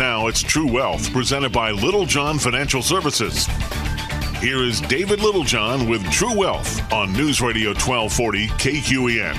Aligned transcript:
Now 0.00 0.28
it's 0.28 0.40
True 0.40 0.66
Wealth, 0.66 1.12
presented 1.12 1.52
by 1.52 1.72
Littlejohn 1.72 2.38
Financial 2.38 2.80
Services. 2.80 3.46
Here 4.38 4.64
is 4.64 4.80
David 4.80 5.20
Littlejohn 5.20 5.90
with 5.90 6.02
True 6.10 6.34
Wealth 6.34 6.90
on 6.90 7.12
News 7.12 7.42
Radio 7.42 7.74
1240 7.74 8.46
KQEN. 8.46 9.36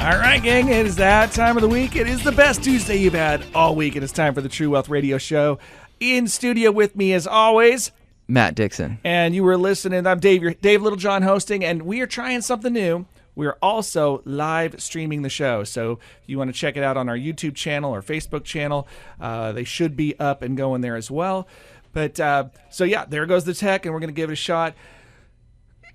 All 0.00 0.18
right, 0.18 0.42
gang, 0.42 0.70
it 0.70 0.86
is 0.86 0.96
that 0.96 1.32
time 1.32 1.58
of 1.58 1.60
the 1.60 1.68
week. 1.68 1.96
It 1.96 2.08
is 2.08 2.24
the 2.24 2.32
best 2.32 2.64
Tuesday 2.64 2.96
you've 2.96 3.12
had 3.12 3.44
all 3.54 3.76
week, 3.76 3.94
and 3.94 4.02
it's 4.02 4.10
time 4.10 4.32
for 4.32 4.40
the 4.40 4.48
True 4.48 4.70
Wealth 4.70 4.88
Radio 4.88 5.18
Show. 5.18 5.58
In 6.00 6.28
studio 6.28 6.72
with 6.72 6.96
me, 6.96 7.12
as 7.12 7.26
always, 7.26 7.90
Matt 8.26 8.54
Dixon. 8.54 8.98
and 9.04 9.34
you 9.34 9.44
were 9.44 9.58
listening. 9.58 10.06
I'm 10.06 10.18
Dave, 10.18 10.42
your, 10.42 10.54
Dave 10.54 10.80
Littlejohn 10.80 11.20
hosting, 11.20 11.62
and 11.62 11.82
we 11.82 12.00
are 12.00 12.06
trying 12.06 12.40
something 12.40 12.72
new. 12.72 13.04
We 13.38 13.46
are 13.46 13.56
also 13.62 14.20
live 14.24 14.82
streaming 14.82 15.22
the 15.22 15.28
show. 15.28 15.62
So 15.62 16.00
if 16.20 16.28
you 16.28 16.38
want 16.38 16.52
to 16.52 16.52
check 16.52 16.76
it 16.76 16.82
out 16.82 16.96
on 16.96 17.08
our 17.08 17.16
YouTube 17.16 17.54
channel 17.54 17.94
or 17.94 18.02
Facebook 18.02 18.42
channel, 18.42 18.88
uh, 19.20 19.52
they 19.52 19.62
should 19.62 19.96
be 19.96 20.18
up 20.18 20.42
and 20.42 20.56
going 20.56 20.80
there 20.80 20.96
as 20.96 21.08
well. 21.08 21.46
But 21.92 22.18
uh, 22.18 22.48
so, 22.68 22.82
yeah, 22.82 23.04
there 23.04 23.26
goes 23.26 23.44
the 23.44 23.54
tech, 23.54 23.86
and 23.86 23.94
we're 23.94 24.00
going 24.00 24.08
to 24.08 24.14
give 24.14 24.28
it 24.28 24.32
a 24.32 24.36
shot. 24.36 24.74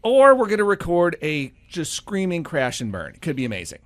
Or 0.04 0.34
we're 0.36 0.46
going 0.48 0.60
to 0.60 0.64
record 0.64 1.18
a 1.22 1.52
just 1.68 1.92
screaming 1.92 2.46
crash 2.46 2.80
and 2.80 2.94
burn. 2.94 3.14
It 3.14 3.22
could 3.22 3.36
be 3.36 3.44
amazing. 3.44 3.80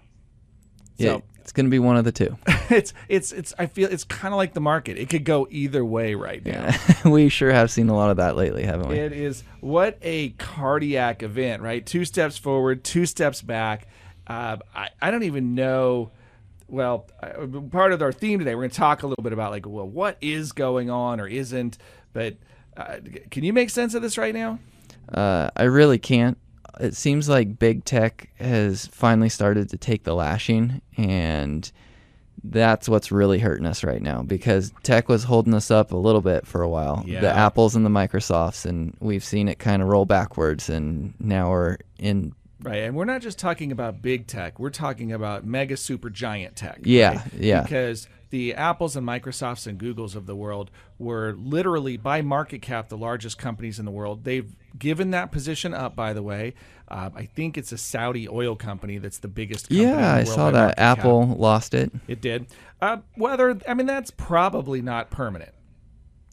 Yeah, 0.97 1.13
So- 1.13 1.23
it's 1.47 1.53
going 1.53 1.65
to 1.65 1.69
be 1.69 1.79
one 1.79 1.95
of 1.95 2.03
the 2.03 2.11
two. 2.11 2.37
it's 2.69 2.93
it's 3.07 3.31
it's 3.31 3.53
I 3.57 3.67
feel 3.67 3.89
it's 3.89 4.03
kind 4.03 4.33
of 4.33 4.37
like 4.37 4.53
the 4.53 4.59
market. 4.59 4.97
It 4.97 5.07
could 5.07 5.23
go 5.23 5.47
either 5.49 5.83
way 5.85 6.13
right 6.13 6.45
now. 6.45 6.75
Yeah. 7.05 7.07
we 7.09 7.29
sure 7.29 7.53
have 7.53 7.71
seen 7.71 7.87
a 7.87 7.95
lot 7.95 8.11
of 8.11 8.17
that 8.17 8.35
lately, 8.35 8.63
haven't 8.63 8.89
we? 8.89 8.97
It 8.97 9.13
is 9.13 9.45
what 9.61 9.97
a 10.01 10.31
cardiac 10.31 11.23
event, 11.23 11.61
right? 11.61 11.85
Two 11.85 12.03
steps 12.03 12.37
forward, 12.37 12.83
two 12.83 13.05
steps 13.05 13.41
back. 13.41 13.87
Uh, 14.27 14.57
I 14.75 14.89
I 15.01 15.09
don't 15.09 15.23
even 15.23 15.55
know. 15.55 16.11
Well, 16.67 17.07
part 17.71 17.93
of 17.93 18.01
our 18.01 18.11
theme 18.11 18.39
today, 18.39 18.53
we're 18.53 18.63
going 18.63 18.71
to 18.71 18.75
talk 18.75 19.03
a 19.03 19.07
little 19.07 19.23
bit 19.23 19.31
about 19.31 19.51
like, 19.51 19.65
well, 19.65 19.87
what 19.87 20.17
is 20.19 20.51
going 20.51 20.89
on 20.89 21.21
or 21.21 21.27
isn't. 21.27 21.77
But 22.11 22.35
uh, 22.75 22.97
can 23.31 23.45
you 23.45 23.53
make 23.53 23.69
sense 23.69 23.93
of 23.93 24.01
this 24.01 24.17
right 24.17 24.35
now? 24.35 24.59
Uh, 25.07 25.49
I 25.55 25.63
really 25.63 25.97
can't. 25.97 26.37
It 26.79 26.95
seems 26.95 27.27
like 27.29 27.59
big 27.59 27.85
tech 27.85 28.29
has 28.39 28.87
finally 28.87 29.29
started 29.29 29.69
to 29.69 29.77
take 29.77 30.03
the 30.03 30.13
lashing, 30.13 30.81
and 30.95 31.69
that's 32.43 32.87
what's 32.87 33.11
really 33.11 33.39
hurting 33.39 33.65
us 33.65 33.83
right 33.83 34.01
now 34.01 34.21
because 34.21 34.71
tech 34.83 35.09
was 35.09 35.23
holding 35.23 35.53
us 35.53 35.71
up 35.71 35.91
a 35.91 35.97
little 35.97 36.21
bit 36.21 36.45
for 36.45 36.61
a 36.61 36.69
while. 36.69 37.03
Yeah. 37.05 37.21
The 37.21 37.29
Apples 37.31 37.75
and 37.75 37.85
the 37.85 37.89
Microsofts, 37.89 38.65
and 38.65 38.95
we've 38.99 39.23
seen 39.23 39.47
it 39.47 39.59
kind 39.59 39.81
of 39.81 39.87
roll 39.87 40.05
backwards, 40.05 40.69
and 40.69 41.13
now 41.19 41.49
we're 41.49 41.77
in. 41.97 42.33
Right, 42.61 42.83
and 42.83 42.95
we're 42.95 43.05
not 43.05 43.21
just 43.21 43.37
talking 43.37 43.71
about 43.71 44.01
big 44.01 44.27
tech. 44.27 44.59
We're 44.59 44.71
talking 44.71 45.11
about 45.11 45.45
mega 45.45 45.77
super 45.77 46.09
giant 46.09 46.55
tech. 46.55 46.79
Yeah, 46.83 47.17
right? 47.17 47.33
yeah. 47.33 47.61
Because 47.61 48.07
the 48.29 48.53
Apples 48.53 48.95
and 48.95 49.07
Microsofts 49.07 49.67
and 49.67 49.79
Googles 49.79 50.15
of 50.15 50.25
the 50.25 50.35
world 50.35 50.69
were 50.99 51.33
literally 51.37 51.95
by 51.97 52.21
market 52.21 52.61
cap 52.61 52.89
the 52.89 52.97
largest 52.97 53.37
companies 53.37 53.79
in 53.79 53.85
the 53.85 53.91
world. 53.91 54.23
They've 54.23 54.53
given 54.77 55.11
that 55.11 55.31
position 55.31 55.73
up, 55.73 55.95
by 55.95 56.13
the 56.13 56.21
way. 56.23 56.53
Uh, 56.89 57.09
I 57.15 57.25
think 57.25 57.57
it's 57.57 57.71
a 57.71 57.77
Saudi 57.77 58.27
oil 58.27 58.55
company 58.55 58.97
that's 58.97 59.19
the 59.19 59.27
biggest. 59.27 59.69
Company 59.69 59.85
in 59.89 59.95
the 59.95 60.01
Yeah, 60.01 60.13
I 60.15 60.23
saw 60.23 60.51
that. 60.51 60.59
market 60.59 60.77
cap. 60.77 60.97
Apple 60.99 61.35
lost 61.37 61.73
it. 61.73 61.91
It 62.07 62.21
did. 62.21 62.47
Uh, 62.81 62.97
whether 63.15 63.57
I 63.67 63.73
mean 63.73 63.87
that's 63.87 64.11
probably 64.11 64.81
not 64.81 65.09
permanent, 65.09 65.51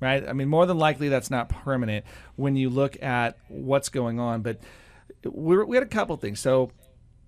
right? 0.01 0.27
I 0.29 0.33
mean 0.33 0.49
more 0.49 0.67
than 0.67 0.79
likely 0.79 1.09
that's 1.09 1.31
not 1.31 1.49
permanent 1.49 2.05
when 2.37 2.55
you 2.57 2.71
look 2.71 3.01
at 3.03 3.39
what's 3.49 3.89
going 3.89 4.21
on. 4.21 4.43
But 4.43 4.59
we 5.25 5.77
had 5.77 5.83
a 5.83 5.87
couple 5.87 6.17
things. 6.17 6.41
So 6.41 6.71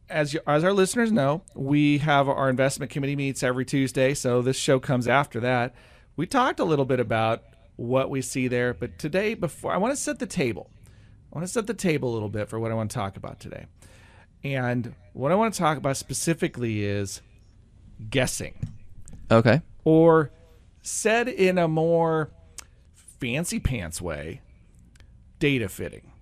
as 0.08 0.34
you, 0.34 0.40
as 0.46 0.64
our 0.64 0.72
listeners 0.72 1.10
know, 1.12 1.42
we 1.54 1.98
have 1.98 2.28
our 2.28 2.48
investment 2.48 2.90
committee 2.90 3.16
meets 3.16 3.42
every 3.42 3.64
Tuesday. 3.64 4.14
So 4.14 4.42
this 4.42 4.56
show 4.56 4.78
comes 4.78 5.08
after 5.08 5.40
that. 5.40 5.74
We 6.16 6.26
talked 6.26 6.60
a 6.60 6.64
little 6.64 6.84
bit 6.84 7.00
about 7.00 7.42
what 7.76 8.08
we 8.08 8.22
see 8.22 8.48
there, 8.48 8.72
but 8.72 8.98
today 8.98 9.34
before 9.34 9.72
I 9.72 9.76
want 9.76 9.92
to 9.92 10.00
set 10.00 10.18
the 10.18 10.26
table. 10.26 10.70
I 11.32 11.38
want 11.38 11.46
to 11.46 11.52
set 11.52 11.66
the 11.66 11.74
table 11.74 12.10
a 12.10 12.14
little 12.14 12.28
bit 12.30 12.48
for 12.48 12.58
what 12.58 12.70
I 12.70 12.74
want 12.74 12.90
to 12.90 12.94
talk 12.94 13.16
about 13.16 13.40
today. 13.40 13.66
And 14.42 14.94
what 15.12 15.32
I 15.32 15.34
want 15.34 15.52
to 15.52 15.58
talk 15.58 15.76
about 15.76 15.96
specifically 15.96 16.84
is 16.84 17.20
guessing 18.10 18.54
Okay. 19.30 19.60
or 19.84 20.30
said 20.82 21.28
in 21.28 21.58
a 21.58 21.66
more 21.68 22.30
fancy 22.94 23.58
pants 23.58 24.00
way, 24.00 24.40
data 25.38 25.68
fitting. 25.68 26.12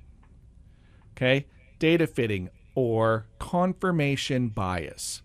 Okay? 1.12 1.47
Data 1.78 2.06
fitting 2.06 2.49
or 2.75 3.27
confirmation 3.39 4.49
bias. 4.49 5.23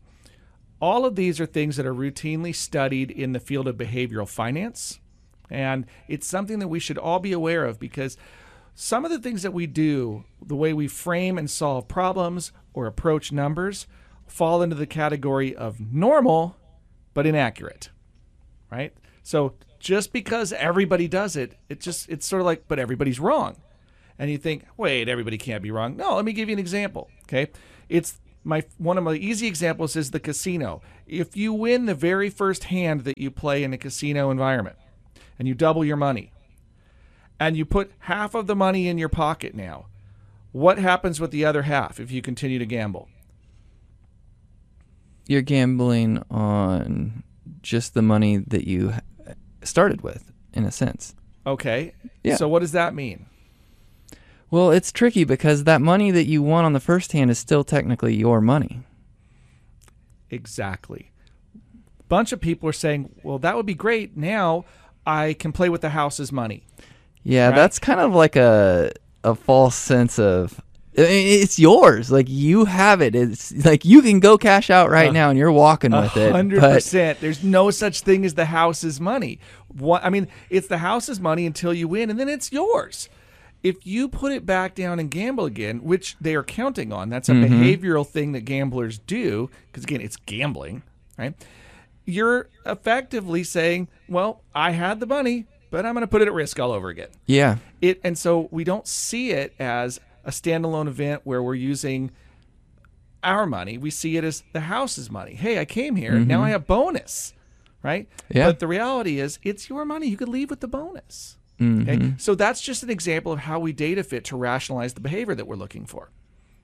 All 0.81 1.05
of 1.05 1.15
these 1.15 1.39
are 1.39 1.45
things 1.45 1.75
that 1.75 1.85
are 1.85 1.93
routinely 1.93 2.55
studied 2.55 3.11
in 3.11 3.33
the 3.33 3.39
field 3.39 3.67
of 3.67 3.75
behavioral 3.75 4.27
finance. 4.27 4.99
And 5.49 5.85
it's 6.07 6.27
something 6.27 6.59
that 6.59 6.67
we 6.67 6.79
should 6.79 6.97
all 6.97 7.19
be 7.19 7.33
aware 7.33 7.65
of 7.65 7.79
because 7.79 8.17
some 8.75 9.03
of 9.03 9.11
the 9.11 9.19
things 9.19 9.41
that 9.41 9.51
we 9.51 9.67
do, 9.67 10.23
the 10.45 10.55
way 10.55 10.71
we 10.71 10.87
frame 10.87 11.37
and 11.37 11.49
solve 11.49 11.87
problems 11.87 12.51
or 12.73 12.85
approach 12.85 13.31
numbers, 13.31 13.87
fall 14.25 14.61
into 14.61 14.75
the 14.75 14.85
category 14.85 15.55
of 15.55 15.79
normal 15.79 16.55
but 17.13 17.25
inaccurate 17.25 17.89
right? 18.69 18.93
So 19.23 19.55
just 19.79 20.13
because 20.13 20.53
everybody 20.53 21.07
does 21.07 21.35
it, 21.35 21.57
it 21.69 21.79
just 21.79 22.09
it's 22.09 22.25
sort 22.25 22.41
of 22.41 22.45
like, 22.45 22.67
but 22.67 22.79
everybody's 22.79 23.19
wrong. 23.19 23.57
And 24.19 24.29
you 24.29 24.37
think, 24.37 24.65
wait, 24.75 25.07
everybody 25.07 25.37
can't 25.37 25.63
be 25.63 25.71
wrong. 25.71 25.95
No, 25.95 26.17
let 26.17 26.25
me 26.25 26.33
give 26.33 26.49
you 26.49 26.53
an 26.53 26.59
example. 26.59 27.09
Okay. 27.23 27.47
It's 27.87 28.19
my 28.43 28.63
one 28.77 28.97
of 28.97 29.03
my 29.03 29.13
easy 29.13 29.47
examples 29.47 29.95
is 29.95 30.11
the 30.11 30.19
casino. 30.19 30.81
If 31.07 31.37
you 31.37 31.53
win 31.53 31.85
the 31.85 31.95
very 31.95 32.29
first 32.29 32.65
hand 32.65 33.05
that 33.05 33.17
you 33.17 33.31
play 33.31 33.63
in 33.63 33.73
a 33.73 33.77
casino 33.77 34.29
environment 34.29 34.75
and 35.39 35.47
you 35.47 35.53
double 35.55 35.85
your 35.85 35.97
money 35.97 36.31
and 37.39 37.55
you 37.55 37.65
put 37.65 37.91
half 37.99 38.35
of 38.35 38.47
the 38.47 38.55
money 38.55 38.89
in 38.89 38.97
your 38.97 39.09
pocket 39.09 39.55
now, 39.55 39.85
what 40.51 40.77
happens 40.77 41.21
with 41.21 41.31
the 41.31 41.45
other 41.45 41.63
half 41.63 41.99
if 41.99 42.11
you 42.11 42.21
continue 42.21 42.59
to 42.59 42.65
gamble? 42.65 43.07
You're 45.27 45.41
gambling 45.41 46.23
on 46.29 47.23
just 47.61 47.93
the 47.93 48.01
money 48.01 48.37
that 48.37 48.67
you 48.67 48.93
started 49.63 50.01
with, 50.01 50.31
in 50.53 50.65
a 50.65 50.71
sense. 50.71 51.13
Okay. 51.45 51.93
Yeah. 52.23 52.35
So 52.35 52.49
what 52.49 52.59
does 52.59 52.71
that 52.71 52.95
mean? 52.95 53.27
Well, 54.51 54.71
it's 54.71 54.91
tricky 54.91 55.23
because 55.23 55.63
that 55.65 55.79
money 55.81 56.09
that 56.11 56.25
you 56.25 56.41
won 56.41 56.65
on 56.65 56.73
the 56.73 56.79
first 56.79 57.11
hand 57.11 57.29
is 57.29 57.37
still 57.37 57.63
technically 57.63 58.15
your 58.15 58.41
money. 58.41 58.81
Exactly. 60.29 61.11
Bunch 62.07 62.31
of 62.31 62.41
people 62.41 62.67
are 62.69 62.73
saying, 62.73 63.09
"Well, 63.23 63.39
that 63.39 63.55
would 63.55 63.65
be 63.65 63.73
great. 63.75 64.17
Now 64.17 64.65
I 65.05 65.33
can 65.33 65.51
play 65.51 65.69
with 65.69 65.81
the 65.81 65.89
house's 65.89 66.31
money." 66.31 66.63
Yeah, 67.23 67.47
Right. 67.49 67.55
that's 67.55 67.79
kind 67.79 67.99
of 67.99 68.13
like 68.13 68.35
a 68.35 68.91
a 69.23 69.35
false 69.35 69.75
sense 69.75 70.17
of 70.17 70.61
it's 70.93 71.59
yours. 71.59 72.11
Like 72.11 72.27
you 72.27 72.65
have 72.65 73.01
it. 73.01 73.15
It's 73.15 73.53
like 73.65 73.85
you 73.85 74.01
can 74.01 74.19
go 74.19 74.37
cash 74.37 74.69
out 74.69 74.89
right 74.89 75.13
now 75.13 75.29
and 75.29 75.37
you're 75.37 75.51
walking 75.51 75.91
with 75.91 76.17
it. 76.17 76.31
hundred 76.31 76.59
percent. 76.61 77.21
There's 77.21 77.43
no 77.43 77.69
such 77.69 78.01
thing 78.01 78.25
as 78.25 78.33
the 78.33 78.45
house's 78.45 78.99
money. 78.99 79.39
What 79.67 80.03
I 80.03 80.09
mean, 80.09 80.27
it's 80.49 80.67
the 80.67 80.79
house's 80.79 81.19
money 81.19 81.45
until 81.45 81.73
you 81.73 81.87
win, 81.87 82.09
and 82.09 82.19
then 82.19 82.27
it's 82.29 82.51
yours. 82.51 83.07
If 83.61 83.85
you 83.85 84.07
put 84.07 84.31
it 84.31 84.45
back 84.45 84.73
down 84.75 84.99
and 84.99 85.11
gamble 85.11 85.45
again, 85.45 85.83
which 85.83 86.15
they 86.21 86.33
are 86.35 86.43
counting 86.43 86.93
on, 86.93 87.09
that's 87.09 87.27
a 87.29 87.33
Mm-hmm. 87.33 87.53
behavioral 87.61 88.07
thing 88.07 88.31
that 88.31 88.41
gamblers 88.45 88.97
do. 88.99 89.49
Because 89.67 89.83
again, 89.83 89.99
it's 90.01 90.15
gambling, 90.15 90.83
right? 91.17 91.33
You're 92.05 92.49
effectively 92.65 93.43
saying, 93.43 93.87
"Well, 94.07 94.41
I 94.55 94.71
had 94.71 94.99
the 94.99 95.05
money, 95.05 95.45
but 95.71 95.85
I'm 95.85 95.93
going 95.93 96.01
to 96.03 96.07
put 96.07 96.21
it 96.21 96.27
at 96.27 96.33
risk 96.33 96.59
all 96.59 96.71
over 96.71 96.89
again." 96.89 97.09
yeah, 97.25 97.57
it 97.81 97.99
and 98.03 98.17
so 98.17 98.47
we 98.51 98.63
don't 98.63 98.87
see 98.87 99.31
it 99.31 99.53
as 99.59 99.99
a 100.25 100.31
standalone 100.31 100.87
event 100.87 101.21
where 101.25 101.41
we're 101.43 101.55
using 101.55 102.11
our 103.23 103.45
money 103.45 103.77
we 103.77 103.89
see 103.89 104.15
it 104.15 104.23
as 104.23 104.43
the 104.53 104.61
house's 104.61 105.09
money 105.11 105.33
hey 105.33 105.59
i 105.59 105.65
came 105.65 105.95
here 105.97 106.17
now 106.19 106.41
i 106.43 106.49
have 106.51 106.65
bonus 106.67 107.33
right 107.83 108.07
Yeah. 108.29 108.45
but 108.47 108.59
the 108.59 108.67
reality 108.67 109.19
is 109.19 109.39
it's 109.43 109.67
your 109.69 109.83
money 109.85 110.07
you 110.07 110.15
could 110.17 110.29
leave 110.29 110.49
with 110.49 110.59
the 110.61 110.67
bonus 110.69 111.35
okay 111.61 112.13
so 112.17 112.35
that's 112.35 112.61
just 112.61 112.83
an 112.83 112.89
example 112.89 113.31
of 113.31 113.39
how 113.39 113.59
we 113.59 113.73
data 113.73 114.03
fit 114.03 114.23
to 114.23 114.37
rationalize 114.37 114.93
the 114.93 115.01
behavior 115.01 115.35
that 115.35 115.45
we're 115.45 115.55
looking 115.55 115.85
for 115.85 116.09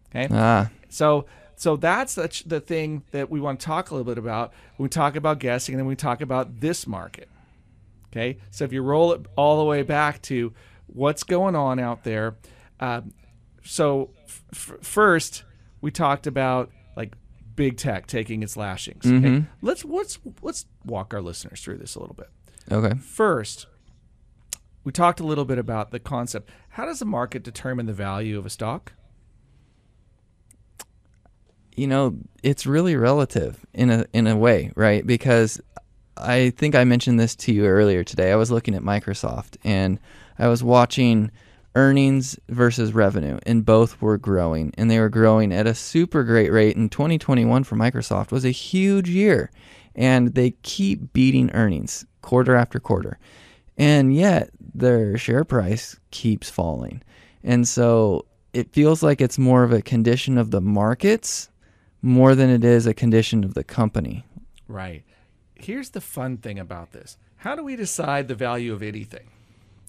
okay 0.10 0.28
ah, 0.32 0.70
so 0.90 1.26
so 1.56 1.76
that's 1.78 2.16
the, 2.16 2.44
the 2.46 2.60
thing 2.60 3.04
that 3.12 3.30
we 3.30 3.40
want 3.40 3.60
to 3.60 3.66
talk 3.66 3.90
a 3.90 3.96
little 3.96 4.06
bit 4.06 4.18
about 4.18 4.54
when 4.78 4.86
we 4.86 4.90
talk 4.90 5.16
about 5.16 5.40
guessing 5.40 5.76
and 5.76 5.80
then 5.80 5.88
we 5.88 5.96
talk 5.96 6.22
about 6.22 6.60
this 6.60 6.86
market. 6.86 7.30
Okay, 8.12 8.38
so 8.50 8.64
if 8.64 8.72
you 8.72 8.82
roll 8.82 9.12
it 9.14 9.26
all 9.36 9.58
the 9.58 9.66
way 9.66 9.82
back 9.82 10.22
to 10.24 10.54
what's 10.88 11.24
going 11.24 11.56
on 11.56 11.80
out 11.80 12.04
there, 12.04 12.36
um, 12.80 13.14
so 13.64 14.12
f- 14.54 14.74
first 14.82 15.44
we 15.82 15.92
talked 15.92 16.28
about 16.28 16.72
like 16.96 17.14
big 17.56 17.78
tech 17.78 18.08
taking 18.08 18.44
its 18.44 18.56
lashings. 18.56 19.06
Okay? 19.06 19.44
Let's 19.62 19.84
let's 19.84 20.20
let's 20.42 20.66
walk 20.86 21.14
our 21.14 21.22
listeners 21.22 21.62
through 21.62 21.78
this 21.78 21.96
a 21.96 22.00
little 22.00 22.16
bit. 22.16 22.30
okay. 22.72 22.98
First, 23.00 23.68
we 24.86 24.94
talked 24.94 25.20
a 25.20 25.26
little 25.26 25.46
bit 25.46 25.58
about 25.58 25.92
the 25.92 26.00
concept. 26.00 26.50
How 26.70 26.86
does 26.86 27.00
the 27.00 27.06
market 27.06 27.44
determine 27.44 27.86
the 27.88 27.94
value 27.94 28.38
of 28.38 28.46
a 28.46 28.50
stock? 28.50 28.94
you 31.76 31.88
know, 31.88 32.18
it's 32.42 32.66
really 32.66 32.96
relative 32.96 33.66
in 33.74 33.90
a 33.90 34.06
in 34.14 34.28
a 34.28 34.36
way, 34.36 34.72
right? 34.76 35.06
Because 35.06 35.60
I 36.18 36.52
think 36.52 36.76
I 36.76 36.84
mentioned 36.86 37.20
this 37.20 37.36
to 37.38 37.54
you 37.54 37.66
earlier 37.66 38.04
today. 38.04 38.32
I 38.32 38.36
was 38.36 38.52
looking 38.52 38.76
at 38.76 38.82
Microsoft 38.82 39.58
and 39.64 40.00
I 40.40 40.48
was 40.48 40.64
watching 40.64 41.32
earnings 41.76 42.40
versus 42.48 42.94
revenue, 42.94 43.38
and 43.46 43.66
both 43.66 44.02
were 44.02 44.18
growing, 44.18 44.74
and 44.78 44.90
they 44.90 44.98
were 44.98 45.10
growing 45.10 45.52
at 45.52 45.68
a 45.68 45.76
super 45.76 46.24
great 46.24 46.50
rate. 46.50 46.78
And 46.78 46.90
2021 46.90 47.66
for 47.66 47.76
Microsoft 47.76 48.32
was 48.32 48.46
a 48.46 48.52
huge 48.52 49.10
year, 49.10 49.52
and 49.94 50.36
they 50.36 50.52
keep 50.64 51.12
beating 51.12 51.52
earnings 51.52 52.06
quarter 52.22 52.56
after 52.56 52.80
quarter, 52.80 53.20
and 53.78 54.16
yet 54.16 54.52
their 54.80 55.18
share 55.18 55.44
price 55.44 55.98
keeps 56.12 56.50
falling. 56.50 57.02
And 57.44 57.68
so 57.68 58.26
it 58.54 58.72
feels 58.72 59.04
like 59.04 59.22
it's 59.22 59.38
more 59.38 59.64
of 59.64 59.72
a 59.72 59.82
condition 59.82 60.38
of 60.38 60.52
the 60.52 60.62
markets 60.62 61.50
more 62.02 62.36
than 62.36 62.50
it 62.50 62.64
is 62.64 62.86
a 62.86 62.94
condition 62.94 63.44
of 63.44 63.54
the 63.54 63.64
company. 63.64 64.24
Right. 64.68 65.04
Here's 65.56 65.92
the 65.92 66.02
fun 66.02 66.38
thing 66.38 66.60
about 66.60 66.92
this. 66.92 67.18
How 67.38 67.56
do 67.56 67.64
we 67.64 67.76
decide 67.76 68.28
the 68.28 68.36
value 68.36 68.74
of 68.74 68.82
anything? 68.84 69.28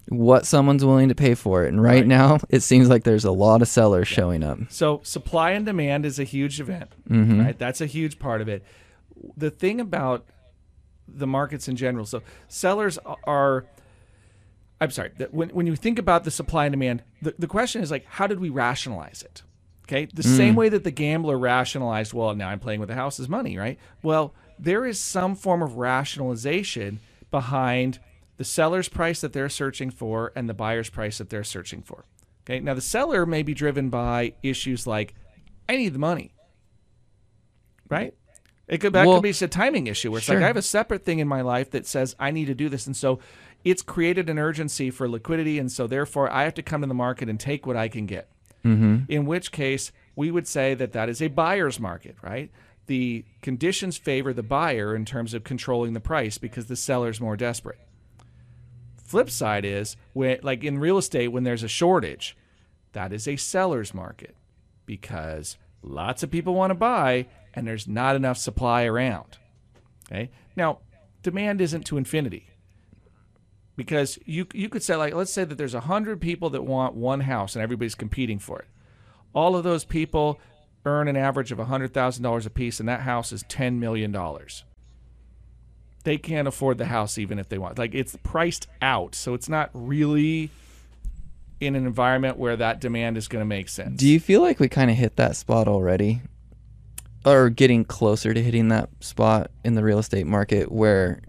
What 0.09 0.47
someone's 0.47 0.85
willing 0.85 1.09
to 1.09 1.15
pay 1.15 1.35
for 1.35 1.65
it. 1.65 1.69
And 1.69 1.83
right, 1.83 1.97
Right. 1.97 2.07
now, 2.07 2.39
it 2.49 2.61
seems 2.61 2.89
like 2.89 3.03
there's 3.05 3.25
a 3.25 3.33
lot 3.33 3.61
of 3.63 3.69
sellers 3.69 4.07
showing 4.07 4.43
up. 4.45 4.59
So 4.69 5.01
supply 5.03 5.51
and 5.53 5.67
demand 5.67 6.07
is 6.07 6.19
a 6.19 6.25
huge 6.25 6.61
event, 6.61 6.91
Mm-hmm. 7.11 7.41
right? 7.41 7.59
That's 7.59 7.81
a 7.81 7.87
huge 7.87 8.19
part 8.19 8.41
of 8.41 8.49
it. 8.49 8.63
The 9.37 9.51
thing 9.51 9.81
about 9.81 10.27
the 11.09 11.27
markets 11.27 11.67
in 11.69 11.77
general, 11.77 12.05
so 12.07 12.23
sellers 12.49 12.99
are. 13.25 13.65
I'm 14.81 14.91
sorry. 14.91 15.13
that 15.19 15.33
When 15.33 15.51
when 15.51 15.67
you 15.67 15.77
think 15.77 15.99
about 15.99 16.25
the 16.25 16.31
supply 16.31 16.67
and 16.67 16.73
demand, 16.73 17.03
the, 17.23 17.35
the 17.39 17.47
question 17.47 17.83
is 17.83 17.91
like, 17.91 18.05
how 18.07 18.27
did 18.27 18.41
we 18.41 18.51
rationalize 18.51 19.23
it? 19.23 19.43
Okay, 19.85 20.07
the 20.07 20.23
hmm. 20.23 20.37
same 20.37 20.55
way 20.57 20.69
that 20.69 20.85
the 20.85 20.91
gambler 20.91 21.39
rationalized, 21.39 22.13
well, 22.13 22.35
now 22.35 22.49
I'm 22.49 22.59
playing 22.59 22.81
with 22.81 22.89
the 22.89 22.97
house's 22.97 23.29
money, 23.29 23.57
right? 23.57 23.79
Well, 24.03 24.35
there 24.59 24.85
is 24.85 24.99
some 24.99 25.37
form 25.37 25.63
of 25.63 25.77
rationalization 25.77 26.99
behind 27.31 28.01
the 28.37 28.45
seller's 28.45 28.89
price 28.89 29.21
that 29.21 29.33
they're 29.33 29.49
searching 29.49 29.91
for 29.91 30.33
and 30.35 30.49
the 30.49 30.55
buyer's 30.55 30.91
price 30.91 31.19
that 31.19 31.31
they're 31.31 31.45
searching 31.45 31.83
for. 31.83 32.05
Okay, 32.45 32.61
now 32.61 32.75
the 32.75 32.81
seller 32.81 33.27
may 33.27 33.43
be 33.43 33.55
driven 33.55 33.89
by 33.89 34.35
issues 34.43 34.87
like, 34.87 35.15
I 35.69 35.77
need 35.77 35.95
the 35.95 35.99
money, 35.99 36.33
right? 37.89 38.15
It 38.69 38.79
could 38.79 38.93
that 38.95 39.07
Well, 39.07 39.17
could 39.17 39.23
be 39.23 39.45
a 39.45 39.49
timing 39.49 39.87
issue 39.87 40.11
where 40.11 40.19
it's 40.19 40.27
sure. 40.27 40.37
like 40.37 40.45
I 40.45 40.49
have 40.49 40.57
a 40.57 40.63
separate 40.63 41.05
thing 41.05 41.21
in 41.21 41.29
my 41.29 41.43
life 41.43 41.71
that 41.71 41.87
says 41.87 42.17
I 42.19 42.31
need 42.33 42.47
to 42.47 42.55
do 42.55 42.69
this, 42.69 42.87
and 42.87 42.97
so 42.97 43.21
it's 43.65 43.83
created 43.83 44.31
an 44.31 44.39
urgency 44.39 44.91
for 44.91 45.09
liquidity, 45.09 45.59
and 45.59 45.71
so 45.71 45.87
therefore 45.87 46.31
I 46.33 46.45
have 46.45 46.55
to 46.55 46.63
come 46.63 46.83
to 46.83 46.87
the 46.87 46.95
market 46.95 47.29
and 47.29 47.39
take 47.39 47.67
what 47.67 47.77
I 47.77 47.89
can 47.89 48.07
get. 48.07 48.29
Mm-hmm. 48.65 49.11
In 49.11 49.27
which 49.27 49.53
case, 49.53 49.93
we 50.15 50.31
would 50.31 50.47
say 50.47 50.75
that 50.75 50.93
that 50.93 51.09
is 51.09 51.21
a 51.21 51.29
buyer's 51.29 51.79
market, 51.79 52.17
right? 52.23 52.51
The 52.87 53.25
conditions 53.43 53.97
favor 53.97 54.33
the 54.33 54.43
buyer 54.43 54.95
in 54.95 55.05
terms 55.05 55.35
of 55.35 55.45
controlling 55.45 55.93
the 55.93 56.01
price 56.01 56.39
because 56.39 56.67
the 56.67 56.77
seller's 56.77 57.21
more 57.21 57.37
desperate. 57.37 57.79
Flip 59.05 59.31
side 59.31 59.65
is 59.65 59.97
when, 60.13 60.39
like 60.43 60.65
in 60.65 60.79
real 60.79 60.99
estate, 60.99 61.29
when 61.29 61.45
there's 61.45 61.63
a 61.63 61.69
shortage, 61.69 62.37
that 62.93 63.13
is 63.13 63.29
a 63.29 63.37
seller's 63.37 63.93
market 63.93 64.35
because 64.85 65.57
lots 65.83 66.23
of 66.23 66.31
people 66.31 66.55
want 66.55 66.71
to 66.71 66.75
buy 66.75 67.27
and 67.55 67.67
there's 67.67 67.87
not 67.87 68.17
enough 68.17 68.39
supply 68.39 68.85
around. 68.85 69.39
Okay. 70.11 70.31
Now, 70.57 70.79
demand 71.23 71.61
isn't 71.61 71.85
to 71.87 71.99
infinity 71.99 72.49
because 73.77 74.19
you 74.25 74.47
you 74.53 74.69
could 74.69 74.83
say 74.83 74.97
like 74.97 75.15
let's 75.15 75.33
say 75.33 75.45
that 75.45 75.57
there's 75.57 75.75
a 75.75 75.81
hundred 75.81 76.21
people 76.21 76.51
that 76.51 76.65
want 76.65 76.95
one 76.95 77.21
house 77.21 77.55
and 77.55 77.63
everybody's 77.63 77.95
competing 77.95 78.39
for 78.39 78.61
it. 78.61 78.69
All 79.35 79.55
of 79.55 79.65
those 79.65 79.85
people 79.85 80.41
earn 80.85 81.09
an 81.09 81.17
average 81.17 81.53
of 81.53 81.59
hundred 81.59 81.93
thousand 81.93 82.23
dollars 82.23 82.47
a 82.47 82.51
piece, 82.51 82.81
and 82.81 82.89
that 82.89 83.01
house 83.01 83.33
is 83.33 83.45
ten 83.49 83.79
million 83.79 84.11
dollars. 84.11 84.65
They 86.05 86.17
can't 86.17 86.49
afford 86.49 86.79
the 86.79 86.87
house 86.87 87.19
even 87.19 87.39
if 87.39 87.49
they 87.49 87.59
want. 87.59 87.79
Like 87.79 87.95
it's 87.95 88.17
priced 88.23 88.67
out, 88.81 89.15
so 89.15 89.35
it's 89.35 89.49
not 89.49 89.71
really 89.75 90.51
in 91.61 91.75
an 91.75 91.87
environment 91.87 92.39
where 92.39 92.57
that 92.57 92.81
demand 92.81 93.17
is 93.17 93.29
going 93.29 93.41
to 93.41 93.47
make 93.47 93.69
sense. 93.69 93.99
Do 93.99 94.09
you 94.09 94.21
feel 94.21 94.41
like 94.41 94.61
we 94.61 94.69
kind 94.69 94.91
of 94.91 94.97
hit 94.97 95.17
that 95.17 95.37
spot 95.37 95.69
already? 95.69 96.23
Or 97.25 97.51
getting 97.51 97.85
closer 97.85 98.33
to 98.33 98.41
hitting 98.41 98.69
that 98.69 98.89
spot 99.01 99.51
in 99.65 99.75
the 99.75 99.83
real 99.83 99.99
estate 99.99 100.29
market 100.29 100.71
where 100.71 101.23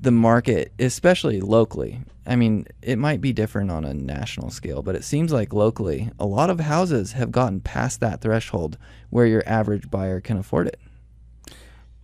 the 0.00 0.10
market, 0.12 0.72
especially 0.78 1.40
locally, 1.40 2.00
I 2.26 2.36
mean, 2.36 2.66
it 2.82 2.98
might 2.98 3.20
be 3.20 3.32
different 3.32 3.70
on 3.70 3.84
a 3.84 3.92
national 3.94 4.50
scale, 4.50 4.82
but 4.82 4.94
it 4.94 5.02
seems 5.04 5.32
like 5.32 5.52
locally, 5.52 6.10
a 6.18 6.26
lot 6.26 6.50
of 6.50 6.60
houses 6.60 7.12
have 7.12 7.32
gotten 7.32 7.60
past 7.60 8.00
that 8.00 8.20
threshold 8.20 8.78
where 9.10 9.26
your 9.26 9.42
average 9.46 9.90
buyer 9.90 10.20
can 10.20 10.36
afford 10.38 10.68
it. 10.68 10.78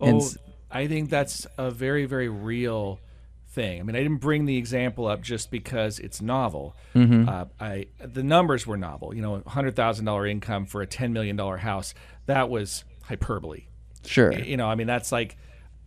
And 0.01 0.15
Oh, 0.15 0.25
s- 0.25 0.37
I 0.71 0.87
think 0.87 1.09
that's 1.09 1.47
a 1.57 1.71
very, 1.71 2.05
very 2.05 2.27
real 2.27 2.99
thing. 3.47 3.79
I 3.79 3.83
mean, 3.83 3.95
I 3.95 4.01
didn't 4.03 4.17
bring 4.19 4.45
the 4.45 4.57
example 4.57 5.07
up 5.07 5.21
just 5.21 5.49
because 5.51 5.99
it's 5.99 6.21
novel. 6.21 6.75
Mm-hmm. 6.93 7.29
Uh, 7.29 7.45
I 7.59 7.85
the 8.03 8.23
numbers 8.23 8.67
were 8.67 8.75
novel. 8.75 9.15
You 9.15 9.21
know, 9.21 9.41
hundred 9.47 9.75
thousand 9.77 10.03
dollar 10.03 10.27
income 10.27 10.65
for 10.65 10.81
a 10.81 10.85
ten 10.87 11.13
million 11.13 11.37
dollar 11.37 11.55
house. 11.57 11.93
That 12.25 12.49
was 12.49 12.83
hyperbole. 13.03 13.67
Sure. 14.05 14.33
You 14.33 14.57
know, 14.57 14.67
I 14.67 14.75
mean, 14.75 14.87
that's 14.87 15.13
like 15.13 15.37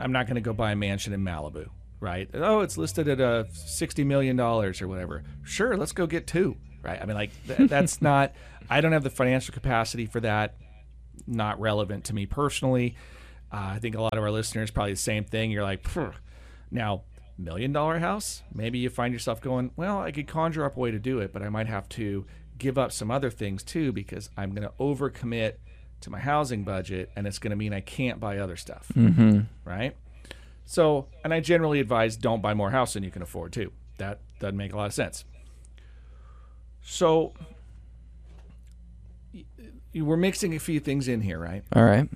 I'm 0.00 0.12
not 0.12 0.26
going 0.26 0.36
to 0.36 0.40
go 0.40 0.54
buy 0.54 0.72
a 0.72 0.76
mansion 0.76 1.12
in 1.12 1.22
Malibu, 1.22 1.68
right? 2.00 2.28
Oh, 2.34 2.60
it's 2.60 2.78
listed 2.78 3.08
at 3.08 3.20
a 3.20 3.46
sixty 3.52 4.04
million 4.04 4.36
dollars 4.36 4.82
or 4.82 4.88
whatever. 4.88 5.24
Sure, 5.42 5.76
let's 5.76 5.92
go 5.92 6.06
get 6.06 6.26
two, 6.26 6.56
right? 6.82 7.00
I 7.00 7.06
mean, 7.06 7.16
like 7.16 7.30
th- 7.46 7.58
that's 7.70 8.02
not. 8.02 8.32
I 8.70 8.80
don't 8.80 8.92
have 8.92 9.04
the 9.04 9.10
financial 9.10 9.52
capacity 9.52 10.06
for 10.06 10.20
that. 10.20 10.56
Not 11.26 11.60
relevant 11.60 12.04
to 12.06 12.14
me 12.14 12.26
personally. 12.26 12.96
Uh, 13.50 13.72
I 13.74 13.78
think 13.78 13.94
a 13.96 14.02
lot 14.02 14.16
of 14.16 14.22
our 14.22 14.30
listeners 14.30 14.70
probably 14.70 14.92
the 14.92 14.98
same 14.98 15.24
thing. 15.24 15.50
You're 15.50 15.62
like, 15.62 15.86
"Phew." 15.86 16.12
now 16.70 17.02
million 17.38 17.72
dollar 17.72 17.98
house. 17.98 18.42
Maybe 18.52 18.78
you 18.78 18.90
find 18.90 19.12
yourself 19.12 19.40
going, 19.40 19.70
well, 19.76 20.00
I 20.00 20.10
could 20.10 20.26
conjure 20.26 20.64
up 20.64 20.76
a 20.76 20.80
way 20.80 20.90
to 20.90 20.98
do 20.98 21.20
it, 21.20 21.32
but 21.32 21.42
I 21.42 21.48
might 21.48 21.68
have 21.68 21.88
to 21.90 22.26
give 22.58 22.76
up 22.76 22.92
some 22.92 23.10
other 23.10 23.30
things 23.30 23.62
too 23.62 23.92
because 23.92 24.30
I'm 24.36 24.50
going 24.50 24.66
to 24.66 24.74
overcommit 24.80 25.54
to 26.00 26.10
my 26.10 26.18
housing 26.18 26.62
budget, 26.64 27.10
and 27.16 27.26
it's 27.26 27.38
going 27.38 27.50
to 27.50 27.56
mean 27.56 27.72
I 27.72 27.80
can't 27.80 28.20
buy 28.20 28.38
other 28.38 28.56
stuff, 28.56 28.88
mm-hmm. 28.94 29.40
right? 29.64 29.96
So, 30.70 31.06
and 31.24 31.32
I 31.32 31.40
generally 31.40 31.80
advise 31.80 32.18
don't 32.18 32.42
buy 32.42 32.52
more 32.52 32.70
house 32.70 32.92
than 32.92 33.02
you 33.02 33.10
can 33.10 33.22
afford 33.22 33.54
too. 33.54 33.72
That 33.96 34.20
doesn't 34.38 34.58
make 34.58 34.74
a 34.74 34.76
lot 34.76 34.84
of 34.84 34.92
sense. 34.92 35.24
So, 36.82 37.32
we're 39.94 40.18
mixing 40.18 40.54
a 40.54 40.58
few 40.58 40.78
things 40.78 41.08
in 41.08 41.22
here, 41.22 41.38
right? 41.38 41.64
All 41.74 41.82
right. 41.82 42.06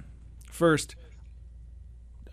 First, 0.50 0.96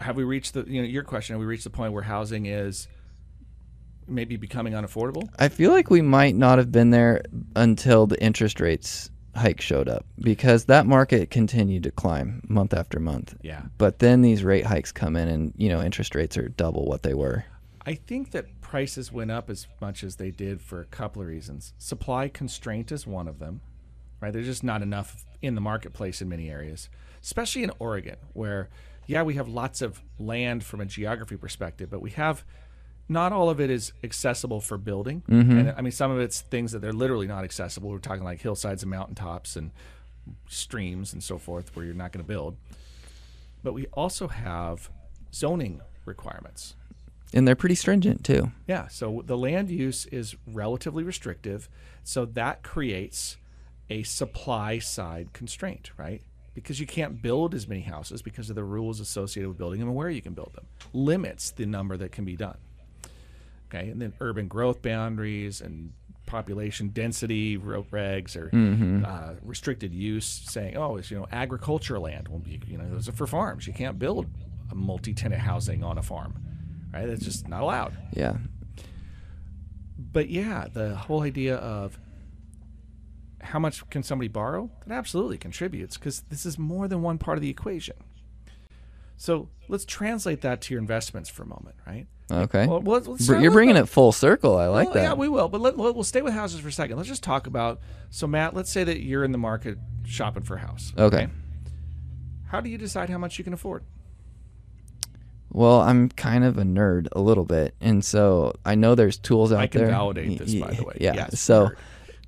have 0.01 0.18
we 0.18 0.25
reached 0.25 0.56
the 0.56 0.66
you 0.68 0.81
know 0.81 0.88
your 0.89 1.04
question? 1.04 1.36
Have 1.36 1.39
we 1.39 1.45
reached 1.45 1.63
the 1.63 1.69
point 1.69 1.94
where 1.94 2.04
housing 2.04 2.48
is 2.48 2.89
maybe 4.06 4.36
becoming 4.36 4.74
unaffordable? 4.74 5.30
I 5.40 5.47
feel 5.47 5.71
like 5.71 5.90
we 5.90 6.02
might 6.02 6.35
not 6.35 6.57
have 6.57 6.69
been 6.69 6.90
there 6.90 7.23
until 7.56 8.07
the 8.07 8.21
interest 8.21 8.59
rates 8.59 9.09
hike 9.36 9.62
showed 9.62 9.88
up 9.88 10.06
because 10.19 10.66
that 10.66 10.86
market 10.86 11.30
continued 11.30 11.83
to 11.83 11.92
climb 11.92 12.42
month 12.48 12.74
after 12.74 13.00
month. 13.00 13.36
Yeah, 13.42 13.64
But 13.78 14.00
then 14.00 14.21
these 14.21 14.44
rate 14.44 14.66
hikes 14.66 14.92
come 14.92 15.16
in 15.16 15.28
and, 15.28 15.54
you 15.57 15.69
know, 15.69 15.81
interest 15.81 16.16
rates 16.16 16.38
are 16.38 16.50
double 16.50 16.86
what 16.86 17.04
they 17.04 17.14
were. 17.14 17.45
I 17.86 17.95
think 17.95 18.31
that 18.31 18.62
prices 18.62 19.12
went 19.12 19.31
up 19.31 19.50
as 19.50 19.68
much 19.81 20.04
as 20.04 20.18
they 20.18 20.31
did 20.31 20.62
for 20.62 20.81
a 20.81 20.86
couple 20.86 21.21
of 21.21 21.28
reasons. 21.28 21.74
Supply 21.78 22.28
constraint 22.28 22.92
is 22.92 23.07
one 23.07 23.28
of 23.28 23.40
them, 23.40 23.62
right? 24.19 24.31
There's 24.31 24.45
just 24.45 24.64
not 24.64 24.81
enough 24.81 25.26
in 25.42 25.56
the 25.56 25.62
marketplace 25.62 26.21
in 26.21 26.30
many 26.30 26.50
areas, 26.50 26.90
especially 27.24 27.64
in 27.64 27.71
Oregon, 27.80 28.18
where, 28.33 28.69
yeah, 29.07 29.24
we 29.24 29.36
have 29.36 29.48
lots 29.48 29.81
of 29.81 30.02
land 30.19 30.64
from 30.64 30.81
a 30.81 30.86
geography 30.86 31.38
perspective, 31.38 31.90
but 31.90 32.02
we 32.02 32.12
have 32.12 32.44
not 33.09 33.33
all 33.33 33.49
of 33.49 33.59
it 33.59 33.69
is 33.71 33.92
accessible 34.04 34.61
for 34.61 34.78
building. 34.78 35.23
Mm-hmm. 35.28 35.57
And 35.57 35.73
I 35.75 35.81
mean, 35.81 35.92
some 35.92 36.11
of 36.11 36.19
it's 36.19 36.42
things 36.42 36.71
that 36.71 36.80
they're 36.80 36.94
literally 36.94 37.28
not 37.28 37.44
accessible. 37.44 37.89
We're 37.89 37.97
talking 37.97 38.23
like 38.23 38.39
hillsides 38.39 38.83
and 38.83 38.92
mountaintops 38.92 39.56
and 39.56 39.71
streams 40.47 41.11
and 41.11 41.23
so 41.23 41.39
forth 41.39 41.75
where 41.75 41.83
you're 41.85 41.95
not 41.95 42.11
going 42.11 42.23
to 42.23 42.28
build. 42.28 42.56
But 43.63 43.73
we 43.73 43.87
also 43.87 44.28
have 44.28 44.89
zoning 45.33 45.81
requirements. 46.06 46.75
And 47.33 47.47
they're 47.47 47.56
pretty 47.56 47.75
stringent 47.75 48.23
too. 48.23 48.51
Yeah, 48.68 48.87
so 48.87 49.23
the 49.25 49.37
land 49.37 49.69
use 49.69 50.06
is 50.07 50.35
relatively 50.47 51.04
restrictive, 51.04 51.69
so 52.04 52.25
that 52.25 52.63
creates 52.63 53.37
a 53.89 54.04
supply 54.04 54.80
side 54.80 55.33
constraint, 55.33 55.92
right? 55.97 56.21
Because 56.56 56.80
you 56.80 56.87
can't 56.87 57.21
build 57.21 57.54
as 57.54 57.68
many 57.68 57.81
houses 57.81 58.21
because 58.21 58.49
of 58.49 58.56
the 58.56 58.63
rules 58.63 58.99
associated 58.99 59.47
with 59.47 59.57
building 59.57 59.80
them 59.80 59.89
and 59.89 59.97
where 59.97 60.09
you 60.09 60.21
can 60.21 60.33
build 60.33 60.54
them. 60.54 60.66
Limits 60.94 61.51
the 61.51 61.66
number 61.66 61.97
that 61.97 62.11
can 62.11 62.25
be 62.25 62.35
done. 62.35 62.57
Okay, 63.71 63.90
and 63.90 64.02
then 64.02 64.14
urban 64.19 64.47
growth 64.47 64.81
boundaries 64.81 65.61
and 65.61 65.94
population 66.26 66.90
density 66.90 67.57
ro- 67.57 67.85
regs 67.92 68.35
or 68.35 68.49
uh, 69.06 69.33
restricted 69.44 69.94
use, 69.94 70.26
saying, 70.26 70.76
oh, 70.78 70.97
it's 70.97 71.09
you 71.11 71.18
know 71.18 71.28
agricultural 71.31 72.04
land. 72.04 72.28
Well, 72.28 72.42
you, 72.45 72.59
you 72.68 72.78
know 72.78 72.90
those 72.90 73.07
are 73.07 73.11
for 73.14 73.28
farms. 73.28 73.68
You 73.68 73.73
can't 73.73 73.97
build 73.99 74.26
a 74.71 74.76
multi-tenant 74.76 75.42
housing 75.42 75.83
on 75.83 75.97
a 75.97 76.04
farm, 76.04 76.35
right? 76.94 77.06
That's 77.07 77.23
just 77.23 77.47
not 77.47 77.61
allowed 77.61 77.94
Yeah. 78.14 78.38
but 79.97 80.30
yeah, 80.30 80.68
the 80.71 80.95
whole 80.95 81.21
idea 81.23 81.56
of 81.57 81.97
how 83.42 83.57
much 83.59 83.88
can 83.90 84.04
somebody 84.04 84.28
borrow 84.28 84.69
that 84.85 84.94
absolutely 84.95 85.38
contributes 85.38 85.97
because 85.97 86.21
this 86.30 86.45
is 86.45 86.59
more 86.59 86.88
than 86.88 87.02
one 87.02 87.18
part 87.18 87.38
of 87.38 87.42
the 87.42 87.49
equation. 87.49 87.95
So 89.19 89.49
let's 89.68 89.83
translate 89.83 90.42
that 90.42 90.61
to 90.61 90.73
your 90.73 90.80
investments 90.80 91.30
for 91.30 91.44
a 91.44 91.45
moment, 91.45 91.76
right? 91.85 92.07
Okay. 92.31 92.66
Well, 92.66 92.81
let's, 92.81 93.06
let's 93.06 93.28
You're 93.28 93.52
bringing 93.52 93.76
it 93.76 93.90
full 93.90 94.14
circle. 94.14 94.57
I 94.57 94.68
like 94.68 94.85
well, 94.85 94.94
that. 94.94 95.04
Yeah, 95.04 95.14
we 95.14 95.28
will. 95.28 95.49
But 95.49 95.59
let, 95.59 95.76
we'll 95.76 96.04
stay 96.06 96.21
with 96.21 96.33
houses 96.33 96.61
for 96.61 96.69
a 96.69 96.71
second. 96.71 96.95
Let's 96.95 97.09
just 97.09 97.21
talk 97.21 97.45
about. 97.45 97.81
So, 98.11 98.28
Matt, 98.28 98.54
let's 98.54 98.71
say 98.71 98.85
that 98.85 99.02
you're 99.02 99.26
in 99.26 99.33
the 99.33 99.38
market 99.38 99.78
shopping 100.06 100.44
for 100.44 100.56
a 100.56 100.59
house. 100.59 100.94
Okay. 100.97 101.28
How 102.47 102.61
do 102.61 102.69
you 102.69 102.78
decide 102.78 103.09
how 103.09 103.18
much 103.18 103.38
you 103.38 103.44
can 103.44 103.52
afford? 103.52 103.83
Well, 105.52 105.81
I'm 105.81 106.07
kind 106.07 106.45
of 106.45 106.57
a 106.57 106.64
nerd 106.64 107.09
a 107.11 107.19
little 107.19 107.44
bit, 107.44 107.76
and 107.81 108.06
so 108.06 108.56
I 108.66 108.76
know 108.76 108.95
there's 108.95 109.18
tools 109.18 109.52
out 109.52 109.56
there. 109.56 109.64
I 109.64 109.68
can 109.68 109.81
there. 109.81 109.90
validate 109.90 110.40
this, 110.40 110.56
by 110.56 110.71
the 110.71 110.83
way. 110.83 110.97
Yeah. 111.02 111.16
Yes, 111.16 111.42
so, 111.42 111.68
nerd. 111.68 111.76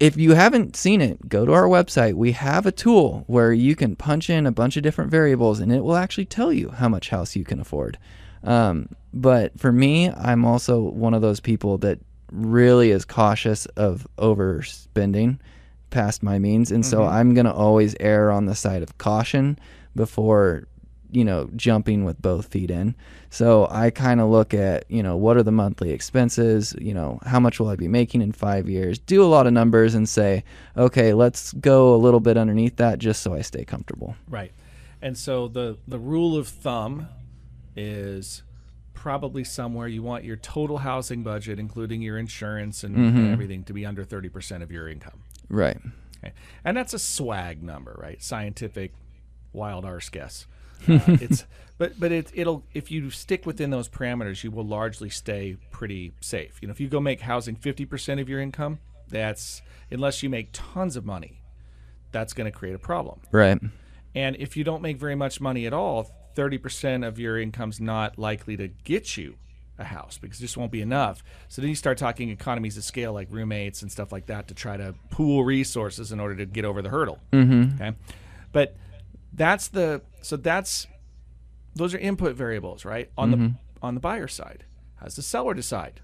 If 0.01 0.17
you 0.17 0.33
haven't 0.33 0.75
seen 0.75 0.99
it, 0.99 1.29
go 1.29 1.45
to 1.45 1.53
our 1.53 1.67
website. 1.67 2.15
We 2.15 2.31
have 2.31 2.65
a 2.65 2.71
tool 2.71 3.23
where 3.27 3.53
you 3.53 3.75
can 3.75 3.95
punch 3.95 4.31
in 4.31 4.47
a 4.47 4.51
bunch 4.51 4.75
of 4.75 4.81
different 4.81 5.11
variables, 5.11 5.59
and 5.59 5.71
it 5.71 5.83
will 5.83 5.95
actually 5.95 6.25
tell 6.25 6.51
you 6.51 6.69
how 6.69 6.89
much 6.89 7.09
house 7.09 7.35
you 7.35 7.45
can 7.45 7.59
afford. 7.59 7.99
Um, 8.43 8.89
but 9.13 9.59
for 9.59 9.71
me, 9.71 10.09
I'm 10.09 10.43
also 10.43 10.81
one 10.81 11.13
of 11.13 11.21
those 11.21 11.39
people 11.39 11.77
that 11.79 11.99
really 12.31 12.89
is 12.89 13.05
cautious 13.05 13.67
of 13.67 14.07
overspending 14.17 15.37
past 15.91 16.23
my 16.23 16.39
means, 16.39 16.71
and 16.71 16.83
so 16.83 17.03
I'm 17.03 17.35
gonna 17.35 17.53
always 17.53 17.95
err 17.99 18.31
on 18.31 18.47
the 18.47 18.55
side 18.55 18.81
of 18.81 18.97
caution 18.97 19.59
before 19.95 20.67
you 21.11 21.23
know 21.23 21.49
jumping 21.55 22.03
with 22.03 22.21
both 22.21 22.47
feet 22.47 22.71
in 22.71 22.95
so 23.29 23.67
i 23.69 23.89
kind 23.89 24.19
of 24.19 24.29
look 24.29 24.53
at 24.53 24.85
you 24.89 25.03
know 25.03 25.15
what 25.15 25.37
are 25.37 25.43
the 25.43 25.51
monthly 25.51 25.91
expenses 25.91 26.73
you 26.79 26.93
know 26.93 27.19
how 27.25 27.39
much 27.39 27.59
will 27.59 27.67
i 27.67 27.75
be 27.75 27.87
making 27.87 28.21
in 28.21 28.31
five 28.31 28.69
years 28.69 28.97
do 28.97 29.23
a 29.23 29.25
lot 29.25 29.45
of 29.45 29.53
numbers 29.53 29.93
and 29.93 30.07
say 30.07 30.43
okay 30.77 31.13
let's 31.13 31.53
go 31.53 31.93
a 31.93 31.97
little 31.97 32.19
bit 32.19 32.37
underneath 32.37 32.77
that 32.77 32.97
just 32.99 33.21
so 33.21 33.33
i 33.33 33.41
stay 33.41 33.63
comfortable 33.65 34.15
Right. 34.29 34.53
And 35.01 35.17
so 35.17 35.47
the 35.47 35.77
the 35.87 35.99
rule 35.99 36.37
of 36.37 36.47
thumb 36.47 37.07
is 37.75 38.43
probably 38.93 39.43
somewhere 39.43 39.87
you 39.87 40.03
want 40.03 40.23
your 40.23 40.35
total 40.35 40.79
housing 40.79 41.23
budget, 41.23 41.57
including 41.57 42.01
your 42.01 42.17
insurance 42.17 42.83
and, 42.83 42.95
mm-hmm. 42.95 43.17
and 43.17 43.31
everything, 43.31 43.63
to 43.63 43.73
be 43.73 43.85
under 43.85 44.03
thirty 44.03 44.29
percent 44.29 44.63
of 44.63 44.71
your 44.71 44.87
income. 44.87 45.21
right 45.49 45.77
Okay. 46.23 46.33
And 46.63 46.77
that's 46.77 46.93
a 46.93 46.99
swag 46.99 47.63
number, 47.63 47.97
right? 47.99 48.21
Scientific, 48.21 48.93
wild 49.53 49.85
arse 49.85 50.09
guess. 50.09 50.45
Uh, 50.87 50.99
it's 51.07 51.45
but 51.77 51.99
but 51.99 52.11
it, 52.11 52.31
it'll 52.33 52.63
if 52.73 52.91
you 52.91 53.09
stick 53.09 53.45
within 53.45 53.69
those 53.69 53.89
parameters, 53.89 54.43
you 54.43 54.51
will 54.51 54.65
largely 54.65 55.09
stay 55.09 55.57
pretty 55.71 56.13
safe. 56.21 56.59
You 56.61 56.67
know, 56.67 56.71
if 56.71 56.79
you 56.79 56.87
go 56.87 56.99
make 56.99 57.21
housing 57.21 57.55
fifty 57.55 57.85
percent 57.85 58.19
of 58.19 58.29
your 58.29 58.39
income, 58.39 58.79
that's 59.09 59.61
unless 59.91 60.23
you 60.23 60.29
make 60.29 60.49
tons 60.53 60.95
of 60.95 61.05
money, 61.05 61.41
that's 62.11 62.33
going 62.33 62.51
to 62.51 62.57
create 62.57 62.75
a 62.75 62.79
problem. 62.79 63.19
right 63.31 63.59
And 64.15 64.35
if 64.37 64.57
you 64.57 64.63
don't 64.63 64.81
make 64.81 64.97
very 64.97 65.15
much 65.15 65.39
money 65.39 65.65
at 65.65 65.73
all, 65.73 66.09
30% 66.35 67.05
of 67.05 67.19
your 67.19 67.39
income's 67.39 67.79
not 67.79 68.17
likely 68.17 68.57
to 68.57 68.69
get 68.69 69.17
you 69.17 69.35
a 69.77 69.83
house 69.83 70.17
because 70.17 70.39
it 70.39 70.41
just 70.41 70.57
won't 70.57 70.71
be 70.71 70.81
enough. 70.81 71.23
So 71.49 71.61
then 71.61 71.69
you 71.69 71.75
start 71.75 71.97
talking 71.97 72.29
economies 72.29 72.77
of 72.77 72.83
scale 72.83 73.13
like 73.13 73.27
roommates 73.31 73.81
and 73.81 73.91
stuff 73.91 74.11
like 74.11 74.27
that 74.27 74.47
to 74.47 74.53
try 74.53 74.77
to 74.77 74.95
pool 75.09 75.43
resources 75.43 76.11
in 76.11 76.19
order 76.19 76.35
to 76.35 76.45
get 76.45 76.65
over 76.65 76.81
the 76.81 76.89
hurdle. 76.89 77.19
Mm-hmm. 77.33 77.81
Okay. 77.81 77.97
But 78.51 78.75
that's 79.33 79.67
the 79.67 80.01
so 80.21 80.37
that's 80.37 80.87
those 81.75 81.93
are 81.93 81.97
input 81.97 82.35
variables, 82.35 82.85
right? 82.85 83.09
On 83.17 83.31
the 83.31 83.53
on 83.81 83.93
the 83.95 84.01
buyer 84.01 84.27
side. 84.27 84.65
How 84.95 85.05
does 85.05 85.15
the 85.15 85.21
seller 85.21 85.53
decide? 85.53 86.01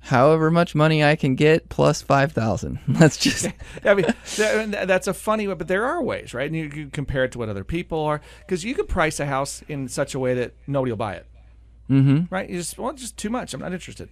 however 0.00 0.50
much 0.50 0.74
money 0.74 1.02
i 1.02 1.16
can 1.16 1.34
get 1.34 1.68
plus 1.68 2.00
5000 2.02 2.78
let's 2.88 3.16
just 3.26 3.48
I 3.84 3.94
mean, 3.94 4.70
that's 4.70 5.06
a 5.06 5.14
funny 5.14 5.48
way, 5.48 5.54
but 5.54 5.68
there 5.68 5.84
are 5.84 6.02
ways, 6.02 6.34
right? 6.34 6.46
And 6.46 6.56
you 6.56 6.68
can 6.68 6.90
compare 6.90 7.24
it 7.24 7.32
to 7.32 7.38
what 7.38 7.48
other 7.48 7.64
people 7.64 8.00
are, 8.00 8.20
because 8.40 8.64
you 8.64 8.74
could 8.74 8.88
price 8.88 9.18
a 9.20 9.26
house 9.26 9.62
in 9.68 9.88
such 9.88 10.14
a 10.14 10.18
way 10.18 10.34
that 10.34 10.54
nobody 10.66 10.92
will 10.92 10.96
buy 10.96 11.14
it, 11.14 11.26
mm-hmm 11.90 12.24
right? 12.30 12.48
You 12.48 12.58
just 12.58 12.78
well, 12.78 12.92
just 12.92 13.16
too 13.16 13.30
much. 13.30 13.54
I'm 13.54 13.60
not 13.60 13.72
interested. 13.72 14.08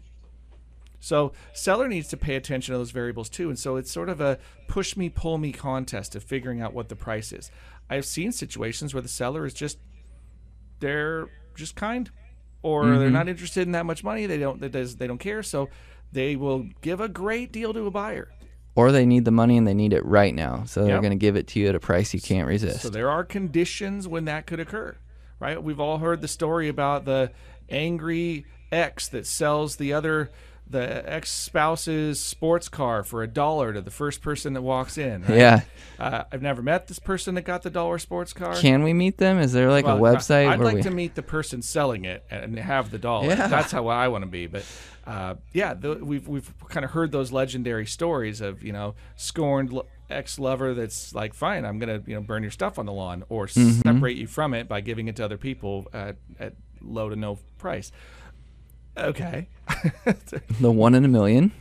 So 1.01 1.33
seller 1.53 1.87
needs 1.87 2.09
to 2.09 2.17
pay 2.17 2.35
attention 2.35 2.73
to 2.73 2.79
those 2.79 2.91
variables 2.91 3.29
too, 3.29 3.49
and 3.51 3.59
so 3.59 3.77
it's 3.77 3.93
sort 3.93 4.09
of 4.09 4.21
a 4.21 4.39
push 4.69 4.97
me 4.97 5.11
pull 5.11 5.37
me 5.39 5.53
contest 5.53 6.17
of 6.17 6.25
figuring 6.25 6.63
out 6.63 6.73
what 6.73 6.89
the 6.89 6.97
price 6.97 7.31
is. 7.31 7.51
I've 7.89 8.05
seen 8.05 8.33
situations 8.33 8.95
where 8.95 9.03
the 9.03 9.09
seller 9.09 9.45
is 9.45 9.55
just 9.55 9.79
they're 10.81 11.29
just 11.55 11.77
kind, 11.77 12.11
or 12.63 12.87
they're 12.87 13.07
mm-hmm. 13.07 13.13
not 13.13 13.29
interested 13.29 13.63
in 13.63 13.73
that 13.73 13.87
much 13.87 14.03
money. 14.03 14.27
They 14.27 14.39
don't 14.39 14.61
they 14.61 14.69
they 14.69 15.07
don't 15.07 15.19
care, 15.19 15.43
so 15.43 15.69
they 16.13 16.37
will 16.37 16.67
give 16.81 17.01
a 17.01 17.09
great 17.09 17.53
deal 17.53 17.73
to 17.75 17.87
a 17.87 17.91
buyer. 17.91 18.31
or 18.77 18.91
they 18.93 19.05
need 19.05 19.25
the 19.25 19.31
money 19.31 19.57
and 19.57 19.67
they 19.67 19.75
need 19.75 19.93
it 19.93 20.05
right 20.05 20.35
now 20.35 20.65
so 20.65 20.85
they're 20.85 21.01
going 21.01 21.11
to 21.11 21.17
give 21.17 21.37
it 21.37 21.47
to 21.47 21.61
you 21.61 21.69
at 21.69 21.75
a 21.75 21.81
price 21.81 22.13
you 22.15 22.21
can't 22.21 22.47
resist 22.47 22.83
So 22.83 22.89
there 22.89 23.11
are 23.11 23.23
conditions 23.25 24.09
when 24.09 24.25
that 24.25 24.47
could 24.47 24.59
occur, 24.59 24.97
right? 25.39 25.63
We've 25.63 25.79
all 25.79 25.99
heard 25.99 26.21
the 26.21 26.29
story 26.29 26.69
about 26.69 27.05
the 27.05 27.31
angry 27.69 28.47
ex 28.73 29.09
that 29.09 29.27
sells 29.27 29.77
the 29.77 29.93
other 29.93 30.31
the 30.69 31.03
ex 31.13 31.31
spouse's 31.31 32.19
sports 32.25 32.69
car 32.69 33.03
for 33.05 33.23
a 33.23 33.27
dollar 33.29 33.73
to 33.73 33.81
the 33.81 33.91
first 33.91 34.23
person 34.23 34.55
that 34.55 34.63
walks 34.63 34.97
in. 34.99 35.23
Right? 35.23 35.37
yeah 35.39 35.61
Uh, 35.99 36.25
I've 36.33 36.43
never 36.43 36.63
met 36.63 36.87
this 36.89 36.99
person 36.99 37.35
that 37.35 37.43
got 37.43 37.63
the 37.63 37.71
dollar 37.71 37.99
sports 37.99 38.33
car. 38.33 38.55
can 38.57 38.83
we 38.83 38.93
meet 38.93 39.19
them 39.19 39.39
is 39.39 39.53
there 39.53 39.71
like 39.71 39.85
Well, 39.85 39.99
a 39.99 40.01
website 40.01 40.49
I'd 40.49 40.61
like 40.61 40.77
we 40.77 40.83
to 40.83 40.91
meet 40.91 41.15
the 41.15 41.23
person 41.23 41.63
selling 41.63 42.05
it 42.07 42.25
and 42.31 42.59
have 42.59 42.91
the 42.91 42.99
dollar. 42.99 43.29
Yeah. 43.29 43.47
That's 43.49 43.73
how 43.73 43.89
I 43.89 44.09
want 44.09 44.23
to 44.25 44.31
be. 44.31 44.47
But 44.47 44.65
uh, 45.07 45.35
yeah, 45.53 45.75
the, 45.75 45.97
we've 46.03 46.27
we've 46.27 46.51
kind 46.69 46.83
of 46.85 46.93
heard 46.93 47.13
those 47.13 47.31
legendary 47.31 47.85
stories 47.87 48.41
of 48.41 48.63
you 48.63 48.73
know 48.73 48.95
scorned 49.17 49.79
ex-lover 50.11 50.75
that's 50.75 51.15
like, 51.15 51.35
fine, 51.35 51.65
I'm 51.65 51.79
gonna 51.79 52.03
you 52.07 52.15
know 52.15 52.21
burn 52.23 52.43
your 52.43 52.51
stuff 52.53 52.79
on 52.79 52.87
the 52.87 52.93
lawn 52.93 53.23
or 53.29 53.47
Mm-hmm. 53.47 53.83
separate 53.83 54.17
you 54.17 54.27
from 54.27 54.55
it 54.55 54.67
by 54.69 54.81
giving 54.81 55.09
it 55.09 55.17
to 55.17 55.25
other 55.25 55.37
people 55.39 55.87
at, 55.93 56.17
at 56.41 56.55
low 56.81 57.09
to 57.11 57.17
no 57.17 57.39
price. 57.59 57.93
Okay. 58.97 59.49
the 60.61 60.71
one 60.71 60.95
in 60.95 61.05
a 61.05 61.09
million 61.09 61.53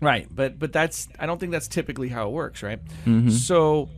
Right, 0.00 0.28
but 0.30 0.58
but 0.58 0.72
that's 0.72 1.08
I 1.18 1.26
don't 1.26 1.38
think 1.38 1.52
that's 1.52 1.68
typically 1.68 2.08
how 2.08 2.28
it 2.28 2.32
works, 2.32 2.62
right? 2.62 2.84
Mm-hmm. 3.06 3.30
So 3.30 3.88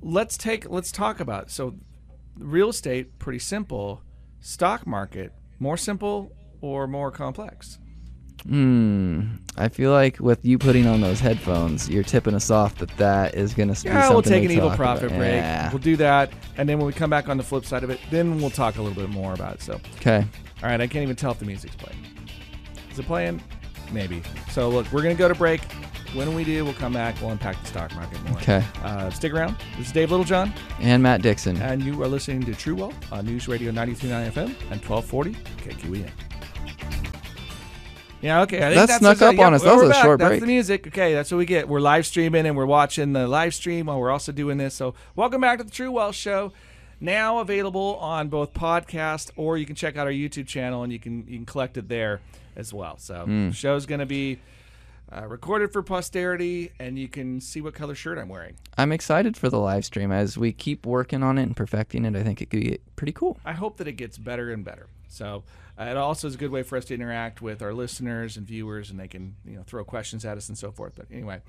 let's 0.00 0.36
take 0.36 0.70
let's 0.70 0.92
talk 0.92 1.18
about 1.18 1.50
so 1.50 1.74
real 2.38 2.68
estate 2.68 3.18
pretty 3.18 3.40
simple, 3.40 4.02
stock 4.40 4.86
market 4.86 5.32
more 5.58 5.76
simple 5.76 6.30
or 6.60 6.86
more 6.86 7.10
complex. 7.10 7.78
Hmm. 8.42 9.22
I 9.56 9.68
feel 9.68 9.90
like 9.92 10.18
with 10.20 10.44
you 10.44 10.58
putting 10.58 10.86
on 10.86 11.00
those 11.00 11.20
headphones, 11.20 11.88
you're 11.88 12.02
tipping 12.02 12.34
us 12.34 12.50
off 12.50 12.74
that 12.76 12.94
that 12.98 13.34
is 13.34 13.54
going 13.54 13.72
to 13.72 13.82
be 13.82 13.88
Yeah, 13.88 14.02
something 14.02 14.14
we'll 14.14 14.22
take 14.22 14.42
to 14.42 14.52
an 14.52 14.56
evil 14.58 14.70
profit 14.70 15.04
about. 15.04 15.18
break. 15.18 15.32
Yeah. 15.34 15.70
We'll 15.70 15.78
do 15.78 15.96
that, 15.96 16.32
and 16.58 16.68
then 16.68 16.78
when 16.78 16.86
we 16.86 16.92
come 16.92 17.08
back 17.08 17.28
on 17.28 17.36
the 17.36 17.42
flip 17.42 17.64
side 17.64 17.84
of 17.84 17.90
it, 17.90 18.00
then 18.10 18.38
we'll 18.38 18.50
talk 18.50 18.76
a 18.76 18.82
little 18.82 19.00
bit 19.00 19.10
more 19.10 19.32
about 19.32 19.54
it. 19.54 19.62
So, 19.62 19.80
Okay. 20.00 20.26
all 20.62 20.68
right, 20.68 20.80
I 20.80 20.86
can't 20.86 21.02
even 21.04 21.16
tell 21.16 21.30
if 21.30 21.38
the 21.38 21.46
music's 21.46 21.76
playing. 21.76 21.98
Is 22.92 22.98
it 22.98 23.06
playing? 23.06 23.40
Maybe. 23.92 24.22
So 24.50 24.68
look, 24.68 24.90
we're 24.92 25.02
gonna 25.02 25.14
go 25.14 25.28
to 25.28 25.34
break. 25.34 25.60
When 26.14 26.34
we 26.34 26.44
do, 26.44 26.64
we'll 26.64 26.74
come 26.74 26.92
back. 26.92 27.20
We'll 27.20 27.30
unpack 27.30 27.60
the 27.60 27.66
stock 27.66 27.94
market 27.96 28.22
more. 28.28 28.38
Okay. 28.38 28.62
Uh, 28.84 29.10
stick 29.10 29.32
around. 29.32 29.56
This 29.78 29.88
is 29.88 29.92
Dave 29.92 30.10
Littlejohn. 30.12 30.52
And 30.80 31.02
Matt 31.02 31.22
Dixon. 31.22 31.56
and 31.60 31.82
you 31.82 32.00
are 32.02 32.08
listening 32.08 32.42
to 32.44 32.54
True 32.54 32.76
Wealth 32.76 32.94
on 33.12 33.26
News 33.26 33.48
Radio 33.48 33.72
939 33.72 34.30
FM 34.30 34.70
and 34.70 34.80
1240 34.84 35.32
KQEN. 35.64 36.10
Yeah, 38.24 38.40
okay. 38.40 38.56
I 38.56 38.60
think 38.60 38.74
That 38.76 38.86
that's 38.86 38.98
snuck 39.00 39.20
up 39.20 39.38
on 39.38 39.52
us. 39.52 39.62
That 39.62 39.76
was 39.76 39.90
a 39.90 39.94
short 39.94 40.18
That's 40.18 40.40
the 40.40 40.46
music. 40.46 40.86
Okay, 40.86 41.12
that's 41.12 41.30
what 41.30 41.36
we 41.36 41.44
get. 41.44 41.68
We're 41.68 41.80
live 41.80 42.06
streaming 42.06 42.46
and 42.46 42.56
we're 42.56 42.64
watching 42.64 43.12
the 43.12 43.28
live 43.28 43.54
stream 43.54 43.84
while 43.84 44.00
we're 44.00 44.10
also 44.10 44.32
doing 44.32 44.56
this. 44.56 44.72
So, 44.72 44.94
welcome 45.14 45.42
back 45.42 45.58
to 45.58 45.64
the 45.64 45.70
True 45.70 45.92
Wealth 45.92 46.14
Show. 46.14 46.54
Now 47.00 47.40
available 47.40 47.96
on 47.96 48.28
both 48.28 48.54
podcast 48.54 49.30
or 49.36 49.58
you 49.58 49.66
can 49.66 49.76
check 49.76 49.98
out 49.98 50.06
our 50.06 50.12
YouTube 50.12 50.46
channel 50.46 50.82
and 50.84 50.90
you 50.90 50.98
can 50.98 51.26
you 51.28 51.36
can 51.36 51.44
collect 51.44 51.76
it 51.76 51.90
there 51.90 52.22
as 52.56 52.72
well. 52.72 52.96
So, 52.96 53.26
the 53.26 53.52
show's 53.52 53.84
going 53.84 54.00
to 54.00 54.06
be 54.06 54.38
uh, 55.14 55.26
recorded 55.26 55.70
for 55.70 55.82
posterity 55.82 56.72
and 56.78 56.98
you 56.98 57.08
can 57.08 57.42
see 57.42 57.60
what 57.60 57.74
color 57.74 57.94
shirt 57.94 58.16
I'm 58.16 58.30
wearing. 58.30 58.54
I'm 58.78 58.90
excited 58.90 59.36
for 59.36 59.50
the 59.50 59.58
live 59.58 59.84
stream 59.84 60.10
as 60.10 60.38
we 60.38 60.50
keep 60.50 60.86
working 60.86 61.22
on 61.22 61.36
it 61.36 61.42
and 61.42 61.54
perfecting 61.54 62.06
it. 62.06 62.16
I 62.16 62.22
think 62.22 62.40
it 62.40 62.48
could 62.48 62.60
be 62.60 62.78
pretty 62.96 63.12
cool. 63.12 63.38
I 63.44 63.52
hope 63.52 63.76
that 63.76 63.86
it 63.86 63.98
gets 63.98 64.16
better 64.16 64.50
and 64.50 64.64
better. 64.64 64.86
So 65.14 65.44
uh, 65.78 65.84
it 65.84 65.96
also 65.96 66.28
is 66.28 66.34
a 66.34 66.38
good 66.38 66.50
way 66.50 66.62
for 66.62 66.76
us 66.76 66.84
to 66.86 66.94
interact 66.94 67.40
with 67.40 67.62
our 67.62 67.72
listeners 67.72 68.36
and 68.36 68.46
viewers, 68.46 68.90
and 68.90 68.98
they 68.98 69.08
can 69.08 69.36
you 69.44 69.56
know 69.56 69.62
throw 69.62 69.84
questions 69.84 70.24
at 70.24 70.36
us 70.36 70.48
and 70.48 70.58
so 70.58 70.72
forth. 70.72 70.94
But 70.96 71.06
anyway, 71.10 71.40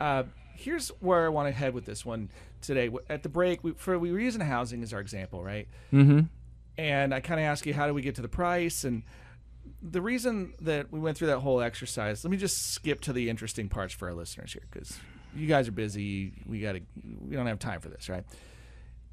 uh, 0.00 0.24
here's 0.54 0.88
where 1.00 1.26
I 1.26 1.28
want 1.28 1.48
to 1.48 1.52
head 1.52 1.74
with 1.74 1.84
this 1.84 2.04
one 2.04 2.30
today. 2.60 2.90
At 3.08 3.22
the 3.22 3.28
break, 3.28 3.62
we, 3.62 3.72
for 3.72 3.98
we 3.98 4.12
were 4.12 4.20
using 4.20 4.40
housing 4.40 4.82
as 4.82 4.92
our 4.92 5.00
example, 5.00 5.42
right? 5.42 5.68
Mm-hmm. 5.92 6.20
And 6.76 7.12
I 7.12 7.20
kind 7.20 7.40
of 7.40 7.44
ask 7.44 7.66
you, 7.66 7.74
how 7.74 7.86
do 7.86 7.94
we 7.94 8.02
get 8.02 8.14
to 8.16 8.22
the 8.22 8.28
price? 8.28 8.84
And 8.84 9.02
the 9.82 10.00
reason 10.00 10.54
that 10.60 10.92
we 10.92 11.00
went 11.00 11.16
through 11.18 11.28
that 11.28 11.40
whole 11.40 11.60
exercise, 11.60 12.24
let 12.24 12.30
me 12.30 12.36
just 12.36 12.72
skip 12.72 13.00
to 13.02 13.12
the 13.12 13.28
interesting 13.28 13.68
parts 13.68 13.94
for 13.94 14.08
our 14.08 14.14
listeners 14.14 14.52
here, 14.52 14.62
because 14.70 14.98
you 15.34 15.46
guys 15.46 15.68
are 15.68 15.72
busy. 15.72 16.32
We 16.46 16.60
got 16.60 16.72
to, 16.72 16.80
we 17.20 17.34
don't 17.36 17.46
have 17.46 17.58
time 17.58 17.80
for 17.80 17.88
this, 17.88 18.08
right? 18.08 18.24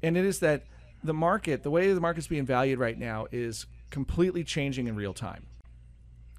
And 0.02 0.16
it 0.16 0.24
is 0.24 0.40
that 0.40 0.64
the 1.02 1.14
market, 1.14 1.62
the 1.62 1.70
way 1.70 1.92
the 1.92 2.00
market's 2.00 2.26
being 2.26 2.46
valued 2.46 2.78
right 2.78 2.98
now, 2.98 3.26
is 3.30 3.66
completely 3.90 4.44
changing 4.44 4.86
in 4.86 4.96
real 4.96 5.14
time. 5.14 5.46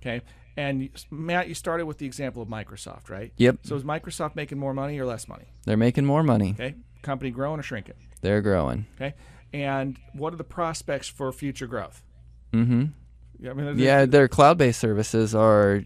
Okay. 0.02 0.22
And 0.56 0.90
Matt, 1.12 1.48
you 1.50 1.54
started 1.54 1.86
with 1.86 2.00
the 2.00 2.06
example 2.06 2.42
of 2.42 2.50
Microsoft, 2.50 3.10
right? 3.10 3.32
Yep. 3.38 3.60
So 3.64 3.76
is 3.76 3.84
Microsoft 3.84 4.36
making 4.36 4.58
more 4.58 4.74
money 4.74 4.98
or 5.00 5.06
less 5.06 5.28
money? 5.28 5.46
They're 5.66 5.78
making 5.78 6.06
more 6.06 6.24
money. 6.24 6.52
Okay. 6.60 6.76
Company 7.04 7.30
growing 7.30 7.60
or 7.60 7.64
shrinking? 7.64 7.96
They're 8.22 8.42
growing. 8.42 8.86
Okay. 9.00 9.14
and 9.54 9.98
what 10.14 10.34
are 10.34 10.38
the 10.38 10.44
prospects 10.44 11.08
for 11.08 11.32
future 11.32 11.68
growth? 11.68 12.04
Mm-hmm. 12.54 12.86
Yeah, 13.40 13.52
I 13.52 13.54
mean, 13.54 13.78
Yeah, 13.78 14.06
their 14.06 14.28
cloud-based 14.28 14.80
services 14.80 15.36
are, 15.36 15.84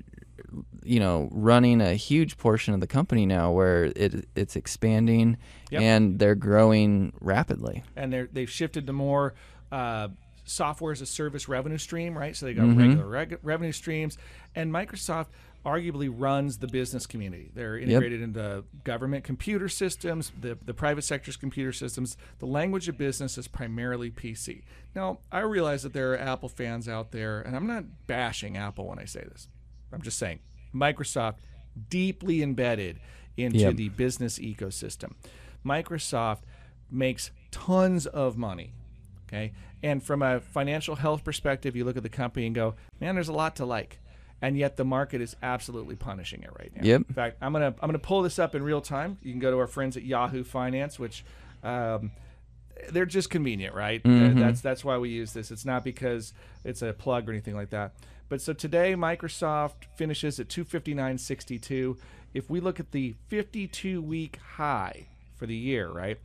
you 0.84 1.00
know, 1.02 1.28
running 1.32 1.82
a 1.82 1.94
huge 1.96 2.38
portion 2.38 2.74
of 2.74 2.80
the 2.80 2.88
company 2.88 3.26
now, 3.26 3.52
where 3.52 3.86
it 3.96 4.26
it's 4.36 4.56
expanding 4.56 5.38
Yep. 5.70 5.82
and 5.82 6.18
they're 6.20 6.36
growing 6.36 7.12
rapidly. 7.20 7.84
and 7.98 8.12
they're 8.14 8.30
they've 8.32 8.50
shifted 8.50 8.88
to 8.88 8.94
more 8.94 9.34
uh, 9.72 10.08
software 10.52 10.92
as 10.92 11.02
a 11.02 11.06
service 11.06 11.48
revenue 11.48 11.78
stream, 11.78 12.18
right? 12.18 12.36
So 12.36 12.46
they 12.46 12.54
got 12.54 12.66
Mm-hmm. 12.66 12.80
regular 12.80 13.08
reg- 13.08 13.40
revenue 13.44 13.72
streams, 13.72 14.18
and 14.56 14.72
Microsoft 14.72 15.28
arguably 15.66 16.12
runs 16.12 16.58
the 16.58 16.68
business 16.68 17.06
community. 17.06 17.52
They're 17.54 17.78
integrated 17.78 18.22
into 18.22 18.64
government 18.84 19.24
computer 19.24 19.70
systems, 19.70 20.32
the 20.40 20.58
the 20.66 20.74
private 20.74 21.04
sector's 21.04 21.38
computer 21.38 21.72
systems. 21.72 22.18
The 22.40 22.48
language 22.48 22.88
of 22.90 22.98
business 22.98 23.38
is 23.38 23.48
primarily 23.48 24.10
PC. 24.12 24.64
Now, 24.96 25.20
I 25.32 25.40
realize 25.42 25.84
that 25.84 25.94
there 25.94 26.14
are 26.14 26.18
Apple 26.20 26.50
fans 26.50 26.88
out 26.90 27.12
there, 27.12 27.42
and 27.42 27.56
I'm 27.56 27.68
not 27.68 27.86
bashing 28.08 28.58
Apple 28.58 28.88
when 28.88 28.98
I 29.00 29.06
say 29.06 29.24
this. 29.32 29.48
I'm 29.94 30.02
just 30.02 30.18
saying 30.18 30.40
Microsoft 30.74 31.36
deeply 31.90 32.42
embedded 32.42 33.00
into 33.38 33.60
Yep. 33.60 33.76
the 33.76 33.90
business 33.90 34.40
ecosystem. 34.40 35.14
Microsoft 35.66 36.42
makes 36.90 37.32
tons 37.52 38.06
of 38.08 38.38
money. 38.38 38.74
Okay. 39.28 39.54
And 39.84 40.04
from 40.04 40.22
a 40.22 40.40
financial 40.42 40.96
health 40.96 41.24
perspective, 41.24 41.76
you 41.76 41.86
look 41.86 41.98
at 41.98 42.04
the 42.04 42.10
company 42.10 42.46
and 42.46 42.54
go, 42.54 42.76
man, 43.00 43.16
there's 43.16 43.30
a 43.30 43.34
lot 43.34 43.56
to 43.58 43.66
like. 43.66 44.00
And 44.44 44.58
yet 44.58 44.76
the 44.78 44.86
market 44.86 45.22
is 45.22 45.36
absolutely 45.44 45.96
punishing 45.96 46.42
it 46.44 46.50
right 46.58 46.72
now. 46.76 46.82
Yep. 46.84 47.02
In 47.10 47.14
fact, 47.14 47.38
I'm 47.42 47.54
gonna 47.54 47.76
I'm 47.80 47.88
gonna 47.88 48.00
pull 48.00 48.24
this 48.24 48.40
up 48.40 48.56
in 48.56 48.64
real 48.64 48.82
time. 48.82 49.18
You 49.22 49.32
can 49.32 49.40
go 49.40 49.52
to 49.52 49.58
our 49.60 49.68
friends 49.68 49.98
at 49.98 50.04
Yahoo 50.04 50.44
Finance, 50.44 50.98
which 50.98 51.24
um, 51.64 52.10
they're 52.92 53.06
just 53.06 53.30
convenient, 53.30 53.76
right? 53.76 54.02
Uh, 54.04 54.34
That's 54.34 54.62
that's 54.62 54.84
why 54.84 54.98
we 54.98 55.10
use 55.10 55.34
this. 55.34 55.52
It's 55.52 55.64
not 55.66 55.84
because 55.84 56.34
it's 56.64 56.82
a 56.82 56.92
plug 56.94 57.30
or 57.30 57.32
anything 57.32 57.56
like 57.56 57.70
that. 57.70 57.94
But 58.30 58.42
so 58.42 58.54
today, 58.54 58.96
Microsoft 58.96 59.86
finishes 59.96 60.40
at 60.40 60.48
259.62. 60.48 61.98
If 62.34 62.50
we 62.50 62.60
look 62.62 62.80
at 62.80 62.92
the 62.92 63.14
52 63.28 64.02
week 64.02 64.38
high 64.56 65.08
for 65.36 65.46
the 65.46 65.56
year, 65.56 65.92
right? 65.92 66.18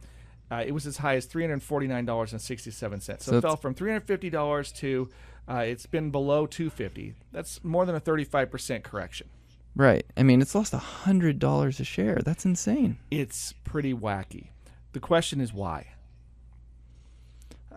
Uh, 0.50 0.62
it 0.66 0.72
was 0.72 0.86
as 0.86 0.98
high 0.98 1.16
as 1.16 1.26
$349.67. 1.26 3.22
So, 3.22 3.36
it 3.36 3.40
fell 3.40 3.56
from 3.56 3.74
$350 3.74 4.74
to 4.76 5.08
uh, 5.48 5.64
it's 5.66 5.86
been 5.86 6.10
below 6.10 6.46
250. 6.46 7.14
That's 7.32 7.62
more 7.62 7.86
than 7.86 7.94
a 7.94 8.00
35% 8.00 8.82
correction. 8.82 9.28
Right. 9.74 10.06
I 10.16 10.22
mean, 10.22 10.40
it's 10.40 10.54
lost 10.54 10.72
a 10.72 10.78
hundred 10.78 11.38
dollars 11.38 11.80
a 11.80 11.84
share. 11.84 12.20
That's 12.24 12.44
insane. 12.44 12.96
It's 13.10 13.52
pretty 13.64 13.92
wacky. 13.92 14.48
The 14.92 15.00
question 15.00 15.40
is 15.40 15.52
why? 15.52 15.88